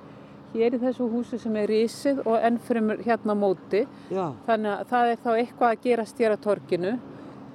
hér 0.56 0.76
í 0.78 0.80
þessu 0.82 1.08
húsi 1.12 1.40
sem 1.42 1.58
er 1.60 1.68
risið 1.72 2.22
og 2.24 2.38
ennfremur 2.48 3.02
hérna 3.06 3.36
móti. 3.38 3.84
Já, 4.14 4.30
þannig 4.48 4.72
að 4.72 4.88
það 4.92 5.12
er 5.12 5.22
þá 5.24 5.30
eitthvað 5.34 5.70
að 5.74 5.84
gerast 5.86 6.22
hér 6.22 6.36
að 6.36 6.44
torginu. 6.46 6.94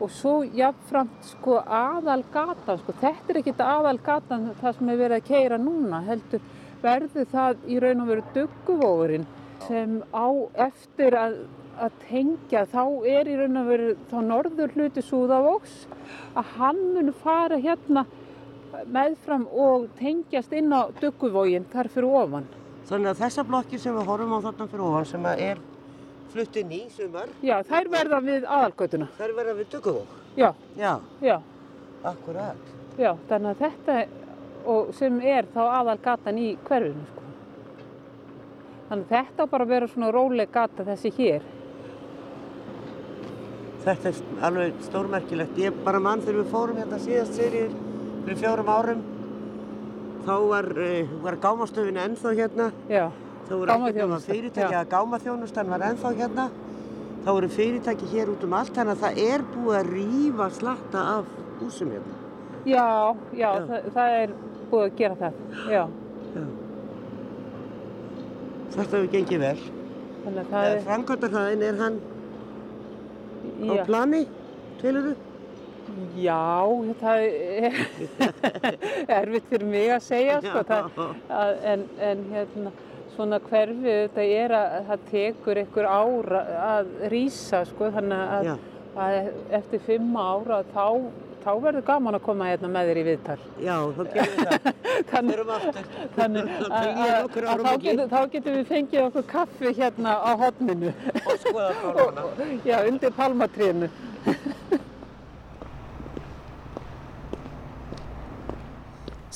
Og 0.01 0.13
svo 0.17 0.35
jafnframt 0.57 1.27
sko 1.29 1.59
aðal 1.61 2.23
gatan 2.33 2.81
sko, 2.81 2.95
þetta 3.03 3.33
er 3.33 3.41
ekkit 3.43 3.63
aðal 3.65 3.99
gatan 4.05 4.47
það 4.61 4.79
sem 4.79 4.93
er 4.93 5.01
verið 5.03 5.19
að 5.19 5.27
keira 5.29 5.59
núna 5.61 6.01
heldur 6.07 6.45
verður 6.83 7.27
það 7.33 7.65
í 7.69 7.79
raun 7.83 8.03
og 8.05 8.11
veru 8.13 8.25
dugguvóðurinn 8.37 9.27
sem 9.67 9.99
á 10.17 10.27
eftir 10.67 11.17
að, 11.21 11.35
að 11.81 11.99
tengja 12.09 12.63
þá 12.73 12.83
er 13.13 13.29
í 13.29 13.37
raun 13.41 13.61
og 13.61 13.69
veru 13.71 13.91
þá 14.11 14.17
norður 14.31 14.73
hluti 14.77 15.05
Súðavóks 15.05 15.75
að 16.35 16.55
hann 16.57 16.81
mun 16.95 17.13
fara 17.23 17.59
hérna 17.61 18.07
meðfram 18.87 19.45
og 19.51 19.89
tengjast 19.99 20.53
inn 20.57 20.71
á 20.73 20.89
dugguvógin 21.03 21.67
þar 21.73 21.89
fyrir 21.93 22.15
ofan. 22.23 22.47
Þannig 22.89 23.13
að 23.13 23.21
þessa 23.25 23.45
blokkir 23.47 23.83
sem 23.83 23.95
við 23.99 24.09
horfum 24.09 24.33
á 24.35 24.41
þarna 24.47 24.69
fyrir 24.71 24.87
ofan 24.87 25.09
sem 25.11 25.27
er 25.35 25.61
flutt 26.31 26.57
inn 26.61 26.71
í 26.73 26.81
sumar, 26.95 27.29
Já, 27.43 27.57
þær 27.67 27.89
verða 27.91 28.21
við 28.23 28.45
aðalgötuna. 28.47 29.09
þær 29.19 29.33
verða 29.35 29.55
við 29.59 29.71
Duguvók. 29.73 30.13
Já, 30.39 30.53
Já, 30.79 30.93
já. 31.21 31.37
akkurat. 32.07 32.69
Já, 32.99 33.11
þannig 33.29 33.51
að 33.51 33.65
þetta 33.65 33.97
og 34.67 34.93
sem 34.95 35.21
er 35.21 35.47
þá 35.55 35.63
aðal 35.81 35.99
gatan 36.05 36.39
í 36.39 36.51
hverfinu 36.69 37.07
sko. 37.11 37.25
Þannig 38.91 39.09
þetta 39.13 39.47
bara 39.53 39.65
að 39.67 39.73
vera 39.77 39.89
svona 39.89 40.11
róleg 40.13 40.51
gata 40.53 40.85
þessi 40.89 41.13
hér. 41.19 41.43
Þetta 43.85 44.11
er 44.11 44.19
alveg 44.45 44.81
stórmerkilegt. 44.85 45.57
Ég 45.63 45.77
bara 45.87 46.01
mann 46.03 46.21
þegar 46.21 46.43
við 46.43 46.51
fórum 46.53 46.81
hérna 46.83 46.99
síðast 47.01 47.39
fyrir, 47.39 47.71
fyrir 48.27 48.41
fjórum 48.43 48.69
árum. 48.69 49.01
Þá 50.27 50.35
var, 50.51 50.69
uh, 50.77 51.15
var 51.25 51.39
gámastöfin 51.41 51.97
ennþá 52.03 52.35
hérna. 52.37 52.67
Já, 52.93 53.07
Það 53.51 53.57
voru 53.59 53.73
ekki 53.73 53.81
nema 53.97 54.19
Gámaþjónusta, 54.19 54.33
fyrirtæki 54.33 54.75
já. 54.77 54.85
gámaþjónustan 54.93 55.71
var 55.73 55.81
ennþá 55.89 56.11
hérna. 56.19 56.45
Það 57.25 57.35
voru 57.39 57.49
fyrirtæki 57.57 58.11
hér 58.13 58.29
út 58.35 58.45
um 58.47 58.53
allt 58.55 58.75
þannig 58.77 58.93
að 58.95 59.01
það 59.07 59.23
er 59.25 59.43
búið 59.55 59.79
að 59.81 59.89
rífa 59.95 60.51
slatta 60.59 61.01
af 61.17 61.33
húsum 61.61 61.91
hérna. 61.95 62.19
já, 62.69 62.85
já, 63.33 63.49
Já. 63.51 63.67
Það, 63.67 63.89
það 63.97 64.15
er 64.21 64.31
búið 64.71 64.87
að 64.87 64.97
gera 65.01 65.19
það. 65.21 65.41
Já, 65.71 65.85
Já. 66.31 66.45
Þetta 68.71 68.85
hefur 68.97 69.09
gengið 69.15 69.41
vel. 69.43 69.57
þannig 70.21 70.41
að 70.45 70.51
það 70.53 70.69
er, 70.69 70.83
Framkvæmdarhæðin 70.87 71.63
er 71.71 71.79
hann 71.81 71.97
á 73.61 73.73
já, 73.75 73.83
plani, 73.89 74.21
tveilur 74.81 75.09
já, 76.21 76.43
það 77.01 77.23
er 77.25 77.81
erfitt 79.19 79.49
fyrir 79.51 79.67
mig 79.73 79.91
að 79.97 80.05
segja 80.07 80.37
sko. 80.45 80.63
Það, 80.69 81.01
að, 81.41 81.53
en, 81.73 81.85
en 82.11 82.23
hérna, 82.35 82.73
svona 83.17 83.41
hverfi 83.49 83.97
þetta 83.97 84.27
er 84.45 84.55
að 84.61 84.77
það 84.93 85.09
tekur 85.11 85.63
einhver 85.65 85.89
ára 85.91 86.45
að 86.69 86.93
rýsa 87.13 87.65
sko, 87.73 87.91
þannig 87.97 88.37
að, 88.37 88.53
að 89.07 89.19
eftir 89.59 89.83
fimm 89.89 90.15
ára 90.21 90.61
þá, 90.71 90.87
þá 91.45 91.51
verður 91.65 91.85
gaman 91.89 92.17
að 92.19 92.23
koma 92.27 92.49
hérna 92.51 92.69
með 92.75 92.91
þér 92.91 93.01
í 93.01 93.05
viðtal. 93.09 93.39
Já, 93.65 93.75
þá 93.97 94.03
gerum 94.15 94.37
við 94.37 94.51
það. 94.51 94.69
Þannig, 95.11 95.35
Förum 95.35 95.51
aftur. 95.55 95.87
þannig 96.17 96.51
að, 96.67 97.29
þá, 97.41 97.73
getum, 97.85 98.11
þá 98.13 98.21
getum 98.35 98.57
við 98.59 98.67
fengið 98.71 99.05
okkur 99.07 99.27
kaffi 99.31 99.73
hérna 99.81 100.15
á 100.21 100.31
hotninu, 100.43 100.93
og 101.25 101.35
skoða 101.45 101.71
kórnuna. 101.83 102.49
já, 102.69 102.77
undir 102.91 103.15
palmatrínu. 103.17 103.91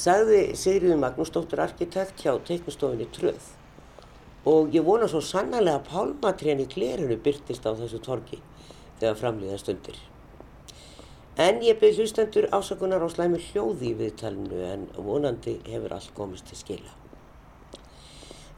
Sagði 0.04 0.40
Sigriður 0.58 0.98
Magnúsdóttir 1.04 1.60
arkitekt 1.64 2.24
hjá 2.24 2.32
teiknustofinni 2.48 3.06
Tröð 3.14 3.52
og 4.50 4.74
ég 4.76 4.84
vona 4.84 5.06
svo 5.08 5.22
sannarlega 5.24 5.78
að 5.80 5.86
pálmatrén 5.88 6.60
í 6.60 6.66
glerinu 6.68 7.16
byrtist 7.24 7.64
á 7.64 7.72
þessu 7.78 8.00
torgi 8.04 8.40
þegar 9.00 9.16
framlýða 9.20 9.60
stundir. 9.62 9.96
En 11.34 11.56
ég 11.66 11.80
byrð 11.80 11.96
hlustendur 11.98 12.44
ásakunar 12.54 13.02
á 13.02 13.10
slæmi 13.10 13.40
hljóði 13.42 13.88
í 13.90 13.94
viðtalinu 13.98 14.58
en 14.68 14.82
vonandi 14.94 15.56
hefur 15.66 15.96
allt 15.96 16.12
komist 16.14 16.46
til 16.46 16.58
skila. 16.60 16.92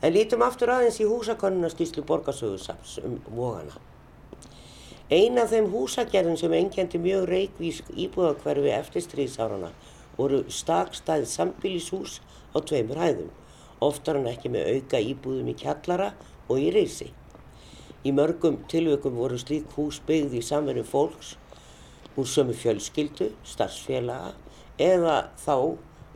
En 0.05 0.13
lítum 0.13 0.43
aftur 0.45 0.75
aðeins 0.75 0.99
í 1.01 1.07
húsakonuna 1.09 1.71
skýslu 1.73 2.05
borgarsögursaps 2.05 2.99
um 3.01 3.15
vógana. 3.33 3.81
Ein 5.09 5.41
af 5.41 5.55
þeim 5.55 5.71
húsagerðin 5.73 6.37
sem 6.37 6.53
engjandi 6.59 7.01
mjög 7.01 7.25
reikvísk 7.31 7.89
íbúðakverfi 7.97 8.75
eftir 8.77 9.07
stríðsárana 9.07 9.73
voru 10.19 10.43
stakstæð 10.53 11.25
sambýlishús 11.33 12.19
á 12.53 12.61
tveimur 12.61 13.01
hæðum, 13.01 13.33
oftar 13.81 14.21
en 14.21 14.29
ekki 14.29 14.53
með 14.53 14.69
auka 14.75 15.01
íbúðum 15.01 15.49
í 15.49 15.57
kjallara 15.65 16.11
og 16.51 16.61
í 16.61 16.69
reysi. 16.77 17.09
Í 18.05 18.13
mörgum 18.13 18.61
tilvökum 18.69 19.17
voru 19.17 19.41
slík 19.41 19.73
hús 19.79 20.03
byggð 20.05 20.37
í 20.37 20.45
samverju 20.45 20.85
fólks 20.93 21.37
úr 22.17 22.29
sömu 22.29 22.55
fjölskyldu, 22.57 23.31
starfsfélaga 23.45 24.33
eða 24.81 25.17
þá 25.41 25.57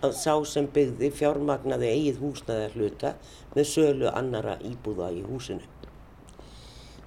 að 0.01 0.15
sá 0.17 0.33
sem 0.49 0.69
byggði 0.73 1.11
fjármagnaði 1.13 1.91
eigið 1.93 2.23
húsnæðar 2.23 2.77
hluta 2.77 3.13
með 3.57 3.69
sölu 3.69 4.09
annara 4.13 4.57
íbúða 4.65 5.11
í 5.13 5.21
húsinu. 5.27 5.67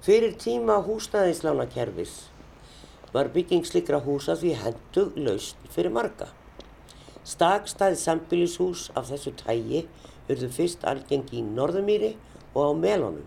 Fyrir 0.04 0.36
tíma 0.38 0.78
húsnæðislánakerfis 0.86 2.14
var 3.14 3.30
bygging 3.34 3.66
slikra 3.66 4.00
húsa 4.04 4.36
því 4.38 4.54
hendug 4.62 5.18
laust 5.18 5.68
fyrir 5.74 5.94
marga. 5.94 6.28
Stakstæð 7.24 7.96
sambýlishús 7.98 8.90
af 8.98 9.08
þessu 9.10 9.32
tægi 9.40 9.86
urðu 10.28 10.50
fyrst 10.52 10.84
algengi 10.86 11.40
í 11.40 11.46
Norðumýri 11.46 12.14
og 12.52 12.62
á 12.62 12.72
Melónum 12.84 13.26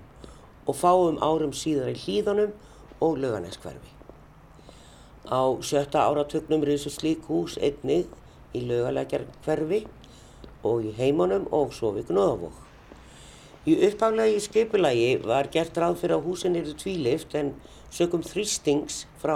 og 0.68 0.76
fáum 0.76 1.20
árum 1.24 1.56
síðar 1.56 1.96
í 1.96 2.00
Hlíðunum 2.04 2.54
og 3.02 3.22
Lauganeskverfi. 3.24 3.97
Á 5.28 5.60
sjötta 5.60 6.06
áratugnum 6.08 6.64
risu 6.64 6.88
slík 6.88 7.26
hús 7.28 7.58
einnig 7.60 8.08
í 8.56 8.62
Laugalækjarkverfi 8.64 9.82
og 10.64 10.86
í 10.88 10.94
Heimunum 10.96 11.50
og 11.52 11.74
svo 11.76 11.92
við 11.98 12.14
Gnóðavók. 12.14 12.56
Í 13.68 13.76
upphaflegi 13.90 14.40
skipulagi 14.46 15.10
var 15.28 15.50
gert 15.52 15.76
ráð 15.76 16.00
fyrir 16.00 16.16
að 16.16 16.30
húsin 16.30 16.56
eru 16.56 16.72
tvílift 16.80 17.36
en 17.36 17.52
sökum 17.92 18.24
þrýstings 18.24 19.02
frá 19.20 19.36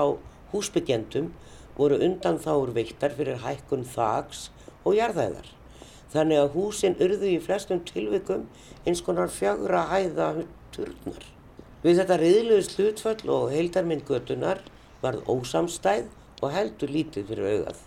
húsbyggjendum 0.53 1.33
voru 1.75 1.99
undan 2.07 2.39
þáur 2.39 2.71
veittar 2.77 3.11
fyrir 3.17 3.43
hækkun 3.43 3.83
þaks 3.83 4.47
og 4.85 4.95
jarðæðar. 4.95 5.49
Þannig 6.15 6.39
að 6.39 6.53
húsin 6.55 6.99
urðu 7.03 7.35
í 7.35 7.39
flestum 7.43 7.83
tilvikum 7.87 8.47
eins 8.87 9.03
konar 9.03 9.27
fjagra 9.27 9.89
hæða 9.91 10.33
turnar. 10.71 11.23
Við 11.83 11.99
þetta 11.99 12.17
riðluðs 12.21 12.75
hlutföll 12.77 13.31
og 13.35 13.51
heildarmynd 13.51 14.07
götunar 14.07 14.63
varð 15.01 15.29
ósamstæð 15.29 16.09
og 16.41 16.53
heldur 16.55 16.93
lítið 16.93 17.31
fyrir 17.31 17.49
augað. 17.55 17.81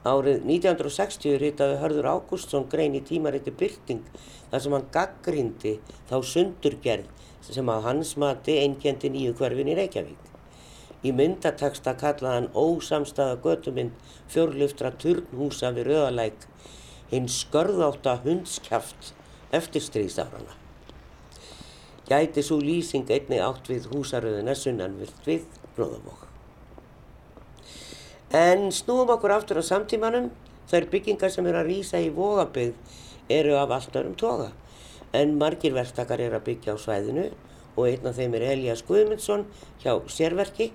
Árið 0.00 0.46
1960 0.48 1.36
ritaði 1.42 1.76
Hörður 1.82 2.06
Ágústsson 2.14 2.64
grein 2.72 2.94
í 2.96 3.02
tímariti 3.04 3.52
Byrting 3.52 4.06
þar 4.50 4.62
sem 4.64 4.76
hann 4.76 4.86
gaggrindi 4.94 5.74
þá 6.08 6.16
sundurgerð 6.24 7.10
sem 7.44 7.68
að 7.72 7.84
hans 7.88 8.14
mati 8.20 8.56
einkendi 8.62 9.10
nýju 9.12 9.34
hverfin 9.36 9.68
í 9.68 9.76
Reykjavík. 9.76 10.22
Í 11.04 11.12
myndataksta 11.16 11.94
kallaði 12.00 12.38
hann 12.38 12.48
ósamstaða 12.56 13.36
götuminn 13.44 13.92
fjórliftra 14.32 14.92
turnhúsa 15.00 15.70
við 15.76 15.92
Röðalæk 15.92 16.48
hinn 17.12 17.28
skörðáta 17.28 18.18
hundskjaft 18.24 19.12
eftir 19.56 19.84
stríðsárana. 19.84 20.56
Gæti 22.10 22.42
svo 22.42 22.58
lýsing 22.60 23.10
einni 23.12 23.38
átt 23.44 23.68
við 23.70 23.88
húsaröðuna 23.92 24.56
sunnanvilt 24.58 25.28
við 25.28 25.44
Gróðavók. 25.76 26.26
En 28.30 28.68
snúum 28.70 29.10
okkur 29.10 29.34
aftur 29.34 29.58
á 29.58 29.64
samtímanum, 29.66 30.28
þær 30.70 30.86
byggingar 30.92 31.32
sem 31.34 31.46
eru 31.50 31.58
að 31.62 31.70
rýsa 31.72 31.98
í 31.98 32.12
Vógabygg 32.14 32.76
eru 33.30 33.56
af 33.58 33.72
allt 33.74 33.96
örum 33.98 34.14
toga. 34.18 34.52
En 35.12 35.34
margir 35.38 35.74
verktakar 35.74 36.22
eru 36.22 36.38
að 36.38 36.46
byggja 36.46 36.74
á 36.74 36.78
svæðinu 36.78 37.26
og 37.74 37.88
einn 37.88 38.06
af 38.06 38.14
þeim 38.18 38.36
er 38.38 38.46
Elias 38.52 38.84
Guðmundsson 38.86 39.48
hjá 39.82 39.96
Sérverki 40.06 40.70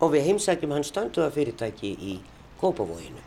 og 0.00 0.12
við 0.12 0.28
heimsækjum 0.28 0.76
hans 0.76 0.92
standuða 0.92 1.32
fyrirtæki 1.32 1.94
í 1.96 2.18
Kópavóinu. 2.60 3.24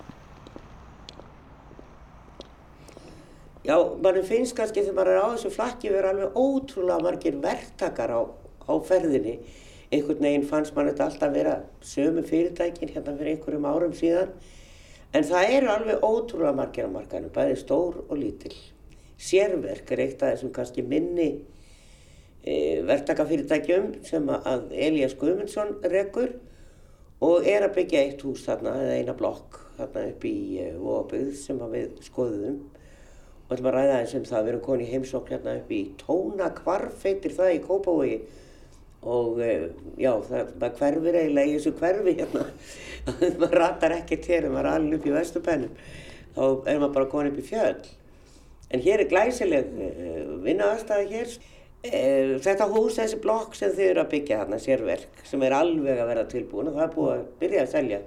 Já, 3.61 3.77
mann 4.01 4.23
finnst 4.25 4.55
kannski 4.57 4.81
þegar 4.81 4.95
maður 4.97 5.11
er 5.11 5.21
á 5.21 5.27
þessu 5.35 5.51
flakki 5.53 5.91
verið 5.93 6.11
alveg 6.11 6.37
ótrúlega 6.37 7.03
margir 7.05 7.35
verktakar 7.43 8.13
á, 8.13 8.21
á 8.65 8.73
ferðinni 8.85 9.35
einhvern 9.91 10.23
veginn 10.23 10.47
fannst 10.47 10.75
mann 10.75 10.87
þetta 10.87 11.07
alltaf 11.09 11.33
vera 11.35 11.55
sömu 11.83 12.23
fyrirtækin 12.27 12.93
hérna 12.93 13.15
fyrir 13.17 13.35
einhverjum 13.35 13.67
árum 13.67 13.95
síðan. 13.95 14.35
En 15.11 15.25
það 15.27 15.55
eru 15.57 15.71
alveg 15.73 16.05
ótrúlega 16.07 16.53
margir 16.55 16.87
á 16.87 16.91
markanum, 16.91 17.31
bæði 17.35 17.57
stór 17.59 17.97
og 18.07 18.13
lítill. 18.15 18.55
Sérverk 19.21 19.91
er 19.91 20.05
eitt 20.05 20.21
af 20.23 20.31
þessum 20.31 20.53
kannski 20.55 20.85
minni 20.87 21.29
e, 22.41 22.53
verktakafyrirtækjum 22.87 23.91
sem 24.07 24.31
að 24.31 24.71
Elias 24.71 25.17
Guðmundsson 25.19 25.75
rekur 25.91 26.37
og 27.21 27.45
er 27.45 27.67
að 27.67 27.75
byggja 27.75 28.05
eitt 28.05 28.23
hús 28.25 28.45
þarna, 28.47 28.77
eða 28.81 28.95
eina 29.01 29.17
blokk 29.17 29.59
þarna 29.77 30.05
upp 30.13 30.23
í 30.25 30.37
e, 30.63 30.69
Vóaböð 30.79 31.33
sem 31.37 31.59
við 31.75 31.99
skoðum 32.07 32.61
og 33.51 33.57
ætlum 33.57 33.67
að 33.67 33.75
ræða 33.75 33.99
eins 33.99 34.15
um 34.15 34.23
það, 34.25 34.45
við 34.45 34.53
erum 34.53 34.63
konið 34.69 34.93
heimsokk 34.95 35.33
hérna 35.33 35.57
upp 35.59 35.75
í 35.75 35.81
Tónakvarf 35.99 37.03
heitir 37.03 37.35
það 37.35 37.57
í 37.57 37.61
Kópavogi 37.67 38.17
og 39.01 39.39
eh, 39.41 39.69
já, 39.97 40.11
það, 40.27 40.51
það 40.61 40.77
hverfir 40.81 41.17
eiginlega 41.17 41.49
í 41.49 41.55
þessu 41.57 41.73
hverfi 41.79 42.17
hérna. 42.19 42.45
Maður 43.41 43.57
ratar 43.57 43.97
ekkert 43.97 44.29
hér, 44.29 44.49
maður 44.51 44.67
er 44.67 44.75
alveg 44.75 44.99
upp 44.99 45.09
í 45.09 45.15
vestupennum 45.15 45.73
þá 46.31 46.43
er 46.69 46.77
maður 46.79 46.93
bara 46.95 47.09
komin 47.11 47.31
upp 47.31 47.41
í 47.41 47.47
fjöld 47.47 47.89
en 48.71 48.83
hér 48.85 49.03
er 49.03 49.09
glæsileg 49.11 49.73
uh, 49.75 50.37
vinnaðarstaði 50.45 51.09
hér. 51.11 51.33
Uh, 51.81 52.37
þetta 52.45 52.67
hús, 52.69 52.95
þessi 52.99 53.19
blokk 53.23 53.57
sem 53.57 53.73
þið 53.75 53.87
eru 53.89 54.03
að 54.03 54.11
byggja 54.13 54.39
hérna, 54.43 54.59
sérverk 54.61 55.23
sem 55.27 55.43
er 55.43 55.57
alveg 55.57 55.99
að 55.99 56.11
vera 56.13 56.27
tilbúin 56.29 56.69
og 56.69 56.77
það 56.77 56.85
er 56.85 56.93
búið 56.95 57.13
að 57.15 57.25
byrja 57.41 57.65
að 57.65 57.71
selja 57.73 57.99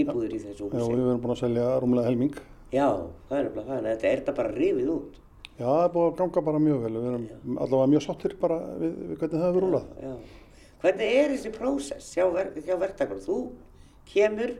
íbúður 0.00 0.34
í 0.34 0.42
þessu 0.42 0.66
húsi. 0.66 0.76
Já, 0.76 0.84
við 0.90 1.06
erum 1.06 1.22
búin 1.22 1.34
að 1.36 1.42
selja 1.44 1.70
rúmlega 1.82 2.10
helming. 2.10 2.36
Já, 2.70 2.86
það 3.30 3.38
er 3.38 3.48
nefnilega 3.48 3.70
það, 3.70 3.88
þetta 3.88 4.10
er 4.10 4.20
þetta 4.20 4.36
bara 4.40 4.54
rifið 4.56 4.92
út? 4.96 5.16
Já, 5.60 5.64
það 5.64 5.84
er 5.84 5.94
búið 5.94 6.10
að 6.10 6.18
ganga 6.20 6.44
bara 6.50 6.62
mjög 6.66 6.84
vel. 6.84 6.92
Við 6.96 7.08
erum 7.12 7.24
já. 7.30 7.38
allavega 7.54 7.90
mjög 7.94 8.04
sáttir 8.06 8.36
bara 8.40 8.60
við, 8.80 9.00
við 9.10 9.16
hvernig 10.82 11.16
er 11.20 11.32
þessi 11.34 11.52
prósess 11.54 12.12
hjá, 12.16 12.26
hjá 12.64 12.76
verktakur? 12.80 13.20
Þú 13.24 13.38
kemur, 14.10 14.54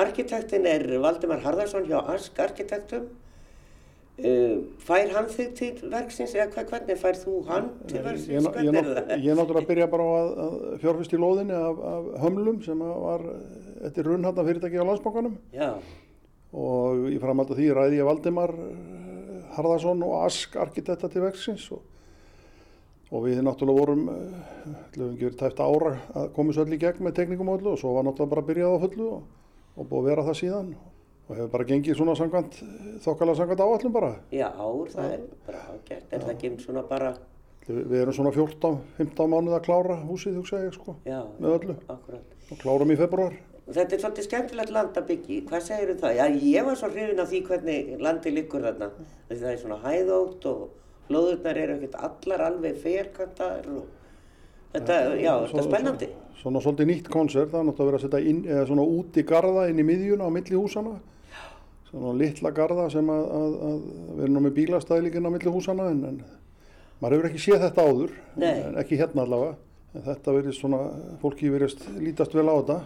arkitektin 0.00 0.66
er 0.68 0.86
Valdimar 1.02 1.44
Harðarsson 1.44 1.86
hjá 1.88 2.00
Ask 2.14 2.38
Arkitektum, 2.42 3.06
uh, 4.18 4.56
fær 4.84 5.12
hann 5.14 5.30
þig 5.32 5.54
til 5.58 5.72
verksins 5.92 6.34
eða 6.36 6.66
hvernig 6.68 7.00
fær 7.00 7.20
þú 7.22 7.40
hann 7.48 7.70
til 7.90 8.02
verksins? 8.04 8.30
Ég, 8.34 8.68
ég, 8.68 8.78
ég, 8.80 9.26
ég 9.28 9.38
náttúrulega 9.38 9.70
byrja 9.70 9.90
bara 9.94 10.06
á 10.06 10.12
að, 10.18 10.32
að 10.46 10.60
fjárfyrst 10.84 11.16
í 11.16 11.22
lóðinni 11.22 11.58
af, 11.58 11.82
af 11.94 12.10
hömlum 12.26 12.60
sem 12.66 12.84
var 12.84 13.28
eftir 13.84 14.10
runnhanna 14.10 14.46
fyrirtæki 14.46 14.80
á 14.80 14.88
landsbókanum 14.88 15.38
og 16.54 17.08
ég 17.10 17.18
framhaldi 17.22 17.58
því 17.58 17.72
ræði 17.74 17.98
ég 17.98 18.06
Valdimar 18.08 18.54
Harðarsson 19.54 20.02
og 20.06 20.22
Ask 20.24 20.56
Arkitekta 20.58 21.10
til 21.10 21.22
verksins 21.24 21.66
og 21.74 21.82
og 23.14 23.22
við 23.22 23.42
náttúrulega 23.46 23.78
vorum, 23.78 24.08
við 24.08 24.98
hefum 24.98 25.14
gefið 25.20 25.36
tæft 25.38 25.60
ára 25.62 25.92
að 26.18 26.32
komast 26.34 26.62
öll 26.62 26.74
í 26.74 26.80
gegn 26.82 27.04
með 27.06 27.14
teknikum 27.20 27.52
og 27.52 27.60
öllu 27.60 27.74
og 27.74 27.78
svo 27.78 27.92
var 27.94 28.08
náttúrulega 28.08 28.34
bara 28.34 28.46
byrjað 28.48 28.74
á 28.74 28.78
fullu 28.84 29.06
og, 29.12 29.22
og 29.78 29.88
búið 29.90 30.00
að 30.00 30.10
vera 30.10 30.26
það 30.26 30.38
síðan 30.40 30.72
og 31.24 31.38
hefur 31.38 31.52
bara 31.54 31.68
gengið 31.68 31.96
svona 32.00 32.16
sangvænt, 32.18 32.58
þokkalega 33.04 33.38
sangvænt 33.38 33.62
áallum 33.64 33.94
bara. 33.94 34.10
Já, 34.34 34.48
ár 34.50 34.90
það 34.92 35.14
er 35.14 35.22
bara 35.46 35.62
ágært, 35.70 36.10
er 36.10 36.26
það 36.26 36.34
ekki 36.34 36.52
svona 36.60 36.84
bara... 36.90 37.14
Við, 37.64 37.78
við 37.88 38.02
erum 38.02 38.16
svona 38.18 38.34
14-15 38.34 39.30
mánuð 39.32 39.56
að 39.56 39.64
klára 39.64 39.96
húsið, 40.04 40.36
þú 40.36 40.44
segir, 40.50 40.74
sko, 40.76 40.98
Já, 41.08 41.22
með 41.40 41.54
öllu 41.56 41.76
akkurat. 41.94 42.34
og 42.50 42.60
klárum 42.60 42.92
í 42.92 42.98
februar. 43.00 43.38
Þetta 43.64 43.96
er 43.96 44.02
svolítið 44.02 44.26
skemmtilegt 44.26 44.72
land 44.74 44.98
að 45.00 45.06
byggja 45.14 45.32
í, 45.32 45.38
hvað 45.48 45.62
segir 45.64 45.92
um 45.94 46.00
það? 46.02 46.18
Já, 46.18 46.24
ég 46.44 46.66
var 46.66 46.76
svo 46.76 46.90
hrifin 46.92 47.22
af 47.24 47.30
því 47.30 47.40
hvernig 47.46 47.94
landi 48.04 48.32
liggur 48.34 48.66
þarna, 48.66 48.90
það 49.30 49.46
er 49.54 49.62
svona 49.62 49.78
hæðótt 49.86 50.44
og 50.50 50.66
Lóðurnar 51.12 51.58
eru 51.60 51.74
ekkert 51.76 51.96
allar 52.00 52.46
alveg 52.46 52.78
ferkantar 52.80 53.66
og 53.68 53.82
þetta, 54.72 54.94
já, 55.20 55.32
þetta 55.42 55.60
er 55.60 55.66
spennandi. 55.66 56.06
Svona, 56.08 56.38
svona 56.40 56.62
svolítið 56.64 56.88
nýtt 56.90 57.10
koncert, 57.12 57.50
það 57.52 57.60
er 57.60 57.66
náttúrulega 57.68 57.98
að 57.98 58.06
setja 58.06 58.30
inn, 58.30 58.40
eða 58.48 58.62
svona 58.70 58.86
út 58.94 59.18
í 59.20 59.26
garda 59.28 59.66
inn 59.68 59.82
í 59.82 59.86
miðjuna 59.90 60.30
á 60.30 60.30
milli 60.32 60.56
húsana. 60.56 60.94
Svona 61.90 62.14
litla 62.22 62.54
garda 62.56 62.88
sem 62.90 63.12
að, 63.12 63.26
að, 63.40 63.58
að 63.68 64.24
erum 64.24 64.38
nú 64.38 64.42
með 64.46 64.56
bílastæðilikinn 64.62 65.28
á 65.28 65.34
milli 65.36 65.54
húsana 65.54 65.90
en, 65.92 66.02
en 66.08 66.18
maður 67.02 67.18
hefur 67.18 67.30
ekki 67.30 67.44
séð 67.44 67.68
þetta 67.68 67.86
áður, 67.86 68.18
ekki 68.82 69.00
hérna 69.02 69.28
allavega. 69.28 69.60
En 69.94 70.02
þetta 70.08 70.32
verið 70.34 70.56
svona, 70.56 70.80
fólki 71.20 71.52
verið 71.52 71.84
lítast 72.02 72.32
vel 72.34 72.48
á 72.50 72.54
þetta. 72.56 72.80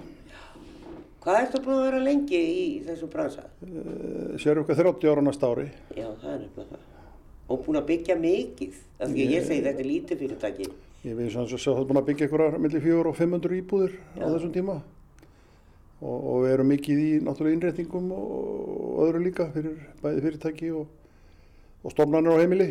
Hvað 1.24 1.40
ertu 1.44 1.60
búin 1.64 1.78
að 1.78 1.86
vera 1.86 2.02
lengi 2.02 2.38
í 2.40 2.66
þessu 2.84 3.08
bransa? 3.10 3.46
Uh, 3.64 4.36
Sér 4.40 4.60
okkar 4.60 4.78
30 4.78 5.10
ára 5.14 5.24
næsta 5.24 5.50
ári. 5.50 5.70
Já, 5.96 6.06
það 6.20 6.30
er 6.34 6.38
nefnilega 6.44 6.68
það 6.74 6.87
og 7.48 7.64
búin 7.64 7.80
að 7.80 7.88
byggja 7.88 8.16
mikið 8.20 8.76
af 8.98 9.08
því 9.08 9.24
að 9.24 9.32
ég 9.34 9.46
segi 9.46 9.64
þetta 9.64 9.82
er 9.82 9.88
lítið 9.88 10.22
fyrirtæki. 10.22 10.68
Ég 11.06 11.16
veist 11.16 11.38
að 11.38 11.54
það 11.54 11.80
er 11.80 11.88
búin 11.88 12.00
að 12.00 12.08
byggja 12.10 12.26
einhverjar 12.26 12.58
millir 12.62 12.84
400 12.84 13.10
og 13.10 13.18
500 13.18 13.58
íbúðir 13.62 13.94
Já. 13.96 14.22
á 14.22 14.26
þessum 14.34 14.54
tíma. 14.56 14.76
Og, 15.98 16.18
og 16.18 16.36
við 16.44 16.52
erum 16.54 16.70
mikið 16.70 17.00
í 17.02 17.08
náttúrulega 17.26 17.56
innréttingum 17.56 18.10
og 18.14 19.00
öðru 19.06 19.22
líka 19.24 19.48
fyrir 19.54 19.78
bæði 20.02 20.24
fyrirtæki 20.26 20.72
og, 20.78 20.84
og 21.82 21.94
stofnarnir 21.94 22.36
á 22.36 22.40
heimili. 22.42 22.68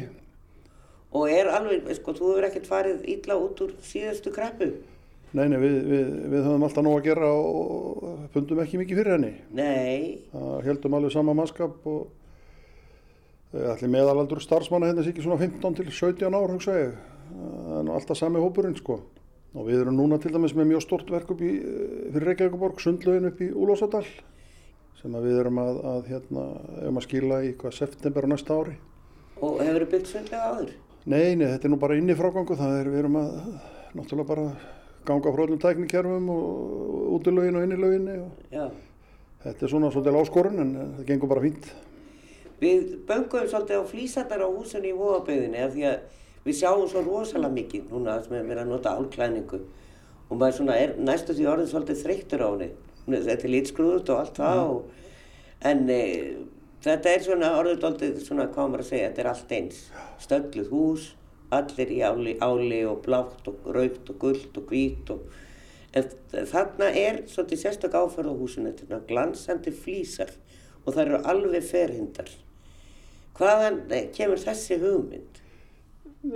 Og 1.17 1.31
er 1.31 1.49
alveg, 1.51 1.87
sko, 1.97 2.13
þú 2.13 2.29
hefur 2.33 2.47
ekkert 2.49 2.69
farið 2.69 3.09
ítla 3.09 3.39
út 3.39 3.63
úr 3.63 3.73
síðastu 3.83 4.31
kreppu? 4.35 4.69
Nei, 5.35 5.47
nei, 5.51 5.57
við, 5.59 5.75
við, 5.87 6.11
við 6.31 6.45
höfum 6.45 6.63
alltaf 6.67 6.85
nóg 6.85 7.01
að 7.01 7.07
gera 7.09 7.31
og 7.35 8.29
fundum 8.31 8.61
ekki 8.63 8.79
mikið 8.79 9.01
fyrir 9.01 9.15
henni. 9.17 9.33
Nei. 9.55 10.21
Það 10.31 10.69
heldum 10.69 10.95
alveg 10.99 11.15
sama 11.15 11.35
mannskap 11.35 11.89
og 11.89 12.07
Allir 13.55 13.91
meðalaldur 13.91 14.41
starfsmanna 14.43 14.89
hérna 14.89 15.03
sé 15.05 15.13
ekki 15.13 15.23
svona 15.23 15.39
15 15.39 15.77
til 15.77 15.87
17 15.87 16.35
ár, 16.35 16.51
hugsa 16.51 16.73
ég. 16.75 16.97
Það 17.31 17.77
er 17.77 17.85
nú 17.87 17.93
alltaf 17.95 18.19
sami 18.19 18.41
hópurinn, 18.43 18.75
sko. 18.75 18.97
Og 19.55 19.69
við 19.69 19.85
erum 19.85 19.95
núna 19.95 20.19
til 20.19 20.33
dæmis 20.33 20.55
með 20.57 20.73
mjög 20.73 20.83
stort 20.83 21.11
verk 21.11 21.31
upp 21.31 21.39
í, 21.41 21.53
fyrir 22.11 22.27
Reykjavíkuborg, 22.33 22.81
sundlaugin 22.83 23.29
upp 23.31 23.39
í 23.41 23.47
Úlósadal, 23.55 24.03
sem 24.99 25.15
við 25.23 25.39
erum 25.39 25.61
að, 25.63 25.79
að, 25.93 26.11
hérna, 26.11 26.45
um 26.89 26.99
að 26.99 27.07
skila 27.07 27.39
í 27.47 27.53
hvað 27.57 27.77
september 27.79 28.27
á 28.27 28.31
næsta 28.33 28.59
ári. 28.59 28.75
Og 29.39 29.63
hefur 29.63 29.85
þið 29.85 29.91
byggt 29.95 30.11
sundlega 30.11 30.51
áður? 30.51 30.75
Nei, 31.07 31.35
nei, 31.39 31.47
þetta 31.47 31.69
er 31.69 31.71
nú 31.71 31.79
bara 31.79 31.97
inn 31.97 32.11
í 32.11 32.19
frágangu, 32.19 32.59
það 32.59 32.79
er, 32.81 32.91
við 32.91 33.03
erum 33.05 33.19
að, 33.21 33.35
náttúrulega 33.95 34.31
bara 34.33 34.47
ganga 35.07 35.33
frá 35.33 35.43
öllum 35.47 35.61
tæknikerfum 35.63 36.31
og 36.35 37.11
útilaugin 37.15 37.61
og 37.61 37.67
innilauginni. 37.67 38.17
Þetta 39.45 39.63
er 39.63 39.71
svona 39.71 39.93
svolítið 39.93 40.19
áskorun, 40.19 40.59
en 40.65 40.79
það 40.97 41.05
gengur 41.13 41.31
bara 41.31 41.47
fínt. 41.47 41.71
Við 42.57 42.93
bönguðum 43.05 43.49
svolítið 43.51 43.83
á 43.85 43.89
flýsandar 43.91 44.41
á 44.41 44.49
húsunni 44.49 44.89
í 44.89 44.97
Vóaböðinni 44.97 45.59
af 45.61 45.75
því 45.75 45.83
að 45.91 45.97
við 46.47 46.55
sjáum 46.57 46.87
svo 46.89 47.03
rosalega 47.05 47.53
mikið 47.53 47.91
núna 47.91 48.15
sem 48.25 48.51
er 48.51 48.61
að 48.63 48.71
nota 48.71 48.95
álklæningu 48.97 49.59
og 50.27 50.39
maður 50.39 50.55
svona 50.57 50.77
er 50.81 50.95
næstu 50.97 51.35
því 51.37 51.45
orðin 51.51 51.69
svolítið 51.71 52.01
þreyttur 52.01 52.43
á 52.43 52.49
henni. 52.49 52.69
Þetta 53.07 53.35
er 53.37 53.53
lítskruðut 53.53 54.09
og 54.11 54.21
allt 54.23 54.39
það 54.41 54.61
og, 54.71 55.11
en 55.69 55.83
e, 55.93 55.99
þetta 56.83 57.13
er 57.13 57.27
svona 57.27 57.51
orðið 57.59 57.77
svolítið 57.83 58.17
svona 58.25 58.47
hvað 58.55 58.71
maður 58.71 58.85
að 58.85 58.89
segja, 58.89 59.11
þetta 59.11 59.23
er 59.23 59.29
allt 59.31 59.53
eins. 59.59 59.83
Stölluð 60.25 60.73
hús, 60.73 61.05
allir 61.59 61.93
í 61.93 62.01
áli, 62.03 62.35
áli 62.41 62.81
og 62.89 63.05
blátt 63.05 63.47
og 63.51 63.69
raugt 63.77 64.11
og 64.11 64.19
gullt 64.25 64.59
og 64.59 64.73
hvít 64.73 65.13
og 65.13 65.29
þarna 66.49 66.89
er 66.89 67.21
svolítið 67.29 67.63
sérstak 67.63 67.95
áferð 67.95 68.33
á 68.33 68.39
húsinu, 68.41 68.73
þetta 68.73 68.97
er 68.97 69.07
glansandi 69.13 69.77
flýsar 69.77 70.33
og 70.83 70.93
það 70.93 71.05
eru 71.05 71.23
alveg 71.31 71.65
ferhindar. 71.69 72.35
Hvaðan 73.37 73.81
kemur 74.15 74.39
þessi 74.41 74.77
hugmynd? 74.81 75.41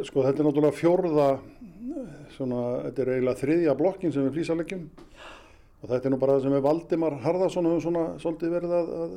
Sko 0.07 0.23
þetta 0.23 0.43
er 0.43 0.47
náttúrulega 0.47 0.77
fjórða, 0.77 1.27
svona, 2.35 2.59
þetta 2.87 3.01
er 3.05 3.09
eiginlega 3.15 3.39
þriðja 3.41 3.73
blokkin 3.79 4.13
sem 4.13 4.27
við 4.27 4.35
flýsalegjum 4.37 4.83
og 5.81 5.89
þetta 5.89 6.05
er 6.07 6.13
nú 6.13 6.19
bara 6.21 6.35
það 6.37 6.43
sem 6.45 6.53
við 6.55 6.65
Valdimar 6.67 7.15
Harðarsson 7.23 7.65
höfum 7.67 7.81
svona 7.87 8.03
svolítið 8.21 8.53
verið 8.53 8.75
að, 8.77 8.91
að 9.01 9.15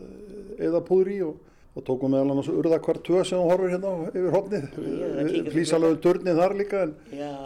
eða 0.68 0.80
púðri 0.88 1.18
og, 1.26 1.34
og 1.76 1.84
tókum 1.84 2.14
meðal 2.14 2.32
annars 2.32 2.48
urða 2.54 2.78
hver 2.86 3.00
tvö 3.04 3.20
sem 3.28 3.36
þú 3.42 3.50
horfir 3.50 3.74
hérna 3.74 3.92
yfir 4.08 4.66
til 5.34 5.52
Flísalöðu 5.52 6.00
turnið 6.06 6.40
þar 6.40 6.56
líka 6.62 6.82
en 6.86 6.94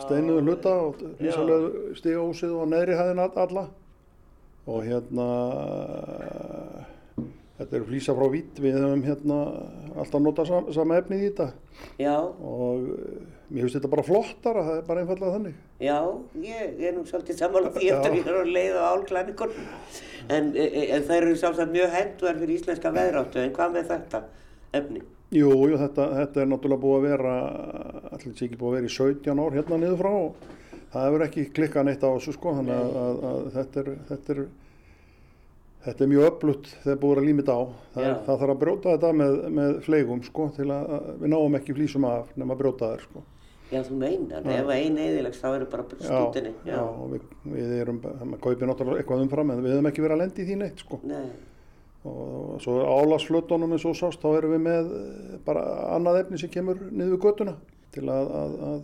steinuðu 0.05 0.45
hluta 0.47 0.75
og 0.87 1.03
flísalöðu 1.19 1.73
stígahúsið 1.99 2.55
og 2.63 2.71
neðri 2.73 2.99
hæðin 3.01 3.25
all- 3.27 3.39
alla. 3.49 3.67
Og 4.69 4.83
hérna, 4.85 5.27
þetta 7.59 7.77
eru 7.79 7.89
flísa 7.89 8.15
frá 8.17 8.29
vít, 8.33 8.61
við 8.63 8.79
höfum 8.79 9.03
hérna 9.07 9.39
alltaf 9.99 10.23
notað 10.23 10.51
sam, 10.51 10.71
sama 10.75 11.01
efnið 11.03 11.25
í 11.25 11.29
þetta 11.31 11.49
Já, 11.99 12.15
og 12.23 12.89
eh, 12.95 13.19
mér 13.51 13.67
finnst 13.67 13.79
þetta 13.79 13.91
bara 13.93 14.05
flottara, 14.07 14.65
það 14.67 14.81
er 14.81 14.87
bara 14.89 15.05
einfallega 15.05 15.35
þannig. 15.37 15.61
já, 15.83 15.99
ég 16.45 16.81
er 16.89 16.97
nú 16.97 17.05
svolítið 17.07 17.39
sammála 17.39 17.71
því 17.77 17.93
eftir 17.95 18.11
að 18.11 18.19
ég 18.19 18.31
er 18.33 18.39
á 18.39 18.45
leið 18.57 18.79
á 18.79 18.85
álklæningur. 18.93 19.55
En, 20.29 20.51
e- 20.59 20.89
en 20.97 21.07
þær 21.07 21.21
eru 21.21 21.37
sjálfsagt 21.39 21.73
mjög 21.73 21.95
henduar 21.95 22.41
fyrir 22.43 22.55
íslenska 22.59 22.93
veðráttu, 22.95 23.41
en 23.45 23.55
hvað 23.57 23.75
með 23.77 23.89
þetta 23.93 24.23
efni? 24.81 25.05
Jú, 25.35 25.49
jú, 25.69 25.79
þetta, 25.81 26.07
þetta 26.23 26.41
er 26.43 26.47
náttúrulega 26.49 26.83
búið 26.83 26.99
að 26.99 27.07
vera, 27.09 27.35
allir 28.17 28.37
sé 28.37 28.47
ekki 28.47 28.61
búið 28.61 28.71
að 28.71 28.79
vera 28.79 28.89
í 28.89 28.95
17 28.95 29.43
ár 29.45 29.59
hérna 29.59 29.81
niður 29.83 29.99
frá 30.03 30.13
og 30.13 30.47
það 30.93 31.05
hefur 31.05 31.25
ekki 31.27 31.45
klikkað 31.59 31.89
neitt 31.89 32.05
á 32.05 32.11
þessu 32.11 32.35
sko, 32.37 32.55
þannig 32.59 32.79
að, 32.79 32.97
að, 33.03 33.19
að 33.31 33.51
þetta, 33.59 33.83
er, 33.83 33.91
þetta, 34.09 34.35
er, 34.35 34.41
þetta 35.87 36.05
er 36.05 36.13
mjög 36.13 36.29
öflutt 36.29 36.71
þegar 36.83 37.01
búið 37.03 37.21
að 37.23 37.27
límita 37.29 37.57
á. 37.57 37.63
Það, 37.95 38.05
er, 38.05 38.13
Já. 38.13 38.19
það 38.27 38.39
þarf 38.43 38.55
að 38.55 38.63
brjóta 38.63 38.95
þetta 38.95 39.11
með, 39.23 39.41
með 39.59 39.75
fleigum 39.87 40.23
sko, 40.27 40.47
til 40.57 40.69
að, 40.69 40.95
að 40.99 41.11
við 41.23 41.35
náum 41.35 41.59
ekki 41.59 41.77
flýsum 41.77 42.09
af 42.09 42.33
nema 42.39 42.57
að 42.57 42.63
brjóta 42.63 42.93
þær 42.93 43.05
sko. 43.09 43.25
Já, 43.69 43.83
þú 43.85 43.99
meinar, 44.01 44.47
ef 44.49 44.71
ein 44.73 44.95
eðilegs 44.97 45.43
þá 45.43 45.49
eru 45.51 45.67
bara 45.69 45.85
stútinni. 46.01 46.55
já, 46.65 46.79
og 46.81 47.11
við, 47.13 47.25
við 47.53 47.73
erum, 47.83 47.99
maður 48.01 48.41
kaupir 48.47 48.71
náttúrulega 48.71 49.03
eitthvað 49.03 49.25
umfram 49.27 49.53
en 49.53 49.61
við 49.61 49.75
höfum 49.75 49.89
ekki 49.91 50.05
verið 50.07 50.17
að 50.17 50.23
lendi 50.23 50.41
í 50.41 50.47
því 50.49 50.57
neitt 50.63 50.85
sko. 50.87 51.01
Nei, 51.05 51.27
og 52.09 52.63
svo 52.65 52.79
álasflutunum 52.87 53.75
eins 53.77 53.85
og 53.89 53.99
sást 53.99 54.23
þá 54.23 54.31
erum 54.39 54.55
við 54.55 54.63
með 54.65 54.95
eh, 54.97 55.35
bara 55.45 55.65
annað 55.99 56.23
efni 56.23 56.41
sem 56.41 56.53
kemur 56.53 56.81
niður 56.89 57.19
við 57.19 57.27
göttuna 57.27 57.55
til 57.93 58.07
að, 58.09 58.33
að, 58.41 58.57
að 58.71 58.81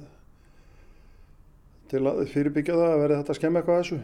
til 1.94 2.02
að 2.10 2.20
fyrirbyggja 2.34 2.76
það 2.76 2.90
að 2.90 3.02
verði 3.04 3.18
þetta 3.22 3.34
að 3.34 3.40
skemma 3.40 3.62
eitthvað 3.62 3.78
að 3.78 3.82
þessu 3.84 4.00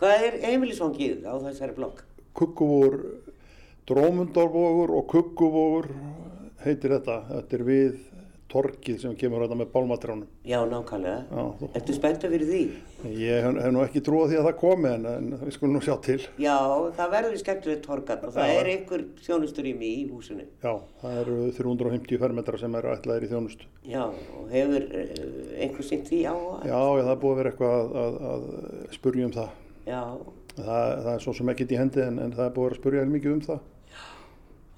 hvað 0.00 0.26
er 0.28 0.38
heimilisvangið 0.46 1.26
á 1.28 1.34
þessari 1.48 1.76
blokk? 1.76 2.02
kukkuvógur 2.34 2.98
drómundarvógur 3.88 4.90
og 4.98 5.06
kukkuvógur 5.12 5.90
heitir 6.64 6.94
þetta 6.96 7.20
þetta 7.30 7.56
er 7.58 7.64
við 7.68 7.94
torkið 8.54 9.00
sem 9.02 9.14
kemur 9.18 9.42
þetta 9.42 9.56
með 9.58 9.70
bálmatránum 9.72 10.26
Já, 10.46 10.60
nákvæmlega. 10.70 11.24
Þú- 11.58 11.68
Ertu 11.74 11.94
spenntu 11.96 12.28
fyrir 12.30 12.46
því? 12.46 12.60
ég 13.18 13.42
hef, 13.42 13.56
hef 13.64 13.72
nú 13.74 13.80
ekki 13.82 14.02
trúið 14.06 14.30
því 14.30 14.36
að 14.38 14.46
það 14.46 14.56
komi 14.60 14.88
en, 14.92 15.06
en 15.10 15.26
við 15.42 15.52
skulum 15.56 15.74
nú 15.74 15.80
sjá 15.82 15.96
til 16.06 16.20
Já, 16.40 16.54
það 16.98 17.10
verður 17.16 17.40
skemmtilegt 17.42 17.82
torgan 17.88 18.22
og 18.28 18.32
það 18.36 18.46
Já. 18.52 18.60
er 18.60 18.70
einhver 18.74 19.04
þjónusturými 19.26 19.90
í 19.90 20.04
húsinu. 20.12 20.46
já, 20.62 20.72
það 21.02 21.18
eru 21.24 21.38
350 21.58 22.22
fermetrar 22.22 22.58
sem 22.62 22.78
eru 22.78 22.94
ætlaðir 22.94 23.26
í 23.26 23.32
þjónustu 23.34 23.66
Já, 23.90 24.04
og 24.38 24.48
hefur 24.54 24.86
uh, 24.86 25.60
einhver 25.60 25.88
sýnt 25.90 26.08
því 26.12 26.22
á? 26.30 26.34
já, 26.62 26.78
já, 26.78 27.02
það 27.02 27.12
er 27.16 27.20
búið 27.26 27.34
að 27.34 27.42
vera 27.42 27.52
eitthvað 27.52 27.74
að, 27.74 27.92
að, 28.06 28.18
að 28.30 28.96
spurja 29.00 29.26
um 29.28 29.36
það 29.40 29.50
Það, 30.54 30.90
það 31.04 31.10
er 31.14 31.22
svo 31.24 31.34
sem 31.36 31.52
ekkert 31.52 31.74
í 31.74 31.78
hendi 31.80 32.02
en, 32.04 32.20
en 32.22 32.34
það 32.34 32.46
er 32.46 32.56
búið 32.56 32.70
að 32.70 32.80
spurja 32.80 33.04
mikið 33.10 33.34
um 33.34 33.42
það. 33.44 33.60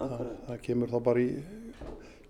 það. 0.00 0.26
Það 0.48 0.60
kemur 0.66 0.92
þá 0.92 0.98
bara 1.08 1.22
í, 1.22 1.28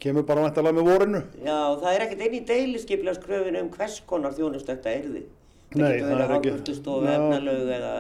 kemur 0.02 0.26
bara 0.28 0.46
vantarlega 0.46 0.78
með 0.78 0.90
vorinu. 0.90 1.22
Já, 1.40 1.58
það 1.82 1.90
er 1.92 2.06
ekkert 2.06 2.24
einn 2.26 2.36
í 2.36 2.42
deiliskeiplaskröfinu 2.50 3.62
um 3.64 3.72
hvers 3.76 4.00
konar 4.10 4.34
þjónust 4.36 4.72
þetta 4.72 4.96
erði. 4.98 5.24
Nei, 5.76 5.86
getur 5.94 6.10
það 6.10 6.24
er 6.24 6.34
Já. 7.06 7.22
eða... 7.78 7.94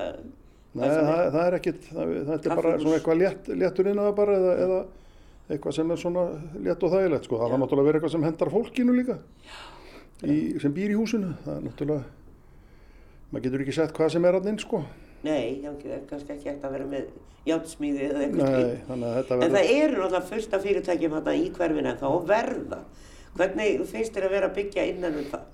Nei, 0.76 0.84
það, 0.92 1.10
það 1.32 1.42
er 1.42 1.56
ekkert, 1.56 1.88
það, 1.88 2.10
þetta 2.28 2.50
er 2.50 2.58
bara 2.60 2.76
svona 2.82 2.96
eitthvað 2.98 3.20
létt, 3.22 3.46
léttur 3.62 3.88
inn 3.88 4.00
að 4.00 4.08
það 4.10 4.16
bara 4.18 4.36
eða, 4.36 4.54
eða 4.66 4.80
eitthvað 5.46 5.76
sem 5.78 5.92
er 5.94 6.00
svona 6.02 6.24
létt 6.66 6.84
og 6.84 6.92
þægilegt 6.92 7.28
sko. 7.28 7.38
Það 7.40 7.52
var 7.52 7.62
náttúrulega 7.62 7.88
verið 7.88 7.98
eitthvað 8.00 8.14
sem 8.16 8.26
hendar 8.26 8.52
fólkinu 8.52 8.96
líka 8.96 9.16
í, 10.26 10.36
sem 10.62 10.74
býr 10.76 10.92
í 10.92 10.98
húsinu. 10.98 11.32
Það 11.46 11.54
er 11.54 11.64
náttúrulega, 11.68 12.15
maður 13.30 13.46
getur 13.46 13.64
ekki 13.64 13.76
sett 13.78 13.96
hvað 13.96 14.12
sem 14.14 14.28
er 14.28 14.38
inn 14.42 14.60
sko. 14.62 14.82
Nei, 15.26 15.64
kannski 16.10 16.36
ekki 16.36 16.50
hægt 16.52 16.64
að 16.66 16.76
vera 16.76 16.86
með 16.90 17.10
játsmíði 17.46 18.06
eða 18.10 18.22
eitthvað 18.26 18.54
Nei, 18.54 19.10
þetta 19.16 19.40
En 19.40 19.56
það 19.56 19.72
eru 19.72 19.98
náttúrulega 20.00 20.22
fullt 20.30 20.54
af 20.54 20.64
fyrirtækjum 20.66 21.18
í 21.32 21.50
hverfinu 21.56 21.92
en 21.92 22.00
þá 22.00 22.08
verða. 22.28 22.80
Hvernig 23.36 23.84
finnst 23.90 24.16
þér 24.16 24.28
að 24.28 24.34
vera 24.36 24.50
að 24.50 24.58
byggja 24.60 24.88
innan 24.92 25.20
um 25.20 25.28
það? 25.32 25.44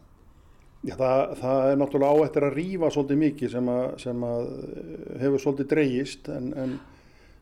já, 0.82 0.96
það, 0.98 1.20
það 1.40 1.68
er 1.68 1.78
náttúrulega 1.80 2.14
á 2.14 2.24
eftir 2.26 2.46
að 2.46 2.56
rýfa 2.58 2.90
svolítið 2.92 3.20
mikið 3.22 3.52
sem 3.54 3.70
að, 3.72 3.84
sem 4.02 4.26
að 4.26 4.48
eh, 4.48 4.90
hefur 5.22 5.44
svolítið 5.44 5.70
dreigist 5.72 6.30
en, 6.32 6.50
en 6.58 6.74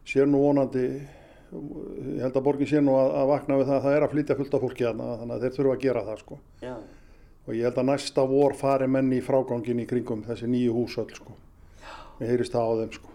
sér 0.09 0.29
nú 0.29 0.43
vonandi 0.45 0.87
ég 1.51 2.23
held 2.23 2.37
að 2.37 2.45
borgin 2.47 2.71
sé 2.71 2.83
nú 2.85 2.95
að, 2.99 3.13
að 3.23 3.31
vakna 3.33 3.59
við 3.59 3.71
það 3.71 3.77
að 3.79 3.87
það 3.87 3.97
er 3.97 4.07
að 4.07 4.15
flytja 4.15 4.39
fullt 4.39 4.57
af 4.57 4.65
fólki 4.65 4.87
þarna 4.87 5.09
þannig 5.23 5.37
að 5.37 5.45
þeir 5.47 5.57
þurfa 5.57 5.77
að 5.77 5.85
gera 5.87 6.05
það 6.07 6.21
sko 6.25 6.41
Já, 6.63 6.75
og 7.47 7.55
ég 7.57 7.65
held 7.67 7.79
að 7.81 7.89
næsta 7.91 8.25
vor 8.29 8.55
fari 8.59 8.87
menn 8.91 9.13
í 9.17 9.21
frágangin 9.25 9.81
í 9.83 9.87
kringum 9.91 10.25
þessi 10.27 10.49
nýju 10.51 10.75
húsöll 10.77 11.09
sko 11.17 11.33
við 12.21 12.29
heyrist 12.35 12.53
það 12.55 12.69
á 12.69 12.75
þeim 12.83 12.93
sko 12.99 13.15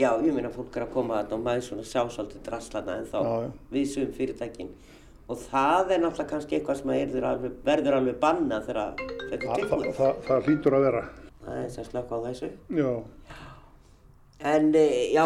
já 0.00 0.10
ég 0.24 0.32
meina 0.36 0.52
fólk 0.54 0.76
er 0.78 0.86
að 0.86 0.92
koma 0.94 1.18
þarna 1.20 1.36
og 1.36 1.42
maður 1.48 1.66
svona 1.66 1.84
sjá 1.88 2.04
svolítið 2.14 2.44
draslana 2.46 2.94
en 3.00 3.08
þá 3.10 3.18
Já, 3.20 3.50
við 3.74 3.88
sum 3.90 4.12
fyrirtækin. 4.16 4.70
Og 5.30 5.38
það 5.38 5.90
er 5.94 6.00
náttúrulega 6.02 6.30
kannski 6.30 6.56
eitthvað 6.56 6.78
sem 6.80 6.90
alveg, 7.22 7.52
verður 7.66 7.96
alveg 8.00 8.16
banna 8.22 8.56
þegar 8.66 8.94
þetta 8.98 9.34
er 9.34 9.42
Þa, 9.42 9.50
það, 9.50 9.60
tilbúið. 9.60 9.92
það, 9.98 10.16
það 10.26 10.48
hlýtur 10.48 10.76
að 10.78 10.86
vera 10.86 11.02
Það 11.44 11.58
er 11.58 11.66
þess 11.68 11.78
að 11.82 11.90
slökka 11.90 12.16
á 12.16 12.20
þessu. 12.24 12.48
já, 12.80 12.90
En 14.40 14.74
eh, 14.74 15.12
já, 15.12 15.24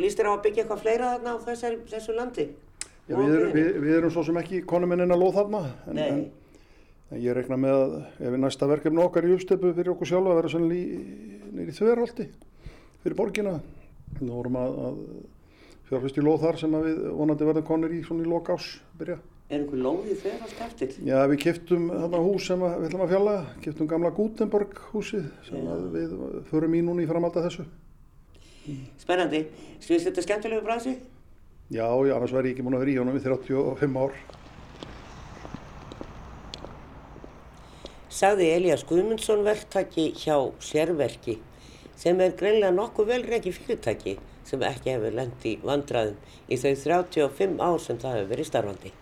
líst 0.00 0.18
þér 0.18 0.30
á 0.30 0.32
að 0.32 0.42
byggja 0.46 0.62
eitthvað 0.64 0.82
fleira 0.86 1.12
þarna 1.12 1.34
á 1.36 1.38
þessari, 1.44 1.78
þessu 1.92 2.16
landi? 2.16 2.46
já 3.08 3.14
við, 3.16 3.34
erum, 3.36 3.52
við, 3.54 3.68
við 3.84 3.94
erum 3.98 4.10
svo 4.12 4.24
sem 4.26 4.36
ekki 4.40 4.62
konum 4.68 4.92
en 4.96 5.04
að 5.06 5.20
lóð 5.22 5.36
þarna 5.38 5.60
en, 5.86 5.94
Nei. 5.96 6.08
en 6.08 6.18
ég 7.16 7.36
reikna 7.36 7.56
með 7.60 7.78
að 7.78 7.96
ef 8.18 8.28
við 8.34 8.38
næsta 8.42 8.68
verkefni 8.68 9.02
okkar 9.04 9.28
í 9.28 9.32
uppstöpu 9.36 9.72
fyrir 9.72 9.94
okkur 9.94 10.10
sjálfa 10.10 10.34
að 10.34 10.38
vera 10.42 10.52
svona 10.52 10.68
nýri 11.56 11.74
þverholti 11.78 12.28
fyrir 13.02 13.16
borgina 13.16 13.56
nú 14.20 14.30
vorum 14.34 14.60
að, 14.60 14.78
að 14.88 15.00
fjárfyrst 15.88 16.20
í 16.20 16.24
lóð 16.26 16.44
þar 16.44 16.60
sem 16.60 16.78
við 16.84 17.02
vonandi 17.16 17.48
verðum 17.48 17.68
konir 17.70 17.96
í 17.96 18.04
svona 18.04 18.26
í 18.26 18.30
lok 18.30 18.52
ás 18.52 18.70
byrja 19.00 19.18
Er 19.48 19.62
einhver 19.62 19.80
lóðið 19.80 20.18
þegar 20.20 20.42
allt 20.44 20.58
eftir? 20.66 20.96
Já, 21.08 21.18
við 21.30 21.38
kiftum 21.40 21.86
þarna 21.88 22.18
hús 22.20 22.48
sem 22.50 22.64
að, 22.68 22.72
við 22.82 22.88
ætlum 22.90 23.02
að 23.06 23.12
fjalla, 23.14 23.36
kiftum 23.64 23.86
gamla 23.88 24.10
Gutenberg 24.12 24.74
húsið 24.90 25.30
sem 25.46 25.70
að 25.72 25.86
við 25.94 26.10
förum 26.50 26.74
í 26.76 26.82
núna 26.84 27.00
í 27.00 27.08
framhald 27.08 27.38
að 27.40 27.46
þessu. 27.46 27.64
Spennandi. 29.00 29.40
Skilst 29.80 30.10
þetta 30.10 30.26
skemmtilegu 30.26 30.66
brasi? 30.66 30.92
Já, 31.72 31.86
já, 31.88 32.12
annars 32.18 32.34
væri 32.36 32.52
ég 32.52 32.58
ekki 32.58 32.66
múin 32.66 32.76
að 32.76 32.84
vera 32.84 32.92
í 32.92 32.98
honum 33.00 33.16
í 33.16 33.24
35 33.24 33.96
ár. 34.04 34.20
Sagði 38.08 38.46
Elías 38.54 38.86
Guðmundsson 38.88 39.42
verktaki 39.44 40.06
hjá 40.16 40.38
Sérverki 40.64 41.34
sem 42.00 42.20
er 42.24 42.32
greinlega 42.38 42.72
nokkuð 42.72 43.10
vel 43.10 43.26
reiki 43.28 43.52
fyrirtæki 43.52 44.14
sem 44.48 44.64
ekki 44.64 44.94
hefur 44.94 45.12
lendi 45.18 45.52
vandraðum 45.60 46.16
í 46.48 46.56
þau 46.62 46.72
35 46.84 47.60
ár 47.60 47.76
sem 47.84 47.98
það 48.00 48.16
hefur 48.16 48.30
verið 48.30 48.48
starfandi. 48.48 48.94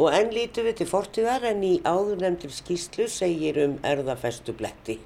Og 0.00 0.16
enn 0.16 0.32
lítum 0.32 0.64
við 0.70 0.78
til 0.80 0.88
fortíðar 0.94 1.44
en 1.50 1.60
í 1.66 1.74
áðurnemndir 1.84 2.56
skýslu 2.56 3.10
segir 3.12 3.60
um 3.66 3.76
erðafestu 3.84 4.56
bletti. 4.56 4.96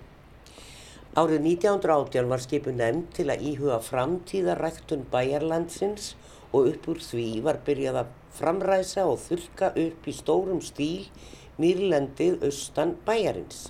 Árið 1.19 1.43
1918 1.57 2.31
var 2.31 2.47
skipu 2.47 2.79
nefnd 2.79 3.11
til 3.19 3.27
að 3.33 3.43
íhuga 3.51 3.83
framtíðarræktun 3.89 5.09
bæjarlandsins 5.11 6.13
og 6.53 6.71
upp 6.71 6.91
úr 6.95 7.03
því 7.11 7.29
var 7.43 7.59
byrjað 7.67 8.05
að 8.05 8.19
framræsa 8.39 9.11
og 9.11 9.19
þurka 9.27 9.75
upp 9.83 10.07
í 10.07 10.15
stórum 10.23 10.63
stíl 10.63 11.09
mýrlendið 11.61 12.47
austan 12.47 12.95
bæjarins. 13.07 13.67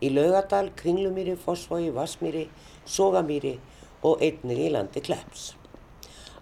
Í 0.00 0.08
Laugadal, 0.12 0.70
Kringlumýri, 0.76 1.34
Fossvogi, 1.36 1.90
Vassmýri, 1.92 2.46
Sogamýri 2.86 3.58
og 4.04 4.22
einnig 4.24 4.62
í 4.66 4.70
landi 4.72 5.02
Klepps. 5.04 5.52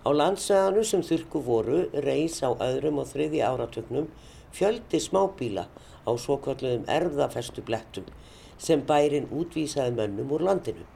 Á 0.03 0.11
landsveðanu 0.11 0.83
sem 0.87 1.03
þurku 1.07 1.43
voru 1.47 1.83
reys 2.07 2.41
á 2.43 2.51
öðrum 2.55 2.99
og 3.03 3.11
þriði 3.13 3.43
áratögnum 3.47 4.09
fjöldi 4.55 4.99
smábíla 5.03 5.69
á 6.07 6.11
svokvöldluðum 6.19 6.89
erfðafestu 6.91 7.63
blettum 7.67 8.09
sem 8.59 8.83
bærin 8.87 9.31
útvísaði 9.31 9.95
mönnum 9.99 10.35
úr 10.35 10.47
landinu. 10.49 10.87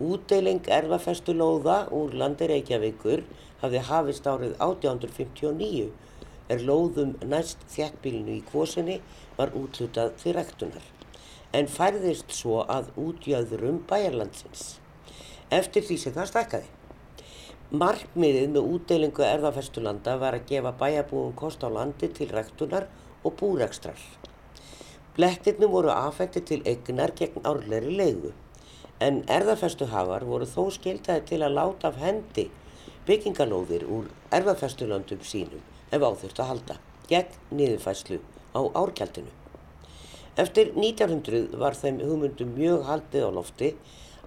Útdeiling 0.00 0.64
erfðafestu 0.76 1.36
lóða 1.36 1.84
úr 1.94 2.16
landi 2.20 2.48
Reykjavíkur 2.50 3.24
hafði 3.60 3.84
hafist 3.88 4.26
árið 4.26 4.56
1859 4.58 5.92
er 6.52 6.64
lóðum 6.68 7.14
næst 7.24 7.62
þjættbílinu 7.72 8.38
í 8.38 8.44
kvosinni 8.50 9.00
var 9.38 9.54
útlutað 9.56 10.16
til 10.20 10.34
rektunar 10.36 10.90
en 11.54 11.68
færðist 11.70 12.32
svo 12.34 12.62
að 12.70 12.90
útjöðrum 12.98 13.84
bæjarlandsins 13.88 14.64
eftir 15.54 15.84
því 15.86 15.96
sem 16.02 16.14
það 16.14 16.30
stækkaði. 16.30 16.70
Markmiðið 17.74 18.48
með 18.54 18.70
útdeilingu 18.76 19.24
erðafestulanda 19.26 20.16
var 20.20 20.36
að 20.38 20.46
gefa 20.50 20.72
bæjarbúum 20.80 21.34
kost 21.38 21.64
á 21.66 21.68
landi 21.70 22.10
til 22.16 22.28
rektunar 22.30 22.86
og 23.24 23.36
búrekstrar. 23.40 23.98
Blettirnum 25.14 25.70
voru 25.70 25.92
afhengt 25.94 26.40
til 26.48 26.62
eignar 26.66 27.14
gegn 27.18 27.44
árlegri 27.46 27.94
leigu, 28.00 28.32
en 29.00 29.22
erðafestuhafar 29.30 30.26
voru 30.26 30.48
þó 30.50 30.66
skiltaði 30.74 31.26
til 31.30 31.42
að 31.42 31.56
láta 31.60 31.92
af 31.92 32.00
hendi 32.02 32.48
byggingalóðir 33.06 33.86
úr 33.90 34.10
erfafestulöndum 34.34 35.22
sínum 35.22 35.73
ef 35.94 36.06
áþurft 36.08 36.42
að 36.42 36.50
halda 36.52 36.78
gegn 37.08 37.40
niðurfæslu 37.58 38.20
á 38.54 38.60
árgjaldinu. 38.82 39.32
Eftir 40.40 40.72
1900 40.74 41.58
var 41.60 41.76
þeim 41.78 42.00
hugmyndum 42.02 42.54
mjög 42.58 42.86
haldið 42.88 43.28
á 43.28 43.30
lofti 43.38 43.74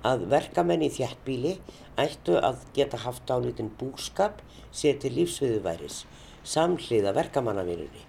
að 0.07 0.27
verkamenn 0.31 0.85
í 0.85 0.91
þjættbíli 0.93 1.57
ættu 1.99 2.37
að 2.39 2.61
geta 2.77 3.01
haft 3.03 3.27
álítinn 3.33 3.73
búskap 3.79 4.39
sér 4.71 4.99
til 5.01 5.15
lífsviðuværis 5.17 6.05
samhliða 6.47 7.11
verkamannavinunni. 7.17 8.05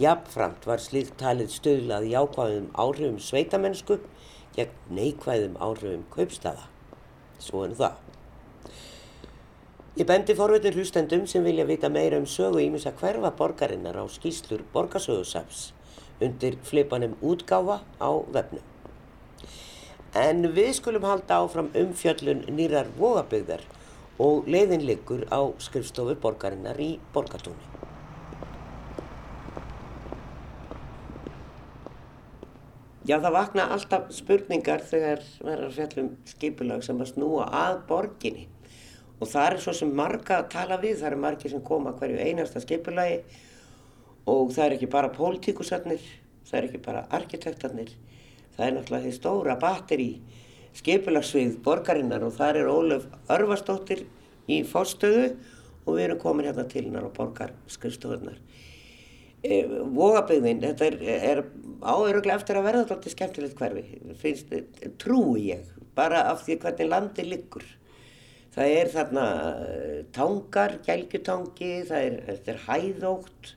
Jafnframt 0.00 0.64
var 0.66 0.82
slíkt 0.82 1.14
talið 1.20 1.52
stöðlað 1.54 2.08
í 2.08 2.16
ákvæðum 2.18 2.72
áhrifum 2.74 3.20
sveitamennsku 3.22 4.00
gegn 4.56 4.96
neikvæðum 4.96 5.54
áhrifum 5.62 6.02
kaupstaða. 6.14 6.66
Svo 7.38 7.62
en 7.68 7.76
það. 7.78 8.00
Ég 9.94 10.06
bendi 10.10 10.34
forveitur 10.34 10.74
hlustendum 10.74 11.20
sem 11.30 11.44
vilja 11.46 11.64
vita 11.68 11.86
meira 11.86 12.18
um 12.18 12.24
sögu 12.26 12.58
ímins 12.58 12.82
að 12.90 12.96
hverfa 12.98 13.28
borgarinnar 13.38 13.94
á 13.94 14.02
skýslur 14.10 14.64
borgarsögusafs 14.72 15.68
undir 16.26 16.56
flipanum 16.66 17.12
útgáfa 17.22 17.76
á 18.02 18.10
vefnum. 18.34 18.64
En 20.18 20.48
við 20.56 20.72
skulum 20.80 21.06
halda 21.06 21.36
áfram 21.44 21.68
umfjöllun 21.78 22.42
nýrar 22.56 22.90
vóabögðar 22.98 23.62
og 24.18 24.48
leiðin 24.50 24.82
liggur 24.82 25.22
á 25.30 25.54
skrifstofu 25.62 26.16
borgarinnar 26.24 26.80
í 26.82 26.96
borgatúni. 27.14 27.70
Já, 33.06 33.20
það 33.20 33.30
vakna 33.38 33.68
alltaf 33.76 34.10
spurningar 34.16 34.82
þegar 34.90 35.22
verður 35.38 35.78
fjallum 35.78 36.10
skipulag 36.34 36.82
sem 36.82 36.98
að 36.98 37.12
snúa 37.12 37.46
að 37.62 37.78
borginni 37.86 38.48
og 39.20 39.30
það 39.30 39.48
er 39.48 39.58
svo 39.62 39.74
sem 39.76 39.92
marga 39.94 40.40
að 40.40 40.50
tala 40.54 40.78
við, 40.82 40.98
það 41.00 41.10
eru 41.10 41.20
margi 41.24 41.52
sem 41.52 41.64
koma 41.64 41.94
hverju 41.98 42.20
einasta 42.20 42.62
skipulagi 42.62 43.20
og 44.30 44.52
það 44.54 44.64
er 44.66 44.76
ekki 44.78 44.90
bara 44.92 45.12
pólitíkusarnir, 45.14 46.06
það 46.48 46.58
er 46.58 46.68
ekki 46.68 46.82
bara 46.84 47.04
arkitektarnir, 47.14 47.92
það 48.56 48.66
er 48.66 48.76
náttúrulega 48.78 49.06
því 49.06 49.14
stóra 49.18 49.58
batteri 49.60 50.10
skipulagsvið 50.74 51.58
borgarinnar 51.64 52.24
og 52.26 52.34
það 52.34 52.60
er 52.60 52.70
Ólaf 52.70 53.04
Örvarsdóttir 53.30 54.04
í 54.50 54.62
fórstöðu 54.66 55.28
og 55.84 55.96
við 55.96 56.06
erum 56.08 56.22
komin 56.22 56.48
hérna 56.48 56.64
til 56.70 56.86
hennar 56.86 57.06
á 57.06 57.10
borgarskrifstofunar. 57.14 58.38
E, 59.44 59.60
Vógabögðin, 59.68 60.62
þetta 60.64 60.86
er, 60.88 60.98
er 61.14 61.42
áöruglega 61.84 62.38
eftir 62.38 62.58
að 62.58 62.66
verða 62.66 62.84
alltaf 62.86 63.12
skemmtilegt 63.12 63.58
hverfi, 63.60 63.84
finnst, 64.20 64.54
trúi 65.02 65.50
ég, 65.50 65.68
bara 65.94 66.24
af 66.30 66.46
því 66.46 66.58
hvernig 66.64 66.90
landi 66.90 67.26
liggur. 67.28 67.66
Það 68.54 68.72
er 68.78 68.90
þarna 68.92 69.24
e, 69.66 69.78
tangar, 70.14 70.76
gælgutangi, 70.86 71.70
það 71.88 72.04
er, 72.08 72.38
er 72.52 72.60
hæðótt 72.68 73.54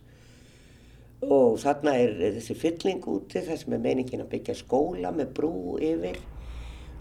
og 1.27 1.59
þarna 1.61 1.93
er, 1.97 2.15
þessi 2.37 2.55
fylling 2.57 3.05
úti 3.09 3.43
þar 3.45 3.61
sem 3.61 3.75
er 3.77 3.83
meiningin 3.83 4.23
að 4.25 4.31
byggja 4.33 4.57
skóla 4.57 5.13
með 5.13 5.31
brú 5.37 5.53
yfir. 5.81 6.17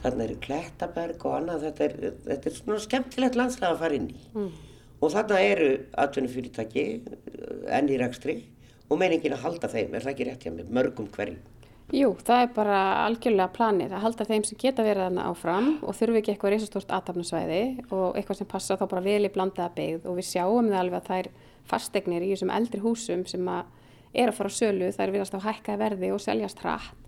Þarna 0.04 0.26
eru 0.26 0.36
Klettaberg 0.44 1.24
og 1.24 1.38
annað 1.38 1.66
þetta 1.70 1.86
er, 1.86 1.96
þetta 2.28 2.50
er 2.50 2.56
svona 2.58 2.84
skemmtilegt 2.84 3.40
landslag 3.40 3.74
að 3.74 3.82
fara 3.84 3.98
inn 3.98 4.10
í. 4.12 4.20
Mm. 4.36 4.54
og 5.00 5.12
þarna 5.12 5.40
eru 5.44 5.72
atvinnufyrirtæki 6.00 6.84
enn 7.76 7.90
í 7.92 7.98
rækstri 8.00 8.38
og 8.88 9.00
meiningin 9.00 9.34
að 9.36 9.42
halda 9.44 9.68
þeim 9.68 9.92
er 9.92 10.04
það 10.04 10.12
ekki 10.12 10.26
rétt 10.28 10.46
hjá 10.46 10.52
mig, 10.54 10.70
mörgum 10.72 11.08
hverjum 11.12 11.42
Jú, 11.94 12.16
það 12.26 12.40
er 12.42 12.48
bara 12.50 12.78
algjörlega 13.04 13.52
planið 13.54 13.92
að 13.94 14.02
halda 14.02 14.24
þeim 14.26 14.44
sem 14.48 14.58
geta 14.58 14.82
verið 14.82 15.04
þarna 15.04 15.26
áfram 15.30 15.68
og 15.86 15.94
þurfi 15.94 16.18
ekki 16.18 16.32
eitthvað 16.32 16.52
reysastórt 16.56 16.94
aðtapnasvæði 16.96 17.60
og 17.94 18.16
eitthvað 18.18 18.40
sem 18.40 18.48
passa 18.50 18.76
þá 18.80 18.82
bara 18.90 19.04
vel 19.04 19.20
í 19.22 19.30
blandaða 19.30 19.70
byggð 19.76 20.08
og 20.10 20.18
við 20.18 20.26
sjáum 20.32 20.72
það 20.72 20.80
alveg 20.80 20.98
að 20.98 21.06
það 21.06 21.20
er 21.20 21.28
fastegnir 21.70 22.26
í 22.26 22.32
þessum 22.32 22.52
eldri 22.56 22.82
húsum 22.82 23.22
sem 23.30 23.50
að 23.52 23.70
er 24.16 24.32
að 24.32 24.38
fara 24.40 24.50
á 24.50 24.58
sölu, 24.58 24.90
það 24.96 25.04
er 25.06 25.14
viðast 25.14 25.38
á 25.38 25.46
hækkaði 25.46 25.82
verði 25.84 26.12
og 26.14 26.22
seljast 26.24 26.62
hratt. 26.64 27.02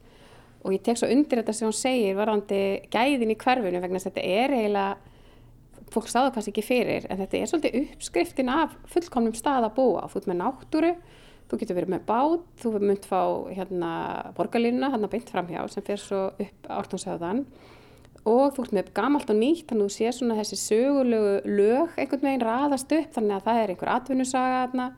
Og 0.67 0.75
ég 0.75 0.83
tek 0.85 0.99
svo 0.99 1.11
undir 1.11 1.41
þetta 1.41 1.55
sem 1.55 1.69
hún 1.69 1.77
segir 1.77 2.17
varandi 2.19 2.63
gæðin 2.93 3.35
í 3.35 3.39
hverfunu 3.39 3.83
vegna 3.83 4.03
þetta 4.03 4.25
er 4.27 4.55
eiginlega 4.55 5.89
fólk 5.95 6.11
stáða 6.11 6.33
kannski 6.35 6.53
ekki 6.53 6.67
fyrir 6.67 7.07
en 7.09 7.21
þetta 7.23 7.39
er 7.39 7.51
svolítið 7.51 7.79
uppskriftin 7.83 8.51
af 8.53 8.75
fullkomnum 8.93 9.37
stað 9.39 9.69
að 9.71 9.77
búa. 9.79 10.09
Þú 10.11 10.21
ert 10.21 10.29
með 10.31 10.41
náttúru, 10.43 10.91
þú 11.49 11.59
getur 11.61 11.79
verið 11.79 11.95
með 11.97 12.07
bát 12.09 12.47
þú 12.61 12.75
verður 12.75 12.93
mynd 12.93 13.09
fá 13.09 13.23
hérna 13.57 13.91
borgarlínuna, 14.37 14.93
hérna 14.93 15.11
beint 15.13 15.33
framhjá 15.33 15.65
sem 15.73 15.87
fer 15.87 16.01
svo 16.03 16.23
upp 16.37 16.71
ártónsöðan 16.79 17.45
og 18.29 18.55
þú 18.55 18.65
ert 18.65 18.75
með 18.77 18.91
gamalt 18.97 19.31
og 19.33 19.39
nýtt 19.39 19.69
þannig 19.71 19.87
að 19.87 19.91
þú 19.91 19.95
sé 19.95 20.13
svona 20.15 20.39
þessi 20.39 20.59
sögulegu 20.61 21.35
lög 21.59 21.95
einhvern 21.97 22.25
veginn 22.27 22.45
raðast 22.45 22.93
upp 22.97 23.15
þannig 23.15 23.37
að 23.37 23.47
það 23.47 23.61
er 23.61 23.73
einhver 23.73 23.93
atvinnusaga 23.95 24.59
þarna. 24.65 24.89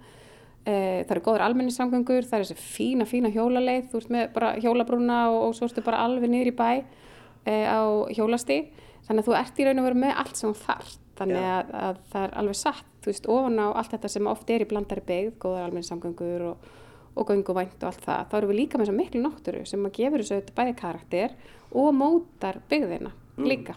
E, 0.61 0.73
það 1.07 1.15
eru 1.15 1.25
góður 1.25 1.45
almenningssamgöngur, 1.47 2.27
það 2.29 2.37
er 2.37 2.47
þessi 2.51 2.65
fína, 2.75 3.07
fína 3.09 3.31
hjólaleið, 3.33 3.87
þú 3.91 4.01
ert 4.03 4.11
með 4.13 4.27
bara 4.35 4.51
hjólabrúna 4.61 5.21
og, 5.33 5.39
og 5.47 5.55
svo 5.57 5.69
ertu 5.71 5.85
bara 5.87 6.03
alveg 6.05 6.33
niður 6.33 6.51
í 6.51 6.57
bæ 6.59 6.71
e, 7.49 7.55
á 7.65 7.81
hjólasti, 8.13 8.59
þannig 9.07 9.23
að 9.23 9.31
þú 9.31 9.37
ert 9.39 9.63
í 9.63 9.67
raun 9.67 9.81
og 9.81 9.89
veru 9.89 10.03
með 10.03 10.21
allt 10.21 10.37
sem 10.37 10.53
þú 10.53 10.67
þarf, 10.67 10.93
þannig 11.21 11.49
að, 11.55 11.73
að 11.81 12.03
það 12.13 12.27
er 12.27 12.37
alveg 12.43 12.61
satt, 12.61 12.90
þú 13.01 13.13
veist, 13.13 13.29
ofan 13.33 13.61
á 13.61 13.67
allt 13.73 13.95
þetta 13.95 14.13
sem 14.13 14.31
oft 14.31 14.53
er 14.53 14.65
í 14.65 14.71
blandari 14.71 15.05
byggð, 15.09 15.37
góður 15.43 15.67
almenningssamgöngur 15.67 16.47
og, 16.51 16.71
og 17.17 17.31
gönguvænt 17.31 17.79
og 17.83 17.91
allt 17.91 18.07
það, 18.07 18.25
þá 18.31 18.41
eru 18.41 18.51
við 18.51 18.61
líka 18.63 18.81
með 18.81 18.89
þessa 18.89 18.99
miklu 19.01 19.23
náttúru 19.25 19.63
sem 19.69 19.87
að 19.87 19.95
gefur 20.01 20.25
þessu 20.25 20.57
bæði 20.57 20.75
karakter 20.81 21.39
og 21.71 21.95
mótar 21.97 22.61
byggðina 22.71 23.15
mm. 23.15 23.47
líka. 23.49 23.77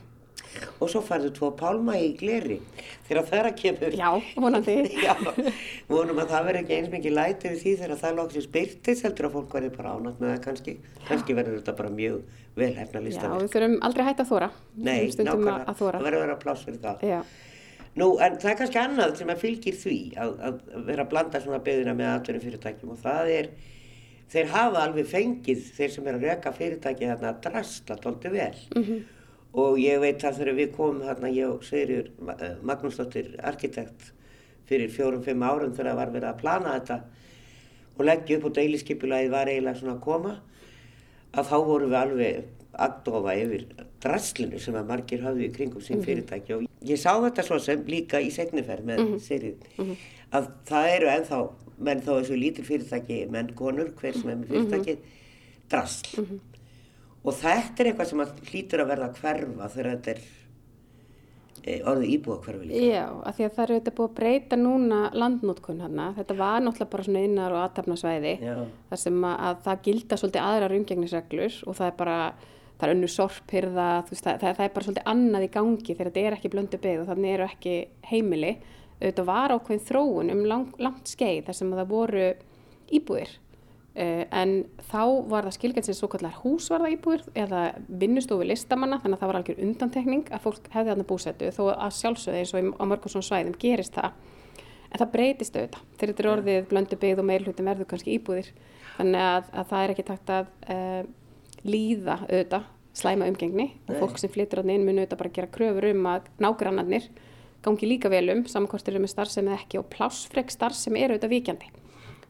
Og 0.83 0.89
svo 0.91 0.99
farðu 1.01 1.31
tvo 1.33 1.49
pálma 1.57 1.95
í 1.97 2.11
gleri 2.17 2.59
þegar 3.07 3.25
það 3.29 3.39
er 3.39 3.47
að 3.49 3.55
kemur. 3.61 3.95
Já, 3.97 4.09
vonandi. 4.37 4.75
Já, 5.05 5.13
vonum 5.89 6.19
að 6.21 6.33
það 6.33 6.47
verður 6.49 6.59
ekki 6.59 6.75
eins 6.77 6.91
mikið 6.93 7.15
læti 7.17 7.53
við 7.53 7.63
því 7.63 7.73
þegar 7.79 8.01
það 8.03 8.19
lóksins 8.19 8.49
byrtist 8.53 9.07
heldur 9.07 9.29
að 9.29 9.37
fólk 9.37 9.55
verður 9.57 9.73
bara 9.79 9.95
ánætt 9.97 10.21
með 10.21 10.33
það 10.33 10.43
kannski. 10.45 10.75
Kannski 11.07 11.37
verður 11.39 11.57
þetta 11.57 11.75
bara 11.79 11.93
mjög 11.95 12.19
velhæfna 12.59 13.01
listaverk 13.07 13.33
Já, 13.33 13.45
við 13.47 13.55
þurfum 13.55 13.79
aldrei 13.87 14.05
hægt 14.05 14.21
að 14.21 14.29
þóra 14.29 14.51
Nei, 14.75 14.99
nákvæmlega, 15.09 15.73
það 15.79 15.89
verður 15.89 16.19
að 16.19 16.23
vera 16.27 16.37
pláss 16.43 16.67
fyrir 16.67 16.83
það. 16.83 17.07
Já. 17.09 17.19
Nú, 17.99 18.07
en 18.17 18.39
það 18.41 18.49
er 18.49 18.59
kannski 18.61 18.81
annað 18.81 19.17
sem 19.19 19.29
að 19.29 19.41
fylgir 19.43 19.75
því 19.77 19.97
að, 20.17 20.31
að 20.47 20.61
vera 20.87 21.05
að 21.05 21.11
blanda 21.11 21.41
svona 21.43 21.61
beðina 21.65 21.93
með 21.97 22.11
aðverjum 22.11 22.45
fyrirtækjum 22.47 22.93
og 22.95 23.01
það 23.03 23.33
er 23.35 23.49
þeir 24.33 24.47
hafa 24.49 24.85
alveg 24.87 25.11
fengið 25.11 25.67
þeir 25.77 25.91
sem 25.93 26.07
er 26.09 26.17
að 26.17 26.25
reka 26.29 26.53
fyrirtæki 26.55 27.11
þarna 27.11 27.33
að 27.35 27.43
drasta 27.45 27.99
tólti 28.01 28.33
vel. 28.33 28.55
Mm 28.73 28.87
-hmm 28.87 29.03
og 29.53 29.77
ég 29.77 30.01
veit 30.01 30.23
að 30.25 30.39
þegar 30.39 30.57
við 30.57 30.71
komum 30.73 31.03
hérna, 31.05 31.29
ég 31.29 31.51
og 31.51 31.65
Sigurður 31.65 32.09
eh, 32.39 32.55
Magnúsdóttir 32.65 33.35
arkitekt 33.45 34.09
fyrir 34.69 34.89
fjórum-fimm 34.93 35.45
árum 35.45 35.75
þegar 35.75 35.91
það 35.91 35.99
var 35.99 36.13
verið 36.15 36.29
að 36.31 36.39
plana 36.41 36.73
þetta 36.77 36.97
og 37.93 38.03
leggja 38.07 38.39
upp 38.39 38.47
og 38.49 38.55
deiliskypulagið 38.57 39.33
var 39.33 39.51
eiginlega 39.51 39.79
svona 39.81 39.95
að 39.97 40.03
koma 40.07 40.33
að 41.33 41.49
þá 41.51 41.57
vorum 41.67 41.93
við 41.93 41.99
alveg 41.99 42.62
aðdofa 42.73 43.35
yfir 43.37 43.65
drasslinu 44.03 44.59
sem 44.59 44.75
að 44.75 44.87
margir 44.89 45.25
hafði 45.25 45.47
í 45.47 45.53
kringum 45.55 45.81
sín 45.81 45.99
mhm. 45.99 46.05
fyrirtæki 46.07 46.55
og 46.57 46.63
ég 46.83 46.99
sá 46.99 47.11
þetta 47.13 47.45
svo 47.47 47.59
sem 47.59 47.83
líka 47.87 48.21
í 48.21 48.31
segniferð 48.33 48.85
með 48.85 48.99
mm 48.99 49.11
-hmm. 49.11 49.19
Sigurður 49.19 49.77
mm 49.77 49.85
-hmm. 49.85 49.97
að 50.31 50.47
það 50.65 50.95
eru 50.95 51.11
ennþá 51.17 51.43
menn 51.77 52.01
þá 52.01 52.11
þessu 52.19 52.39
lítil 52.39 52.65
fyrirtæki 52.65 53.19
menn 53.29 53.53
konur 53.55 53.93
hver 53.99 54.13
sem 54.13 54.29
er 54.29 54.35
með 54.35 54.47
fyrirtæki 54.47 54.97
drassl 55.69 56.21
mhm 56.21 56.41
og 57.23 57.35
þetta 57.39 57.83
er 57.83 57.89
eitthvað 57.91 58.09
sem 58.09 58.23
hlýtur 58.51 58.83
að 58.83 58.93
verða 58.93 59.09
að 59.09 59.19
hverfa 59.21 59.67
þegar 59.73 59.89
þetta 59.93 60.13
er 60.13 60.23
e, 61.63 61.75
orðið 61.91 62.13
íbúa 62.17 62.39
hverfi 62.43 62.69
líka. 62.69 62.87
Já, 62.89 63.03
af 63.23 63.37
því 63.37 63.45
að 63.45 63.53
það 63.57 63.65
eru 63.65 63.77
þetta 63.79 63.95
búið 63.97 64.09
að 64.09 64.15
breyta 64.19 64.59
núna 64.59 65.01
landnótkun 65.15 65.83
hann 65.83 66.01
þetta 66.17 66.39
var 66.39 66.65
náttúrulega 66.65 66.93
bara 66.95 67.07
svona 67.07 67.25
innar 67.29 67.55
og 67.55 67.63
aðtapnasvæði 67.67 68.33
þar 68.43 69.03
sem 69.05 69.21
að, 69.29 69.37
að 69.49 69.61
það 69.67 69.85
gilda 69.87 70.19
svolítið 70.19 70.47
aðrar 70.49 70.77
umgengnisreglur 70.79 71.61
og 71.67 71.79
það 71.79 71.91
er 71.91 71.97
bara 72.03 72.17
það 72.83 72.89
er 72.89 72.97
önnu 72.97 73.09
sorphyrða, 73.11 73.89
það, 74.09 74.23
það, 74.41 74.41
það 74.57 74.65
er 74.65 74.71
bara 74.75 74.85
svolítið 74.87 75.11
annað 75.13 75.45
í 75.45 75.51
gangi 75.53 75.93
þegar 75.93 76.09
þetta 76.09 76.23
er 76.23 76.35
ekki 76.37 76.49
blöndu 76.51 76.79
byggð 76.83 77.03
og 77.03 77.11
þannig 77.11 77.35
eru 77.37 77.45
ekki 77.47 77.75
heimili. 78.09 78.51
Auðvitað 78.99 79.29
var 79.29 79.53
ákveðin 79.53 79.85
þróun 79.87 80.33
um 80.33 80.43
lang, 80.49 80.75
langt 80.83 81.11
skeið 81.11 81.47
þar 81.47 81.57
sem 81.59 81.71
það 81.77 81.93
voru 81.93 82.25
íbúðir. 82.93 83.31
Uh, 83.93 84.23
en 84.33 84.53
þá 84.89 85.01
var 85.29 85.45
það 85.45 85.55
skilgjast 85.59 85.89
sem 85.91 85.97
svo 85.99 86.09
kallar 86.09 86.35
húsvarða 86.41 86.89
íbúður 86.95 87.27
eða 87.37 87.63
vinnustofu 87.87 88.47
listamanna 88.49 88.97
þannig 89.03 89.19
að 89.19 89.21
það 89.21 89.29
var 89.29 89.39
algjör 89.39 89.63
undantekning 89.67 90.31
að 90.33 90.45
fólk 90.47 90.69
hefði 90.73 90.89
þarna 90.89 91.05
búsettu 91.11 91.51
þó 91.53 91.61
að 91.75 91.97
sjálfsögði 91.99 92.39
eins 92.41 92.53
og 92.57 92.71
á 92.73 92.83
mörgum 92.89 93.13
svona 93.13 93.27
svæðum 93.29 93.57
gerist 93.61 93.93
það. 93.95 94.15
En 94.89 95.01
það 95.01 95.11
breytist 95.13 95.59
auðvitað 95.59 95.85
þegar 95.93 96.13
þetta 96.13 96.23
er 96.23 96.31
orðið 96.31 96.65
blöndu 96.73 96.99
byggð 97.03 97.21
og 97.21 97.29
meilhutin 97.29 97.69
verður 97.69 97.91
kannski 97.93 98.17
íbúðir. 98.17 98.49
Þannig 98.97 99.27
að, 99.29 99.51
að 99.53 99.69
það 99.69 99.83
er 99.83 99.93
ekki 99.93 100.07
takt 100.09 100.33
að 100.33 100.49
uh, 100.73 101.03
líða 101.63 102.17
auðvitað 102.25 102.72
slæma 102.93 103.27
umgengni 103.31 103.71
og 103.87 103.95
fólk 104.01 104.19
sem 104.21 104.31
flyttur 104.31 104.61
á 104.61 104.63
inn 104.65 104.85
mun 104.85 104.99
auðvitað 105.01 105.21
bara 105.21 105.33
gera 105.37 105.53
kröfur 105.53 105.89
um 105.89 106.09
að 106.11 106.29
nágrannarnir 106.43 107.09
gangi 107.63 107.89
líka 107.89 108.11
vel 108.11 108.29
um 108.33 108.45
samankostir 108.45 108.99
um 108.99 109.07
starfsemi 109.07 109.53
ekki 109.55 109.79
og 109.81 109.89
plásfreg 109.93 110.51
starfsemi 110.53 111.01
er 111.01 111.15
auðvitað 111.15 111.35
vikjandi 111.37 111.71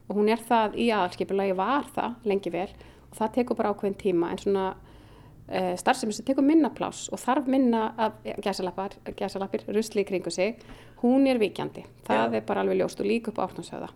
og 0.07 0.17
hún 0.17 0.31
er 0.31 0.41
það 0.43 0.79
í 0.79 0.89
aðalskipulagi 0.93 1.55
var 1.57 1.87
það 1.95 2.31
lengi 2.31 2.53
vel 2.53 2.69
og 3.09 3.19
það 3.19 3.35
tekur 3.37 3.59
bara 3.59 3.73
ákveðin 3.73 3.99
tíma 3.99 4.31
en 4.33 4.41
svona 4.41 4.65
uh, 4.73 5.73
starfsemi 5.79 6.15
sem 6.15 6.25
tekur 6.27 6.45
minna 6.45 6.71
pláss 6.75 7.09
og 7.13 7.21
þarf 7.21 7.49
minna 7.51 7.83
af 7.97 8.23
gæsalappir, 8.43 9.67
rusli 9.75 10.03
í 10.03 10.07
kringu 10.07 10.31
sig, 10.33 10.63
hún 11.03 11.27
er 11.29 11.41
vikjandi. 11.41 11.85
Það 12.07 12.23
Já. 12.23 12.37
er 12.39 12.47
bara 12.47 12.63
alveg 12.63 12.81
ljóst 12.81 13.03
og 13.03 13.09
líka 13.09 13.31
upp 13.31 13.41
á 13.41 13.45
átnánsöða. 13.47 13.91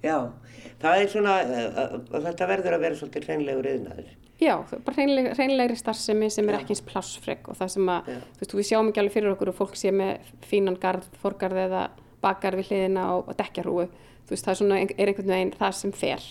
Já, 0.00 0.16
það 0.80 1.02
er 1.02 1.12
svona, 1.12 1.36
uh, 1.44 1.94
uh, 2.00 2.20
þetta 2.28 2.50
verður 2.54 2.76
að 2.76 2.86
vera 2.86 3.00
svolítið 3.00 3.28
hreinlegur 3.28 3.70
yðnaður. 3.74 4.12
Já, 4.40 4.54
er 4.72 4.84
bara 4.84 4.96
hreinleg, 4.96 5.26
hreinlegri 5.36 5.76
starfsemi 5.76 6.30
sem 6.32 6.48
er 6.48 6.56
ekki 6.60 6.72
eins 6.72 6.84
plássfrek 6.88 7.50
og 7.52 7.58
það 7.58 7.72
sem 7.74 7.90
að, 7.92 8.06
Já. 8.08 8.20
þú 8.38 8.44
veist, 8.44 8.54
við 8.56 8.68
sjáum 8.70 8.88
ekki 8.88 9.02
alveg 9.02 9.16
fyrir 9.16 9.34
okkur 9.34 9.50
og 9.52 9.58
fólk 9.58 9.74
sé 9.76 9.92
með 9.92 10.30
fínan 10.48 10.78
garð, 10.80 11.10
forgarð 11.20 11.60
eða 11.66 11.82
bakgarð 12.24 12.62
við 12.62 12.70
hliðina 12.70 13.04
og, 13.16 13.28
og 13.28 13.36
dekkjarúu. 13.36 13.84
Þú 14.24 14.34
veist, 14.34 14.46
það 14.46 14.54
er 14.54 14.60
svona, 14.62 14.80
er 14.80 15.12
einhvern 15.12 15.34
veginn 15.34 15.52
það 15.60 15.76
sem 15.76 15.92
fer. 15.92 16.26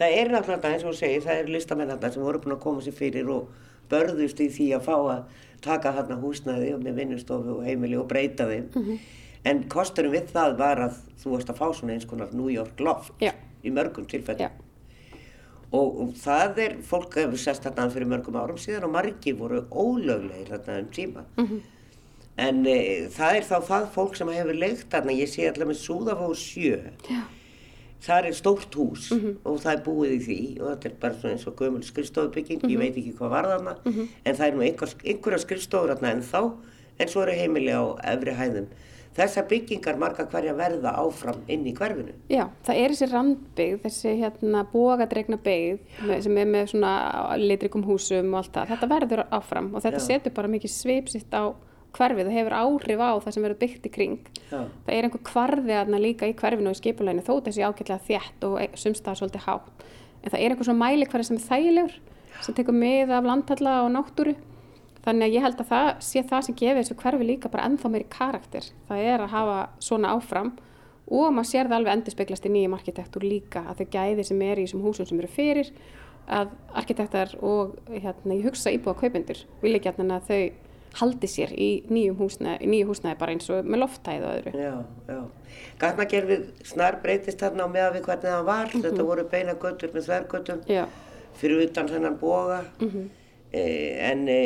Það 0.00 0.16
er 0.22 0.32
náttúrulega 0.32 0.72
eins 0.72 0.88
og 0.88 0.96
segir, 0.98 1.22
það 1.26 1.42
eru 1.42 1.54
listamennarna 1.54 2.12
sem 2.14 2.24
voru 2.24 2.40
búin 2.42 2.56
að 2.56 2.64
koma 2.64 2.84
sér 2.84 2.96
fyrir 2.96 3.28
og 3.30 3.52
börðust 3.92 4.40
í 4.40 4.48
því 4.56 4.70
að 4.78 4.88
fá 4.88 4.94
að 4.96 5.44
taka 5.64 5.92
þarna 5.98 6.20
húsnæði 6.24 6.72
og 6.74 6.82
með 6.84 7.00
vinnustofu 7.02 7.58
og 7.58 7.64
heimili 7.68 8.00
og 8.00 8.08
breyta 8.10 8.48
þeim. 8.48 8.98
En 9.44 9.66
kosturum 9.68 10.14
við 10.16 10.32
það 10.32 10.56
var 10.60 10.80
að 10.88 11.00
þú 11.20 11.36
varst 11.36 11.52
að 11.52 11.60
fá 11.60 11.66
svona 11.76 11.96
eins 11.96 12.08
konar 12.08 12.32
New 12.32 12.48
York 12.52 12.80
loft 12.80 13.12
Já. 13.20 13.34
í 13.60 13.72
mörgum 13.72 14.08
tilfellum. 14.08 14.63
Og, 15.74 16.00
og 16.04 16.10
það 16.20 16.58
er, 16.62 16.74
fólk 16.86 17.16
hefur 17.18 17.40
sest 17.40 17.64
þarna 17.66 17.88
fyrir 17.90 18.10
mörgum 18.10 18.36
árum 18.38 18.58
síðan 18.60 18.86
og 18.86 18.92
margir 18.94 19.38
voru 19.38 19.64
ólöglegir 19.70 20.52
þarna 20.52 20.82
um 20.84 20.90
tíma. 20.94 21.24
En 22.36 22.60
e, 22.66 22.76
það 23.14 23.38
er 23.38 23.48
þá 23.48 23.56
það 23.68 23.88
fólk 23.94 24.18
sem 24.18 24.30
hefur 24.34 24.58
leikt 24.58 24.86
þarna, 24.90 25.16
ég 25.18 25.30
sé 25.30 25.48
allavega 25.48 25.70
með 25.72 25.80
Súðafóð 25.82 26.36
7. 26.38 26.92
Já. 27.10 27.22
Það 28.04 28.26
er 28.28 28.34
stórt 28.36 28.74
hús 28.76 29.04
og 29.48 29.60
það 29.62 29.70
er 29.72 29.82
búið 29.86 30.10
í 30.12 30.18
því 30.24 30.38
og 30.60 30.66
þetta 30.68 30.88
er 30.90 30.96
bara 31.00 31.30
eins 31.30 31.46
og 31.48 31.54
gömul 31.56 31.84
skrifstofubygging, 31.86 32.66
ég 32.68 32.78
veit 32.82 32.98
ekki 33.00 33.14
hvað 33.16 33.30
var 33.32 33.48
þarna, 33.48 33.76
en 33.88 34.36
það 34.36 34.46
er 34.46 34.58
nú 34.58 34.64
einhver, 34.66 34.92
einhverja 35.08 35.38
skrifstofur 35.40 35.94
þarna 35.94 36.10
ennþá, 36.18 36.42
en 37.00 37.08
svo 37.08 37.22
eru 37.24 37.38
heimili 37.38 37.72
á 37.72 37.84
efri 38.12 38.34
hæðum. 38.36 38.66
Þessar 39.14 39.44
byggingar 39.50 39.98
marga 40.00 40.24
hverja 40.26 40.54
verða 40.58 40.90
áfram 40.98 41.44
inn 41.46 41.66
í 41.70 41.74
hverfinu. 41.76 42.16
Já, 42.32 42.48
það 42.66 42.80
er 42.80 42.94
þessi 42.94 43.08
randbyggð, 43.12 43.76
þessi 43.84 44.14
hérna 44.18 44.64
bógadregna 44.72 45.38
byggð 45.44 46.16
sem 46.24 46.40
er 46.42 46.48
með 46.50 46.72
svona 46.72 46.94
litrikum 47.38 47.84
húsum 47.86 48.32
og 48.32 48.40
allt 48.40 48.56
það. 48.56 48.72
Þetta 48.72 48.88
verður 48.90 49.22
áfram 49.38 49.70
og 49.70 49.84
þetta 49.84 50.00
Já. 50.02 50.06
setur 50.08 50.34
bara 50.34 50.50
mikið 50.50 50.74
svipsitt 50.74 51.36
á 51.36 51.54
hverfið 51.94 52.26
og 52.26 52.34
hefur 52.34 52.56
áhrif 52.58 53.04
á 53.06 53.10
það 53.22 53.36
sem 53.36 53.44
verður 53.46 53.60
byggt 53.60 53.86
í 53.86 53.92
kring. 53.94 54.16
Já. 54.48 54.64
Það 54.66 54.96
er 54.96 55.06
einhver 55.06 55.22
kvarði 55.30 55.76
aðna 55.78 56.00
líka 56.02 56.26
í 56.26 56.34
hverfinu 56.40 56.72
og 56.72 56.74
í 56.74 56.80
skipuleginu 56.80 57.22
þó 57.26 57.34
þessi 57.46 57.62
ágætlega 57.62 58.06
þétt 58.08 58.48
og 58.48 58.80
sumstaðar 58.82 59.20
svolítið 59.20 59.46
hátt. 59.46 59.86
En 60.24 60.34
það 60.34 60.40
er 60.40 60.54
einhver 60.54 60.68
svona 60.70 60.82
mæli 60.82 61.06
hverja 61.06 61.28
sem 61.28 61.38
er 61.38 61.46
þægilegur 61.46 61.94
sem 62.42 62.58
tekur 62.58 62.74
mið 62.74 63.14
af 63.14 63.30
landhalla 63.30 63.76
og 63.84 63.94
náttúru. 63.94 64.34
Þannig 65.04 65.26
að 65.26 65.34
ég 65.36 65.44
held 65.44 65.58
að 65.60 65.70
það 65.72 65.88
sé 66.06 66.22
það 66.24 66.44
sem 66.46 66.56
gefið 66.60 66.80
þessu 66.80 66.98
hverfi 67.02 67.26
líka 67.28 67.50
bara 67.52 67.66
ennþá 67.68 67.90
meiri 67.92 68.06
karakter. 68.12 68.68
Það 68.88 69.08
er 69.12 69.24
að 69.24 69.34
hafa 69.34 69.58
svona 69.84 70.14
áfram 70.16 70.54
og 71.04 71.34
maður 71.36 71.50
sér 71.50 71.68
það 71.68 71.78
alveg 71.78 71.98
endur 71.98 72.14
speglast 72.16 72.48
í 72.48 72.52
nýjum 72.54 72.76
arkitektur 72.78 73.26
líka 73.28 73.64
að 73.68 73.82
þau 73.82 73.88
gæði 73.98 74.24
sem 74.30 74.44
er 74.46 74.60
í 74.60 74.64
þessum 74.64 74.84
húsum 74.86 75.08
sem 75.10 75.20
eru 75.20 75.32
fyrir 75.34 75.72
að 76.24 76.54
arkitektar 76.80 77.34
og 77.44 77.74
hérna, 77.92 78.32
ég 78.32 78.46
hugsa 78.48 78.72
íbúa 78.72 78.96
kaupendur 78.96 79.42
vilja 79.60 79.82
ekki 79.82 79.92
að 79.92 80.30
þau 80.30 80.44
haldi 80.98 81.28
sér 81.30 81.52
í 81.58 81.68
nýjum 81.90 82.18
húsnæði, 82.20 82.68
nýju 82.70 82.88
húsnæði 82.90 83.18
bara 83.20 83.34
eins 83.34 83.48
og 83.50 83.66
með 83.66 83.82
lofthæð 83.82 84.26
og 84.28 84.36
öðru. 84.38 84.52
Já, 84.62 84.74
já. 85.10 85.18
Gatnagerfið 85.82 86.44
snar 86.70 87.00
breytist 87.02 87.42
þarna 87.42 87.66
á 87.66 87.68
meða 87.74 87.90
við 87.96 88.06
hvernig 88.06 88.30
það 88.30 88.46
var. 88.48 88.72
Þetta 88.74 89.06
voru 89.08 89.26
beina 89.32 89.56
göttur 89.64 89.94
með 89.94 90.08
þvergöttum 90.08 90.62
fyrir 91.40 91.64
utan 91.66 91.90
þennan 91.90 92.18
boga. 92.20 92.60
Eh, 92.78 93.23
en 93.54 94.26
e, 94.30 94.40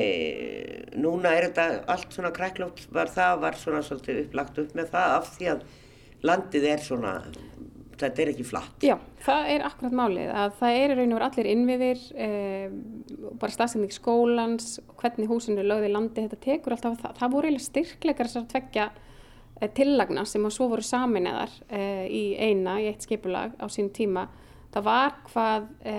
núna 0.98 1.32
er 1.36 1.48
þetta 1.48 1.66
allt 1.94 2.14
svona 2.14 2.32
kræklótt 2.34 2.86
var 2.94 3.10
það, 3.12 3.40
var 3.44 3.58
svona 3.60 3.82
svolítið 3.86 4.24
upplagt 4.26 4.60
upp 4.60 4.74
með 4.76 4.90
það 4.92 5.14
af 5.18 5.30
því 5.36 5.50
að 5.54 5.62
landið 6.28 6.66
er 6.72 6.82
svona, 6.82 7.12
þetta 7.98 8.22
er 8.24 8.32
ekki 8.32 8.46
flatt. 8.46 8.84
Já, 8.84 8.96
það 9.24 9.50
er 9.54 9.66
akkurat 9.68 9.96
málið 10.00 10.32
að 10.42 10.56
það 10.58 10.78
er 10.78 10.94
í 10.94 10.96
raun 10.98 11.12
og 11.12 11.18
veru 11.18 11.28
allir 11.28 11.50
innviðir, 11.52 12.02
e, 12.14 12.30
bara 13.38 13.54
stafsending 13.54 13.94
skólans, 13.94 14.72
hvernig 14.98 15.30
húsinu 15.30 15.64
lögð 15.64 15.88
í 15.88 15.92
landi, 15.94 16.26
þetta 16.26 16.40
tekur 16.48 16.76
alltaf, 16.76 16.98
það, 17.04 17.14
það 17.20 17.36
voru 17.36 17.50
eiginlega 17.50 17.68
styrkleikar 17.68 18.30
þessar 18.30 18.50
tveggja 18.52 18.88
e, 19.60 19.70
tillagna 19.78 20.26
sem 20.28 20.50
að 20.50 20.56
svo 20.58 20.68
voru 20.74 20.84
saminniðar 20.84 21.56
e, 21.70 21.80
í 22.10 22.24
eina, 22.34 22.76
í 22.82 22.90
eitt 22.90 23.06
skipulag 23.06 23.56
á 23.56 23.66
sínum 23.70 23.94
tíma. 23.94 24.28
Það 24.74 24.90
var 24.90 25.16
hvað 25.30 25.72
e, 25.86 25.96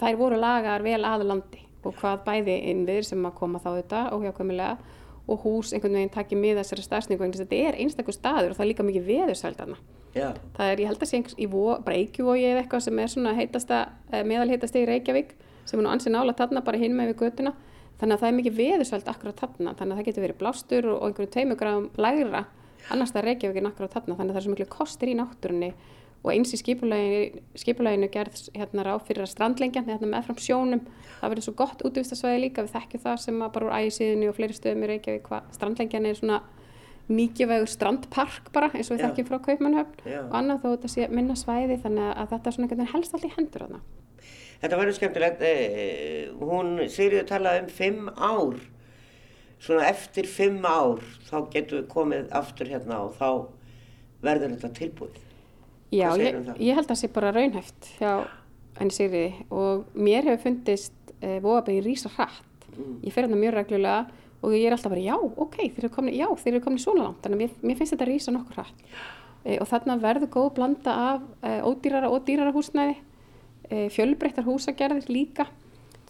þær 0.00 0.18
voru 0.18 0.40
lagaðar 0.40 0.84
vel 0.84 1.00
að 1.06 1.28
landi 1.28 1.65
og 1.86 1.98
hvað 2.00 2.22
bæði 2.26 2.56
innviðir 2.72 3.06
sem 3.08 3.26
að 3.26 3.36
koma 3.40 3.60
þá 3.62 3.70
þetta 3.78 4.02
óhjákvæmilega 4.16 4.94
og 5.26 5.42
hús 5.42 5.72
einhvern 5.74 5.98
veginn 5.98 6.12
takið 6.14 6.38
með 6.38 6.60
þessari 6.60 6.84
stafsningu, 6.86 7.28
þetta 7.34 7.58
er 7.58 7.78
einstakur 7.82 8.14
staður 8.14 8.52
og 8.52 8.58
það 8.58 8.64
er 8.64 8.70
líka 8.70 8.86
mikið 8.86 9.08
veðursældarna. 9.10 9.78
Já, 10.16 10.30
Það 10.56 10.70
er, 10.70 10.80
ég 10.80 10.88
held 10.88 11.02
að 11.02 11.08
sé 11.10 11.18
einhvers 11.18 11.36
í 11.36 11.46
Eikjuvogi 11.96 12.44
eða 12.46 12.60
eitthvað 12.62 12.84
sem 12.86 12.98
er 13.02 13.10
svona 13.12 13.34
heitasta, 13.36 13.80
eh, 14.12 14.22
meðalheitasti 14.24 14.84
í 14.84 14.86
Reykjavík 14.88 15.34
sem 15.66 15.80
er 15.80 15.84
nú 15.84 15.90
ansið 15.90 16.14
nála 16.14 16.32
þarna 16.32 16.62
bara 16.64 16.78
hinn 16.78 16.94
með 16.96 17.10
við 17.12 17.18
götuna. 17.24 17.52
Þannig 17.98 18.14
að 18.14 18.20
það 18.22 18.28
er 18.28 18.36
mikið 18.38 18.56
veðursvælt 18.56 19.08
akkurat 19.08 19.42
þarna, 19.42 19.74
þannig 19.74 19.92
að 19.92 19.98
það 19.98 20.06
getur 20.06 20.24
verið 20.24 20.38
blástur 20.40 20.88
og, 20.92 21.02
einhverjum 21.02 21.32
tveimugráðum 21.34 21.90
lægra 21.96 22.46
annars 22.92 23.12
það 23.12 23.26
Reykjavík 23.26 23.60
en 23.60 23.70
akkurat 23.70 23.92
þarna, 23.96 24.16
þannig 24.16 24.30
að 24.30 24.36
það 24.36 24.40
er 24.40 24.46
svo 24.46 24.54
miklu 24.54 24.68
kostir 24.70 25.10
í 25.10 25.16
náttúrunni 25.18 25.70
og 26.26 26.32
eins 26.34 26.52
í 26.52 26.58
skipulaginu, 26.58 27.44
skipulaginu 27.54 28.10
gerð 28.10 28.40
hérna 28.56 28.84
ráð 28.86 29.04
fyrir 29.06 29.22
að 29.22 29.32
strandlengja, 29.32 29.84
hérna 29.86 30.10
með 30.10 30.26
fram 30.26 30.40
sjónum, 30.42 30.82
það 31.20 31.32
verður 31.32 31.46
svo 31.46 31.54
gott 31.60 31.84
útvistasvæði 31.86 32.42
líka, 32.42 32.66
við 32.66 32.74
þekkjum 32.74 33.04
það 33.06 33.20
sem 33.22 33.42
að 33.46 33.52
bara 33.54 33.68
úr 33.68 33.76
ægisíðinu 33.78 34.30
og 34.32 34.36
fleiri 34.36 34.58
stöðum 34.58 34.82
í 34.82 34.90
Reykjavík, 34.90 35.28
hvað 35.30 35.50
strandlengjan 35.54 36.10
er 36.10 36.18
svona 36.18 36.40
mikilvægur 37.06 37.70
strandpark 37.70 38.50
bara 38.54 38.72
eins 38.74 38.90
og 38.90 38.96
við 38.96 39.04
Já. 39.04 39.08
þekkjum 39.10 39.28
frá 39.28 39.38
Kaupmannhöfn 39.44 40.08
Já. 40.10 40.20
og 40.24 40.32
annað 40.34 40.64
þó 40.64 40.68
þetta 40.72 40.88
sé 40.90 41.08
minna 41.12 41.36
svæði 41.38 41.76
þannig 41.84 42.08
að 42.10 42.32
þetta 42.32 42.50
er 42.50 42.56
svona 42.56 42.66
einhvern 42.66 42.80
veginn 42.82 42.94
helst 42.96 43.14
allt 43.14 43.26
í 43.28 43.34
hendur 43.36 43.64
þarna. 43.66 43.80
þetta 44.62 44.80
verður 44.80 44.96
skemmtilegt. 44.96 45.44
Eh, 45.46 46.32
hún, 46.40 46.72
Sigriður 46.90 47.28
talaði 47.30 47.62
um 47.62 47.68
fimm 47.76 48.08
ár. 48.16 48.58
Svona 49.62 49.86
eftir 49.88 50.26
fimm 50.26 50.66
ár 50.66 51.04
þá 51.30 51.36
getum 51.52 51.78
við 51.78 51.86
komið 51.94 52.34
aftur 52.34 52.72
hérna 52.74 53.04
og 53.06 53.14
þá 53.20 53.30
verður 54.26 54.56
þetta 54.56 54.72
tilbúið. 54.80 55.22
Já, 55.96 56.10
ég, 56.20 56.36
um 56.36 56.60
ég 56.60 56.76
held 56.76 56.86
að 56.86 56.92
það 56.92 57.00
sé 57.02 57.10
bara 57.14 57.32
raunhæft 57.34 57.90
hjá 57.96 58.12
henni 58.76 58.94
Sigriði 58.94 59.46
og 59.54 59.88
mér 59.96 60.28
hefur 60.28 60.44
fundist 60.44 61.12
e, 61.20 61.38
vóabegi 61.44 61.82
rísa 61.84 62.12
hratt. 62.16 62.66
Mm. 62.76 62.96
Ég 63.06 63.14
fer 63.14 63.26
hérna 63.26 63.40
mjög 63.40 63.56
reglulega 63.56 64.00
og 64.44 64.54
ég 64.54 64.66
er 64.68 64.76
alltaf 64.76 64.92
bara 64.92 65.04
já, 65.04 65.16
ok, 65.16 65.56
þeir 65.58 65.84
eru 65.84 65.92
komin, 65.94 66.16
já, 66.16 66.26
þeir 66.42 66.54
eru 66.54 66.64
komin 66.66 66.82
svona 66.82 67.06
langt, 67.06 67.22
þannig 67.24 67.38
að 67.38 67.42
mér, 67.42 67.54
mér 67.66 67.78
finnst 67.78 67.94
þetta 67.96 68.08
rísa 68.10 68.34
nokkur 68.34 68.60
hratt. 68.60 68.84
E, 69.46 69.56
og 69.62 69.68
þarna 69.70 69.96
verður 70.02 70.32
góð 70.36 70.50
blanda 70.58 70.96
af 71.12 71.24
e, 71.40 71.54
ódýrara 71.66 72.10
og 72.12 72.26
dýrara 72.26 72.52
húsnæði, 72.54 72.98
e, 73.70 73.86
fjölbreyttar 73.94 74.46
húsagerðir 74.46 75.08
líka, 75.10 75.48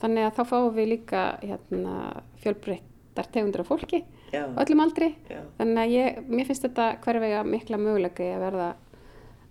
þannig 0.00 0.26
að 0.26 0.36
þá 0.36 0.42
fáum 0.50 0.74
við 0.76 0.90
líka 0.96 1.22
hérna, 1.44 1.96
fjölbreyttar 2.42 3.30
tegundir 3.32 3.62
af 3.62 3.70
fólki 3.70 4.02
Já, 4.34 4.42
öllum 4.58 4.82
aldri, 4.82 5.12
já. 5.30 5.38
þannig 5.60 5.80
að 5.80 5.92
ég, 5.94 6.16
mér 6.26 6.48
finnst 6.48 6.66
þetta 6.66 6.88
hverfega 7.04 7.44
mikla 7.46 7.78
möguleika 7.80 8.24
í 8.26 8.32
að 8.34 8.42
verða 8.42 8.66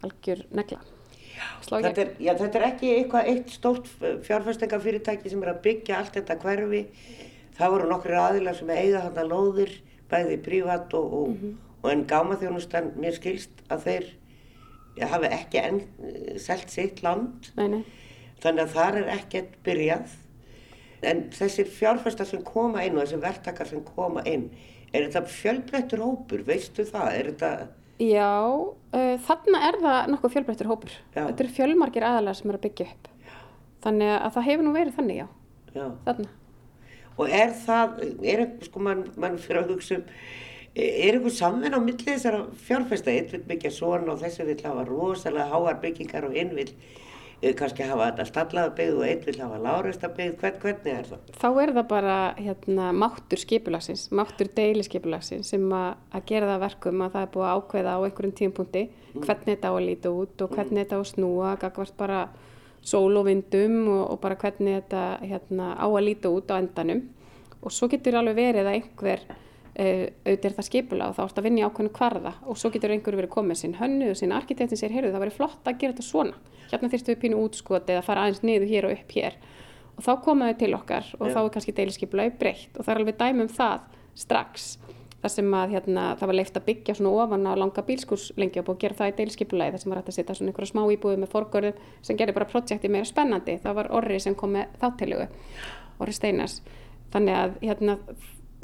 algjör 0.04 0.46
negla. 0.52 0.80
Þetta 1.66 2.02
er, 2.02 2.12
já, 2.24 2.32
þetta 2.39 2.60
er 2.60 2.66
ekki 2.70 2.91
eitthvað 2.96 3.28
eitt 3.32 3.50
stórt 3.52 3.88
fjárfæstingafyrirtæki 4.28 5.30
sem 5.30 5.41
er 5.43 5.52
að 5.54 5.62
byggja 5.66 5.98
allt 6.00 6.14
þetta 6.16 6.38
hverfi. 6.43 6.84
Það 7.58 7.72
voru 7.76 7.89
nokkri 7.89 8.16
aðilar 8.20 8.56
sem 8.58 8.70
eiga 8.70 9.02
þarna 9.08 9.26
lóðir, 9.32 9.72
bæði 10.12 10.38
prívat 10.46 10.93
og, 10.93 11.14
og, 11.14 11.30
Mhm. 11.30 11.58
og 11.84 11.91
en 11.91 12.06
gámaþjónustan, 12.08 12.91
mér 13.00 13.14
skilst 13.16 13.50
að 13.70 13.84
þeir 13.88 14.06
hafi 15.10 15.28
ekki 15.28 15.60
enn 15.64 15.82
eh, 16.04 16.38
selt 16.39 16.70
sitt 16.72 17.04
land, 17.04 17.52
Nei, 17.58 17.68
nei. 17.68 17.84
þannig 18.41 18.64
að 18.64 18.74
þar 18.78 18.96
er 19.02 19.10
ekkert 19.18 19.58
byrjað. 19.64 20.08
En 21.04 21.30
þessir 21.30 21.68
fjárfæstar 21.68 22.26
sem 22.26 22.41
koma 22.43 22.84
inn 22.86 22.98
og 22.98 23.04
þessir 23.06 23.22
verktakar 23.22 23.68
sem 23.68 23.84
koma 23.84 24.24
inn, 24.26 24.50
er 24.93 25.10
þetta 25.10 25.28
fjölbreyttur 25.28 26.00
hópur, 26.00 26.43
veistu 26.48 26.86
það? 26.88 27.12
Er 27.20 27.26
þetta, 27.32 27.68
Já, 28.02 28.32
uh, 28.52 29.18
þarna 29.24 29.62
er 29.70 29.78
það 29.80 30.00
nokkuð 30.12 30.34
fjölbreyttur 30.34 30.72
hópur. 30.72 30.96
Já. 31.16 31.22
Þetta 31.22 31.46
eru 31.46 31.54
fjölmargir 31.56 32.06
aðalar 32.08 32.36
sem 32.36 32.50
eru 32.52 32.60
að 32.60 32.66
byggja 32.68 32.88
upp. 32.89 33.12
Þannig 33.86 34.12
að 34.16 34.34
það 34.36 34.48
hefur 34.50 34.66
nú 34.66 34.74
verið 34.76 34.98
þannig, 34.98 35.22
já, 35.22 35.28
já. 35.76 35.86
þarna. 36.08 36.34
Og 37.16 37.32
er 37.32 37.54
það, 37.62 38.02
er 38.26 38.41
eitthvað, 38.43 38.68
sko, 38.68 38.82
mann 38.84 39.06
man 39.22 39.38
fyrir 39.39 39.62
að 39.62 39.72
hugsa 39.72 40.00
um, 40.02 40.10
er 40.76 41.16
eitthvað 41.16 41.38
samvenn 41.38 41.78
á 41.78 41.80
milli 41.80 42.04
þessara 42.04 42.41
fjárfesta? 42.68 43.14
Einn 43.14 43.32
vil 43.32 43.43
byggja 43.48 43.72
svona 43.72 44.12
og 44.12 44.20
þessi 44.24 44.48
vil 44.50 44.58
hafa 44.66 44.84
rosalega 44.89 45.48
háar 45.54 45.80
byggingar 45.84 46.28
og 46.28 46.36
einn 46.36 46.52
vil 46.58 46.74
eh, 47.41 47.53
kannski 47.57 47.86
hafa 47.88 48.09
þetta 48.09 48.25
stallaða 48.29 48.73
byggð 48.77 48.99
og 48.99 49.05
einn 49.09 49.23
vil 49.25 49.36
hafa 49.41 49.59
láreista 49.61 50.09
byggð. 50.15 50.38
Hvern, 50.41 50.59
hvernig 50.63 50.93
er 50.93 51.09
það? 51.11 51.31
Þá 51.41 51.47
er 51.63 51.73
það 51.77 51.88
bara 51.91 52.17
hérna, 52.39 52.89
máttur 53.03 53.41
skipulagsins, 53.41 54.07
máttur 54.15 54.51
deiliskipulagsins 54.57 55.53
sem 55.53 55.65
að 55.75 56.25
gera 56.29 56.49
það 56.51 56.55
að 56.55 56.65
verkum 56.65 57.05
að 57.05 57.15
það 57.17 57.27
er 57.27 57.33
búið 57.36 57.47
að 57.49 57.61
ákveða 57.61 57.95
á 57.95 57.99
einhverjum 58.05 58.38
tímpunkti 58.41 58.86
hvernig 59.15 59.51
þetta 59.53 59.71
á 59.71 59.73
að 59.75 59.86
líta 59.86 60.11
út 60.11 60.43
og 60.43 60.55
hvernig 60.55 60.83
þetta 60.83 60.99
á 60.99 61.01
að 61.01 61.09
snúa, 61.11 61.55
gagvart 61.61 61.97
bara 61.97 62.21
sól 62.86 63.17
og 63.17 63.25
vindum 63.29 63.77
og, 63.88 64.03
og 64.13 64.21
bara 64.21 64.38
hvernig 64.39 64.81
þetta 64.81 65.03
hérna, 65.23 65.73
á 65.79 65.88
að 65.88 66.05
líta 66.05 66.31
út 66.33 66.51
á 66.51 66.59
endanum 66.59 67.05
og 67.65 67.73
svo 67.73 67.89
getur 67.89 68.19
alveg 68.19 68.38
verið 68.38 68.67
að 68.69 68.77
einhver 68.79 69.25
auðvitað 69.76 70.45
er 70.49 70.55
það 70.55 70.67
skipula 70.69 71.09
og 71.09 71.17
þá 71.17 71.23
ert 71.26 71.39
að 71.39 71.47
vinna 71.49 71.59
í 71.59 71.65
ákveðinu 71.65 71.93
kvarða 71.95 72.32
og 72.47 72.59
svo 72.59 72.71
getur 72.71 72.93
einhver 72.95 73.17
verið 73.19 73.34
komið 73.34 73.59
sinn 73.59 73.76
hönnu 73.76 74.13
og 74.13 74.19
sinn 74.19 74.32
arkitektin 74.32 74.80
sér, 74.80 74.93
heyrðu 74.95 75.11
það 75.11 75.26
væri 75.26 75.36
flott 75.36 75.67
að 75.67 75.82
gera 75.82 75.95
þetta 75.95 76.07
svona. 76.07 76.38
Hérna 76.71 76.89
þyrstu 76.93 77.11
við 77.11 77.19
pínu 77.26 77.41
útskot 77.43 77.91
eða 77.91 78.05
fara 78.05 78.23
aðeins 78.23 78.43
niður 78.45 78.71
hér 78.71 78.88
og 78.88 78.95
upp 78.95 79.15
hér. 79.17 79.36
Og 79.95 80.05
þá 80.05 80.11
komaðu 80.23 80.57
til 80.61 80.71
okkar 80.76 81.11
og 81.19 81.28
Já. 81.28 81.34
þá 81.36 81.39
er 81.41 81.51
kannski 81.55 81.76
deilisskipulagi 81.76 82.34
breytt. 82.39 82.71
Og 82.76 82.86
það 82.86 82.93
er 82.93 83.01
alveg 83.01 83.19
dæmi 83.19 83.45
um 83.45 83.51
það 83.51 83.86
strax 84.15 84.69
þar 85.26 85.34
sem 85.34 85.53
að 85.57 85.76
hérna, 85.76 86.03
það 86.19 86.30
var 86.30 86.38
leift 86.38 86.57
að 86.59 86.65
byggja 86.67 86.95
svona 86.99 87.23
ofan 87.23 87.47
á 87.49 87.53
langa 87.57 87.84
bílskúrslengi 87.88 88.61
og 88.61 88.67
búið 88.67 88.76
að 88.76 88.84
gera 88.84 88.97
það 88.99 89.11
í 89.11 89.15
deilskipulagi 89.19 89.73
þar 89.73 89.82
sem 89.82 89.91
var 89.91 89.99
hægt 89.99 90.11
að 90.11 90.17
setja 90.19 90.36
svona 90.38 90.51
einhverja 90.51 90.71
smá 90.71 90.82
íbúið 90.93 91.21
með 91.23 91.32
forgörðum 91.32 91.80
sem 92.05 92.19
gerði 92.19 92.36
bara 92.38 92.49
projekti 92.51 92.91
meira 92.93 93.09
spennandi. 93.09 93.57
Það 93.63 93.78
var 93.80 93.89
Orri 93.97 94.19
sem 94.21 94.36
kom 94.38 94.53
með 94.53 94.76
þáttilugu 94.84 95.28
Orri 96.03 96.15
Steinars. 96.15 96.59
Þannig 97.15 97.39
að, 97.39 97.57
hérna, 97.63 97.97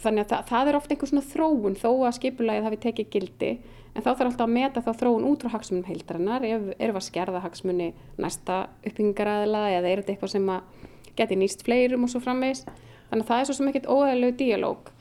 þannig 0.01 0.25
að 0.25 0.31
það, 0.33 0.47
það 0.51 0.69
er 0.69 0.77
ofta 0.79 0.95
einhver 0.95 1.11
svona 1.11 1.29
þróun 1.31 1.77
þó 1.79 1.89
að 2.07 2.17
skipulagið 2.17 2.67
hafi 2.67 2.81
tekið 2.85 3.09
gildi 3.15 3.51
en 3.91 4.03
þá 4.03 4.09
þarf 4.11 4.29
alltaf 4.29 4.45
að 4.45 4.53
meta 4.55 4.83
þá 4.85 4.91
þróun 5.01 5.27
út 5.27 5.43
frá 5.43 5.53
hagsmunum 5.55 5.87
heildarinnar. 5.89 6.45
Ef 6.47 6.63
við 6.69 6.95
að 6.95 7.05
skerða 7.07 7.43
hagsmuni 7.43 7.89
næsta 8.21 8.61
uppbyggingaraðila 8.87 9.65
eða 9.75 9.91
er 9.91 10.01
þetta 10.01 10.15
eitthvað 10.15 10.33
sem 10.35 10.49
geti 11.19 11.37
nýst 11.37 11.65
fleirum 11.67 12.07
og 12.07 12.13
svo 12.13 12.21
framvegis. 12.23 12.63
Þannig 13.11 13.25
að 13.25 13.31
það 13.31 13.41
er 13.41 13.49
svo 13.49 13.57
sem 13.57 13.71
ekkert 13.71 13.89
óæðilegu 13.91 14.37
díalóg. 14.39 14.91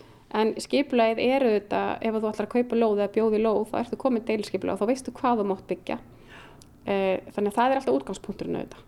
En 0.41 0.53
skipulagið 0.63 1.23
eru 1.27 1.53
þetta 1.57 1.83
ef 2.07 2.17
þú 2.17 2.31
ætlar 2.31 2.49
að 2.49 2.55
kaupa 2.55 2.79
lóð 2.79 3.01
eða 3.01 3.15
bjóði 3.15 3.41
lóð 3.43 3.65
þá 3.71 3.79
ertu 3.81 3.99
komin 3.99 4.27
deilskipulag 4.27 4.77
og 4.77 4.83
þá 4.83 4.91
veistu 4.91 5.15
hvað 5.15 5.41
þú 5.41 5.47
mátt 5.51 5.65
byggja. 5.71 5.97
E, 6.87 6.95
þannig 7.35 7.51
að 7.51 7.57
það 7.57 7.73
er 7.73 7.81
alltaf 7.81 7.97
útgangspunkturinn 7.99 8.59
auðvitað. 8.61 8.85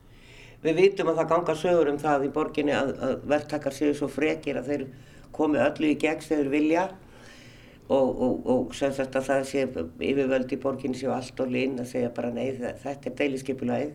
Við 0.62 0.78
vitum 0.78 1.10
að 1.10 1.18
það 1.18 1.32
ganga 1.32 1.56
sögur 1.58 1.90
um 1.90 1.98
það 1.98 2.26
í 2.26 2.30
borginni 2.34 2.74
að, 2.78 2.92
að 3.02 3.14
verktakar 3.32 3.74
séu 3.74 3.96
svo 3.98 4.06
frekir 4.10 4.60
að 4.60 4.70
þeir 4.70 4.84
komi 5.36 5.60
öllu 5.62 5.90
í 5.92 5.98
gegn 6.00 6.22
þegar 6.24 6.42
þeir 6.44 6.50
vilja 6.52 6.84
og, 7.92 8.08
og, 8.08 8.46
og 8.54 8.74
sem 8.78 8.92
sagt 8.96 9.16
að 9.18 9.26
það 9.28 9.44
sé 9.50 9.64
yfirvöld 9.66 10.52
í 10.54 10.58
borginni 10.62 10.96
séu 10.98 11.12
allt 11.12 11.40
og 11.44 11.50
linn 11.52 11.78
að 11.82 11.90
segja 11.92 12.12
bara 12.16 12.30
nei 12.32 12.50
þe- 12.56 12.76
þetta 12.84 13.10
er 13.10 13.16
deiliskeipulagið. 13.18 13.92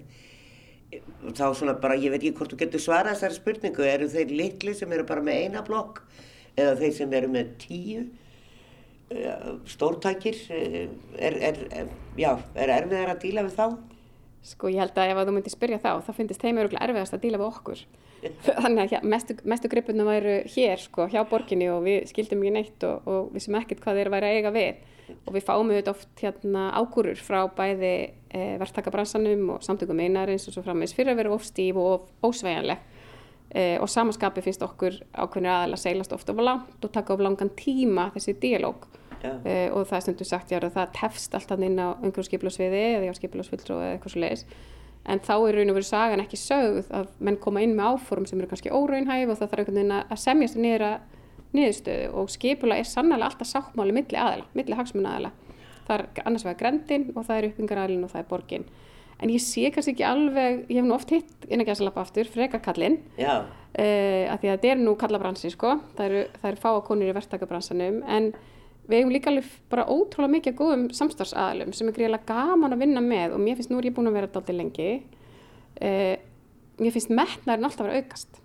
Þá 1.35 1.45
svona 1.57 1.73
bara 1.83 1.97
ég 1.99 2.13
veit 2.13 2.21
ekki 2.21 2.35
hvort 2.37 2.53
þú 2.53 2.59
getur 2.61 2.79
svarað 2.83 3.17
þessari 3.17 3.35
spurningu, 3.39 3.83
eru 3.83 4.07
þeir 4.11 4.29
litli 4.31 4.73
sem 4.77 4.91
eru 4.95 5.03
bara 5.09 5.23
með 5.25 5.41
eina 5.43 5.63
blokk 5.67 5.99
eða 6.57 6.77
þeir 6.79 6.93
sem 6.95 7.13
eru 7.17 7.27
með 7.33 7.49
tíu 7.59 8.05
eh, 9.11 9.49
stórtækir, 9.67 10.39
eh, 10.55 10.87
er, 11.19 11.37
er, 11.49 11.59
er, 11.81 11.89
já, 12.19 12.31
er 12.55 12.71
erfiðar 12.77 13.13
að 13.15 13.21
díla 13.25 13.43
við 13.49 13.57
þá? 13.59 13.67
Sko 14.47 14.69
ég 14.71 14.79
held 14.79 14.95
að 14.95 15.11
ef 15.11 15.19
að 15.19 15.27
þú 15.27 15.35
myndir 15.35 15.53
spyrja 15.57 15.81
þá, 15.83 15.89
þá 16.07 16.11
finnst 16.15 16.41
þeim 16.45 16.61
öruglega 16.63 16.87
erfiðast 16.87 17.17
að 17.17 17.23
díla 17.25 17.41
við 17.41 17.49
okkur. 17.49 17.83
Þannig 18.21 18.93
að 18.97 19.05
mestu, 19.05 19.35
mestu 19.45 19.69
gripurna 19.71 20.05
væru 20.07 20.39
hér 20.55 20.81
sko, 20.81 21.05
hjá 21.11 21.21
borginni 21.29 21.69
og 21.69 21.83
við 21.85 22.07
skildum 22.09 22.41
ekki 22.43 22.53
neitt 22.55 22.85
og, 22.87 23.07
og 23.07 23.31
við 23.35 23.45
sem 23.45 23.57
ekkert 23.59 23.83
hvað 23.83 24.01
þeir 24.01 24.11
væri 24.13 24.29
að 24.29 24.37
eiga 24.39 24.53
við. 24.55 24.85
Og 25.23 25.35
við 25.37 25.45
fáum 25.47 25.69
auðvitað 25.69 25.93
oft 25.93 26.23
hérna, 26.23 26.63
ágúrur 26.75 27.21
frá 27.23 27.39
bæði 27.55 27.93
e, 28.27 28.41
verktakabransanum 28.59 29.53
og 29.55 29.63
samtökum 29.63 30.01
einarins 30.03 30.49
og 30.49 30.57
svo 30.57 30.65
frammeins 30.65 30.95
fyrir 30.97 31.13
að 31.13 31.21
vera 31.21 31.35
ofstíf 31.37 31.79
og 31.79 31.91
of, 31.93 32.09
ósveigjanleg. 32.27 32.81
E, 33.47 33.77
og 33.79 33.87
samanskapi 33.87 34.43
finnst 34.43 34.65
okkur 34.65 34.97
ákveðnir 35.15 35.53
aðeins 35.53 35.85
seilast 35.87 36.15
ofta 36.17 36.35
of 36.35 36.43
langt 36.43 36.83
og 36.83 36.91
taka 36.91 37.15
of 37.15 37.23
langan 37.23 37.53
tíma 37.55 38.09
þessi 38.17 38.35
díalóg. 38.41 38.89
Já. 39.17 39.31
Uh, 39.41 39.67
og 39.73 39.87
það 39.89 39.95
er 39.97 40.03
stundum 40.05 40.27
sagt 40.29 40.51
já, 40.53 40.59
að 40.61 40.75
það 40.75 40.91
tefst 40.93 41.33
alltaf 41.33 41.61
inn 41.65 41.79
á 41.81 41.97
einhverjum 41.97 42.27
skipilásviði 42.27 42.81
eða 42.99 43.13
á 43.15 43.17
skipilásfulltrú 43.17 43.77
eða 43.81 43.95
eitthvað 43.95 44.13
svo 44.13 44.21
leiðis 44.21 44.43
en 45.07 45.23
þá 45.23 45.33
er 45.37 45.57
raun 45.57 45.71
og 45.71 45.77
verið 45.79 45.89
sagan 45.89 46.23
ekki 46.23 46.39
sögð 46.41 46.91
að 46.93 47.09
menn 47.23 47.39
koma 47.41 47.63
inn 47.63 47.75
með 47.77 47.95
áforum 47.95 48.27
sem 48.29 48.39
eru 48.39 48.51
kannski 48.51 48.73
óraunhæf 48.75 49.31
og 49.31 49.39
það 49.39 49.51
þarf 49.51 49.63
einhvern 49.63 49.81
veginn 49.81 49.97
að 49.97 50.21
semjast 50.21 50.59
niður 50.59 50.87
að 50.91 50.97
niðurstöðu. 51.57 52.07
Og 52.19 52.31
skipula 52.31 52.77
er 52.77 52.87
sannlega 52.87 53.29
alltaf 53.29 53.47
sáttmáli 53.47 53.95
milli 53.95 54.19
aðila, 54.19 54.49
milli 54.57 54.77
hagsmuna 54.77 55.15
aðila 55.15 55.35
það 55.87 56.01
er 56.01 56.25
annars 56.27 56.45
vegar 56.45 56.59
grendin 56.61 57.07
og 57.13 57.23
það 57.27 57.39
er 57.39 57.47
uppbyggingaræðilin 57.49 58.05
og 58.07 58.13
það 58.13 58.23
er 58.23 58.29
borgin. 58.31 58.67
En 59.17 59.31
ég 59.33 59.41
sé 59.41 59.71
kannski 59.73 59.95
ekki 59.95 60.05
alveg, 60.05 60.59
ég 60.69 60.77
hef 60.77 60.85
nú 60.85 60.93
oft 60.93 61.13
hitt 61.13 61.47
inn 61.49 61.63
að 61.63 61.71
gæsa 61.71 61.87
lappa 61.87 62.03
aftur, 62.03 62.27
freka 62.29 62.59
kallinn 62.61 62.99
Já, 63.17 63.39
uh, 63.41 64.23
að 64.29 64.43
því 64.43 64.51
að 64.51 64.51
þetta 64.51 64.69
er 64.73 64.83
nú 64.83 64.93
kallabransi 64.99 65.51
sko, 65.55 65.73
það 65.97 66.09
eru, 66.09 66.21
það 66.35 66.51
eru 66.51 66.61
fáa 66.65 66.83
konur 66.85 67.09
í 67.09 67.15
verktakabransanum. 67.17 67.97
En 68.05 68.29
við 68.87 69.01
eigum 69.01 69.13
líka 69.13 69.31
alveg 69.31 69.51
bara 69.71 69.85
ótrúlega 69.91 70.33
mikið 70.37 70.57
góðum 70.57 70.87
samstarfsaðalum 70.95 71.73
sem 71.75 71.89
er 71.89 71.95
greiðilega 71.95 72.27
gaman 72.29 72.75
að 72.75 72.83
vinna 72.85 73.03
með 73.03 73.35
og 73.35 73.43
mér 73.43 73.57
finnst 73.59 73.71
nú 73.71 73.79
er 73.81 73.89
ég 73.89 73.95
búin 73.95 74.09
að 74.09 74.17
vera 74.17 74.29
þetta 74.29 74.41
aldrei 74.41 74.57
lengi. 74.57 74.91
Uh, 75.77 76.13
mér 76.81 76.95
finnst 76.95 77.11
metnaðurinn 77.13 77.69
alltaf 77.69 77.83
að 77.83 77.89
vera 77.89 77.97
að 77.97 78.05
aukast. 78.05 78.39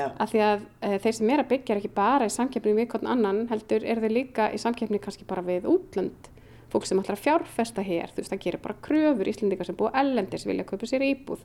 Já, 0.00 0.06
af 0.08 0.32
því 0.32 0.42
að 0.46 0.66
uh, 0.66 0.96
þeir 1.04 1.16
sem 1.18 1.32
er 1.32 1.42
að 1.42 1.50
byggja 1.54 1.74
er 1.74 1.80
ekki 1.80 1.92
bara 1.96 2.28
í 2.28 2.34
samkeppni 2.34 2.76
við 2.76 2.90
hvern 2.92 3.10
annan 3.14 3.40
heldur 3.50 3.86
er 3.88 4.02
þeir 4.04 4.16
líka 4.16 4.50
í 4.52 4.60
samkeppni 4.60 5.00
kannski 5.02 5.28
bara 5.28 5.44
við 5.46 5.68
útlönd. 5.70 6.30
Fólk 6.70 6.86
sem 6.86 7.00
að 7.02 7.16
fjárfesta 7.18 7.82
hér 7.82 8.12
þú 8.12 8.22
veist 8.22 8.34
það 8.34 8.44
gerir 8.44 8.62
bara 8.62 8.78
kröfur 8.84 9.32
íslendingar 9.32 9.66
sem 9.66 9.78
búa 9.78 9.90
ellendis 9.98 10.46
vilja 10.46 10.68
kaupa 10.68 10.86
sér 10.86 11.02
íbúð. 11.08 11.42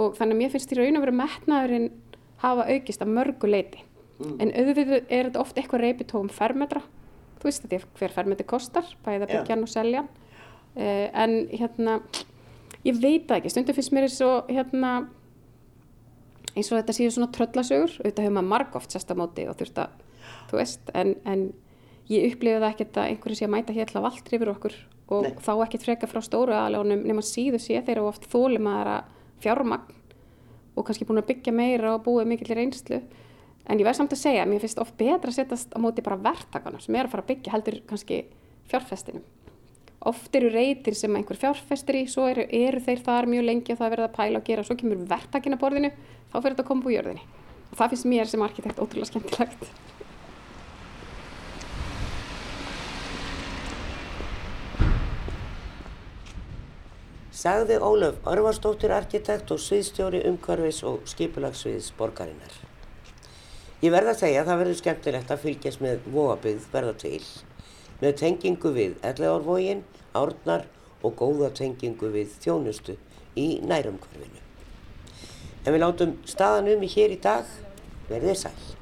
Og 0.00 0.16
þannig 0.18 0.36
að 0.36 0.40
mér 0.40 0.52
finnst 0.54 0.72
í 0.74 0.80
raun 0.80 0.98
og 0.98 1.04
veru 1.04 1.14
metnaðurinn 1.20 1.92
hafa 2.40 2.66
aukist 2.72 3.04
að 3.04 3.14
mörgu 3.14 3.50
leiti 3.50 3.84
en 4.20 4.52
auðvitað 4.52 5.06
er 5.08 5.28
þetta 5.28 5.40
oft 5.40 5.58
eitthvað 5.58 5.84
reypið 5.84 6.08
tóum 6.12 6.28
fermetra 6.32 6.82
þú 7.40 7.48
veist 7.48 7.64
þetta 7.64 7.78
er 7.78 7.86
hver 7.98 8.16
fermetri 8.16 8.46
kostar 8.48 8.90
bæði 9.04 9.24
að 9.24 9.30
Já. 9.30 9.32
byggja 9.36 9.54
hann 9.56 9.64
og 9.66 9.72
selja 9.72 10.02
hann 10.04 10.12
uh, 10.76 11.06
en 11.24 11.38
hérna 11.50 11.96
ég 12.86 13.00
veit 13.00 13.26
það 13.28 13.40
ekki, 13.40 13.54
stundum 13.54 13.76
finnst 13.78 13.96
mér 13.96 14.08
eins 14.08 14.20
og 14.24 14.52
hérna 14.52 14.92
eins 16.54 16.70
og 16.70 16.80
þetta 16.80 16.96
séu 16.96 17.10
svona 17.14 17.30
tröllasögur 17.34 17.98
auðvitað 18.00 18.24
hefur 18.26 18.36
maður 18.36 18.52
margóft 18.54 18.94
sest 18.94 19.12
á 19.12 19.14
móti 19.18 19.46
og 19.48 19.58
þurft 19.58 19.82
að 19.84 19.98
þú 20.50 20.58
veist, 20.58 20.92
en, 20.98 21.14
en 21.28 21.44
ég 22.10 22.32
upplifi 22.32 22.58
það 22.58 22.70
ekkert 22.72 22.98
að 22.98 23.12
einhverju 23.12 23.38
sé 23.38 23.46
að 23.46 23.54
mæta 23.54 23.76
hér 23.76 23.90
til 23.90 24.00
að 24.00 24.06
vald 24.08 24.34
yfir 24.34 24.52
okkur 24.54 24.76
og 25.10 25.26
Nei. 25.26 25.32
þá 25.42 25.52
ekkert 25.64 25.86
freka 25.86 26.10
frá 26.10 26.20
stóru 26.24 26.54
aðljónum 26.56 27.04
nema 27.06 27.22
síðu 27.26 27.60
sé 27.62 27.78
þeir 27.78 27.96
eru 27.98 28.10
oft 28.10 28.26
þólimaðara 28.30 29.00
fjármagn 29.42 29.96
og 30.78 30.86
kannski 30.86 31.06
búin 31.06 31.22
að 31.22 31.30
byggja 31.32 31.54
meira 31.54 31.94
og 31.96 32.04
búið 32.06 32.30
mikill 32.30 32.56
reynslu 32.56 33.00
en 33.70 33.78
ég 33.78 33.86
verð 33.86 34.00
samt 34.00 34.14
að 34.16 34.24
segja, 34.24 34.46
mér 34.50 34.62
finnst 34.64 34.80
oft 34.82 34.96
betra 34.98 35.30
að 35.30 35.36
setjast 35.38 35.74
á 35.74 35.78
móti 35.78 36.02
bara 36.02 36.18
verktakana 36.18 36.80
sem 36.82 36.96
er 36.98 37.06
að 37.06 37.14
fara 37.14 37.24
að 37.24 37.30
byggja 37.30 37.52
heldur 37.54 37.76
kannski 37.86 38.24
fjárfestinum. 38.70 39.22
Oft 40.10 40.34
eru 40.34 40.48
reytir 40.48 40.96
sem 40.96 41.12
einhver 41.16 41.36
fjárfestir 41.36 41.98
í 41.98 42.06
svo 42.08 42.24
eru, 42.30 42.46
eru 42.48 42.80
þeir 42.80 43.02
þar 43.04 43.28
mjög 43.28 43.44
lengi 43.44 43.74
og 43.74 43.80
það 43.82 43.86
er 43.86 43.94
verið 43.94 44.06
að 44.06 44.14
pæla 44.16 44.40
og 44.40 44.46
gera. 44.46 44.62
Og 44.64 44.68
svo 44.70 44.76
kemur 44.80 45.02
verktakinn 45.10 45.56
að 45.56 45.60
borðinu 45.60 45.90
þá 45.92 46.36
fyrir 46.38 46.54
þetta 46.54 46.64
að 46.64 46.70
koma 46.70 46.86
búið 46.86 46.96
jörðinni. 46.96 47.26
Og 47.68 47.74
það 47.76 47.92
finnst 47.92 48.08
mér 48.08 48.30
sem 48.30 48.44
arkitekt 48.46 48.80
ótrúlega 48.80 49.10
skemmtilegt. 49.10 49.68
Sagði 57.40 57.76
Ólöf 57.84 58.24
Örvarsdóttir 58.28 58.96
arkitekt 58.96 59.52
og 59.52 59.60
sviðstjóri 59.60 60.24
umhverfis 60.32 60.82
og 60.88 61.04
skipulagsviðs 61.08 61.92
borgarinnar. 62.00 62.69
Ég 63.80 63.94
verð 63.94 64.10
að 64.12 64.18
segja 64.20 64.40
að 64.42 64.48
það 64.50 64.58
verður 64.60 64.76
skemmtilegt 64.76 65.30
að 65.32 65.38
fylgjast 65.40 65.80
með 65.80 66.02
vóabygð 66.12 66.64
verða 66.68 66.96
til 67.00 67.20
með 68.00 68.18
tengingu 68.20 68.72
við 68.76 68.98
Elleðárvógin, 69.08 69.80
Árnar 70.16 70.66
og 71.00 71.14
góða 71.16 71.48
tengingu 71.56 72.10
við 72.12 72.34
þjónustu 72.42 72.98
í 73.40 73.46
nærumhverfinu. 73.64 74.42
En 75.64 75.72
við 75.72 75.80
látum 75.80 76.12
staðan 76.28 76.68
um 76.74 76.84
í 76.84 76.92
hér 76.92 77.16
í 77.16 77.18
dag 77.24 77.48
verðið 78.10 78.38
sæl. 78.42 78.79